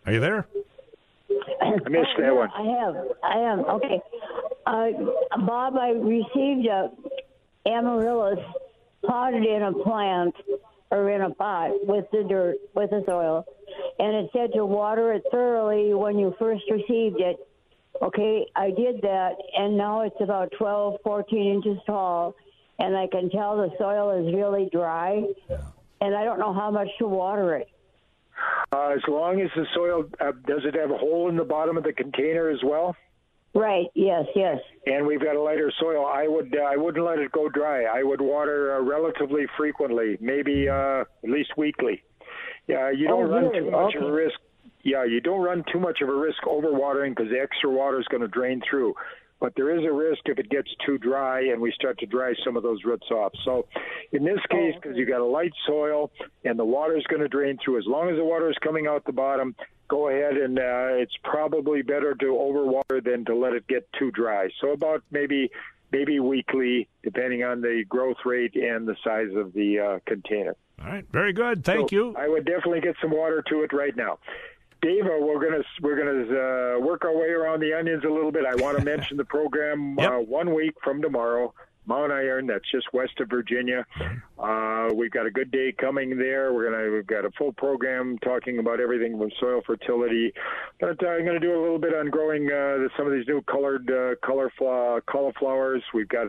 Are 0.05 0.11
you 0.11 0.19
there? 0.19 0.47
I 1.61 1.71
missed 1.89 2.09
that 2.19 2.35
one. 2.35 2.49
I 2.53 2.63
have. 2.79 2.95
I 3.23 3.37
am. 3.37 3.59
Okay. 3.61 4.01
Uh, 4.65 4.87
Bob, 5.45 5.75
I 5.77 5.89
received 5.91 6.67
a 6.67 6.91
amaryllis 7.65 8.39
potted 9.05 9.45
in 9.45 9.61
a 9.61 9.73
plant 9.73 10.35
or 10.91 11.09
in 11.09 11.21
a 11.21 11.29
pot 11.31 11.71
with 11.85 12.05
the 12.11 12.23
dirt, 12.23 12.57
with 12.75 12.89
the 12.91 13.03
soil, 13.07 13.45
and 13.99 14.15
it 14.15 14.29
said 14.33 14.51
to 14.53 14.65
water 14.65 15.13
it 15.13 15.23
thoroughly 15.31 15.93
when 15.93 16.19
you 16.19 16.35
first 16.37 16.63
received 16.69 17.19
it. 17.19 17.37
Okay, 18.01 18.45
I 18.55 18.71
did 18.71 19.01
that, 19.01 19.33
and 19.57 19.77
now 19.77 20.01
it's 20.01 20.15
about 20.19 20.51
12, 20.57 20.99
14 21.03 21.53
inches 21.53 21.77
tall, 21.85 22.35
and 22.79 22.97
I 22.97 23.07
can 23.07 23.29
tell 23.29 23.57
the 23.57 23.69
soil 23.77 24.11
is 24.11 24.33
really 24.33 24.69
dry, 24.71 25.23
and 26.01 26.15
I 26.15 26.23
don't 26.23 26.39
know 26.39 26.53
how 26.53 26.71
much 26.71 26.89
to 26.99 27.07
water 27.07 27.55
it. 27.55 27.69
Uh, 28.71 28.89
as 28.95 29.01
long 29.07 29.39
as 29.41 29.49
the 29.55 29.65
soil, 29.75 30.05
uh, 30.19 30.31
does 30.47 30.61
it 30.65 30.73
have 30.75 30.89
a 30.89 30.97
hole 30.97 31.29
in 31.29 31.37
the 31.37 31.43
bottom 31.43 31.77
of 31.77 31.83
the 31.83 31.93
container 31.93 32.49
as 32.49 32.59
well? 32.63 32.95
Right. 33.53 33.85
Yes. 33.93 34.25
Yes. 34.35 34.57
And 34.87 35.05
we've 35.05 35.21
got 35.21 35.35
a 35.35 35.41
lighter 35.41 35.71
soil. 35.79 36.05
I 36.07 36.27
would. 36.27 36.55
Uh, 36.57 36.63
I 36.63 36.75
wouldn't 36.75 37.05
let 37.05 37.19
it 37.19 37.31
go 37.31 37.49
dry. 37.49 37.83
I 37.83 38.01
would 38.01 38.19
water 38.19 38.75
uh, 38.75 38.81
relatively 38.81 39.45
frequently, 39.55 40.17
maybe 40.19 40.67
uh, 40.67 41.01
at 41.01 41.29
least 41.29 41.51
weekly. 41.55 42.03
Yeah. 42.67 42.89
You 42.89 43.07
don't 43.07 43.25
oh, 43.25 43.29
run 43.29 43.43
really? 43.45 43.59
too 43.59 43.71
much 43.71 43.95
okay. 43.95 43.99
of 43.99 44.11
a 44.11 44.11
risk. 44.11 44.39
Yeah. 44.83 45.05
You 45.05 45.21
don't 45.21 45.41
run 45.41 45.63
too 45.71 45.79
much 45.79 46.01
of 46.01 46.09
a 46.09 46.15
risk 46.15 46.41
overwatering 46.43 47.15
because 47.15 47.31
the 47.31 47.39
extra 47.39 47.69
water 47.69 47.99
is 47.99 48.07
going 48.07 48.21
to 48.21 48.27
drain 48.27 48.61
through. 48.69 48.93
but 49.39 49.53
there 49.57 49.77
is 49.77 49.83
a 49.83 49.91
risk 49.91 50.21
if 50.25 50.39
it 50.39 50.49
gets 50.49 50.69
too 50.85 50.97
dry 50.97 51.41
and 51.51 51.59
we 51.61 51.69
start 51.73 51.97
to 51.99 52.05
dry 52.05 52.33
some 52.45 52.55
of 52.55 52.63
those 52.63 52.83
roots 52.85 53.09
off. 53.11 53.33
So 53.43 53.65
in 54.13 54.23
this 54.23 54.39
case, 54.49 54.73
because 54.75 54.95
you've 54.95 55.09
got 55.09 55.19
a 55.19 55.25
light 55.25 55.51
soil 55.67 56.11
and 56.45 56.57
the 56.57 56.63
water 56.63 56.95
is 56.97 57.03
going 57.07 57.21
to 57.21 57.27
drain 57.27 57.57
through, 57.63 57.77
as 57.79 57.85
long 57.85 58.09
as 58.09 58.15
the 58.15 58.23
water 58.23 58.49
is 58.49 58.55
coming 58.61 58.87
out 58.87 59.03
the 59.05 59.11
bottom, 59.11 59.53
go 59.89 60.07
ahead 60.07 60.37
and 60.37 60.57
uh, 60.59 60.95
it's 61.03 61.15
probably 61.25 61.81
better 61.81 62.15
to 62.15 62.25
overwater 62.27 63.03
than 63.03 63.25
to 63.25 63.35
let 63.35 63.51
it 63.51 63.67
get 63.67 63.85
too 63.99 64.11
dry. 64.11 64.47
So 64.61 64.71
about 64.71 65.03
maybe 65.11 65.51
maybe 65.91 66.19
weekly, 66.21 66.87
depending 67.03 67.43
on 67.43 67.59
the 67.61 67.83
growth 67.87 68.17
rate 68.25 68.55
and 68.55 68.87
the 68.87 68.95
size 69.03 69.35
of 69.35 69.51
the 69.53 69.79
uh, 69.79 69.99
container. 70.07 70.55
All 70.81 70.87
right, 70.87 71.05
very 71.11 71.33
good. 71.33 71.63
Thank 71.63 71.89
So 71.91 71.95
you. 71.95 72.15
I 72.17 72.27
would 72.27 72.45
definitely 72.45 72.81
get 72.81 72.95
some 73.01 73.11
water 73.11 73.43
to 73.49 73.61
it 73.63 73.73
right 73.73 73.95
now. 73.95 74.17
Dave, 74.83 75.05
uh, 75.05 75.17
we're 75.19 75.39
gonna 75.39 75.63
we're 75.81 75.95
gonna 75.95 76.77
uh, 76.77 76.79
work 76.85 77.05
our 77.05 77.15
way 77.15 77.27
around 77.29 77.61
the 77.61 77.73
onions 77.73 78.03
a 78.03 78.09
little 78.09 78.31
bit. 78.31 78.43
I 78.45 78.53
want 78.55 78.77
to 78.77 78.83
mention 78.93 79.15
the 79.17 79.23
program 79.25 79.95
Yep. 79.97 80.11
uh, 80.11 80.17
one 80.19 80.53
week 80.53 80.73
from 80.83 81.01
tomorrow. 81.01 81.53
Mount 81.85 82.13
Iron, 82.13 82.47
that's 82.47 82.63
just 82.71 82.87
west 82.93 83.19
of 83.19 83.29
Virginia. 83.29 83.85
Uh, 84.39 84.89
we've 84.93 85.11
got 85.11 85.25
a 85.25 85.31
good 85.31 85.51
day 85.51 85.73
coming 85.77 86.17
there. 86.17 86.53
We're 86.53 86.69
gonna 86.71 86.91
we've 86.91 87.07
got 87.07 87.25
a 87.25 87.31
full 87.37 87.51
program 87.53 88.17
talking 88.19 88.59
about 88.59 88.79
everything 88.79 89.17
from 89.17 89.31
soil 89.39 89.61
fertility. 89.65 90.33
But 90.79 91.01
uh, 91.03 91.07
I'm 91.09 91.25
gonna 91.25 91.39
do 91.41 91.57
a 91.57 91.61
little 91.61 91.79
bit 91.79 91.93
on 91.93 92.09
growing 92.09 92.49
uh, 92.51 92.87
some 92.97 93.05
of 93.07 93.13
these 93.13 93.27
new 93.27 93.41
colored 93.43 93.89
uh, 93.91 94.15
color 94.25 94.51
fla- 94.57 95.01
cauliflowers. 95.07 95.81
We've 95.93 96.07
got 96.09 96.27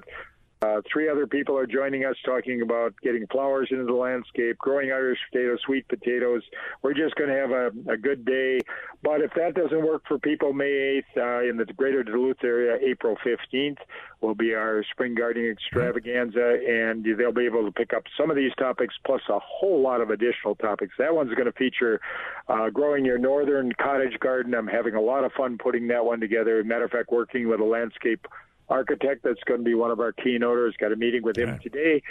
uh, 0.65 0.81
three 0.91 1.09
other 1.09 1.27
people 1.27 1.57
are 1.59 1.67
joining 1.67 2.05
us 2.05 2.17
talking 2.25 2.63
about 2.63 2.95
getting 3.03 3.27
flowers 3.27 3.69
into 3.71 3.85
the 3.85 3.93
landscape, 3.93 4.57
growing 4.59 4.91
Irish 4.91 5.19
potatoes, 5.31 5.59
sweet 5.65 5.87
potatoes. 5.89 6.43
We're 6.83 6.95
just 6.95 7.15
going 7.17 7.29
to 7.29 7.37
have 7.37 7.51
a, 7.51 7.93
a 7.93 7.97
good 7.97 8.25
day. 8.25 8.61
But 9.03 9.21
if 9.21 9.33
that 9.35 9.55
doesn't 9.55 9.85
work 9.85 10.03
for 10.09 10.19
people, 10.19 10.53
May 10.53 11.03
8th 11.17 11.45
uh, 11.45 11.51
in 11.51 11.57
the 11.59 11.67
greater 11.67 12.03
Duluth 12.03 12.43
area, 12.43 12.79
April 12.83 13.17
15th 13.27 13.77
will 14.23 14.35
be 14.35 14.55
our 14.55 14.83
spring 14.91 15.15
gardening 15.15 15.51
extravaganza, 15.51 16.59
and 16.67 17.05
they'll 17.19 17.33
be 17.33 17.45
able 17.45 17.65
to 17.67 17.73
pick 17.73 17.93
up 17.93 18.05
some 18.19 18.31
of 18.31 18.37
these 18.37 18.53
topics 18.59 18.95
plus 19.05 19.21
a 19.29 19.39
whole 19.39 19.83
lot 19.83 20.01
of 20.01 20.09
additional 20.09 20.55
topics. 20.55 20.95
That 20.99 21.15
one's 21.15 21.35
going 21.35 21.47
to 21.47 21.53
feature 21.53 22.01
uh, 22.49 22.71
growing 22.71 23.05
your 23.05 23.19
northern 23.19 23.73
cottage 23.73 24.19
garden. 24.21 24.55
I'm 24.55 24.67
having 24.67 24.95
a 24.95 25.01
lot 25.01 25.25
of 25.25 25.33
fun 25.33 25.59
putting 25.59 25.89
that 25.89 26.05
one 26.05 26.21
together. 26.21 26.65
Matter 26.65 26.85
of 26.85 26.91
fact, 26.91 27.11
working 27.13 27.49
with 27.49 27.61
a 27.61 27.65
landscape 27.65 28.27
architect 28.69 29.23
that's 29.25 29.43
going 29.45 29.61
to 29.61 29.65
be 29.65 29.75
one 29.75 29.91
of 29.91 30.01
our 30.01 30.13
keynoters. 30.13 30.77
Got 30.79 30.93
a 30.93 30.97
meeting 30.97 31.23
with 31.23 31.37
him 31.37 31.51
Okay. 31.51 31.63
today 31.63 32.03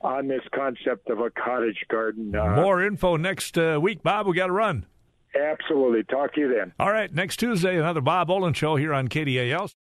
on 0.00 0.28
this 0.28 0.42
concept 0.54 1.08
of 1.10 1.20
a 1.20 1.30
cottage 1.30 1.84
garden. 1.88 2.34
Uh, 2.34 2.56
More 2.56 2.82
info 2.84 3.16
next 3.16 3.56
uh, 3.56 3.78
week, 3.80 4.02
Bob. 4.02 4.26
We 4.26 4.34
got 4.36 4.46
to 4.48 4.52
run. 4.52 4.86
Absolutely. 5.34 6.02
Talk 6.04 6.34
to 6.34 6.40
you 6.40 6.54
then. 6.54 6.72
All 6.78 6.92
right, 6.92 7.12
next 7.12 7.38
Tuesday, 7.38 7.78
another 7.78 8.02
Bob 8.02 8.28
Olin 8.30 8.52
show 8.52 8.76
here 8.76 8.92
on 8.92 9.08
KDAL. 9.08 9.72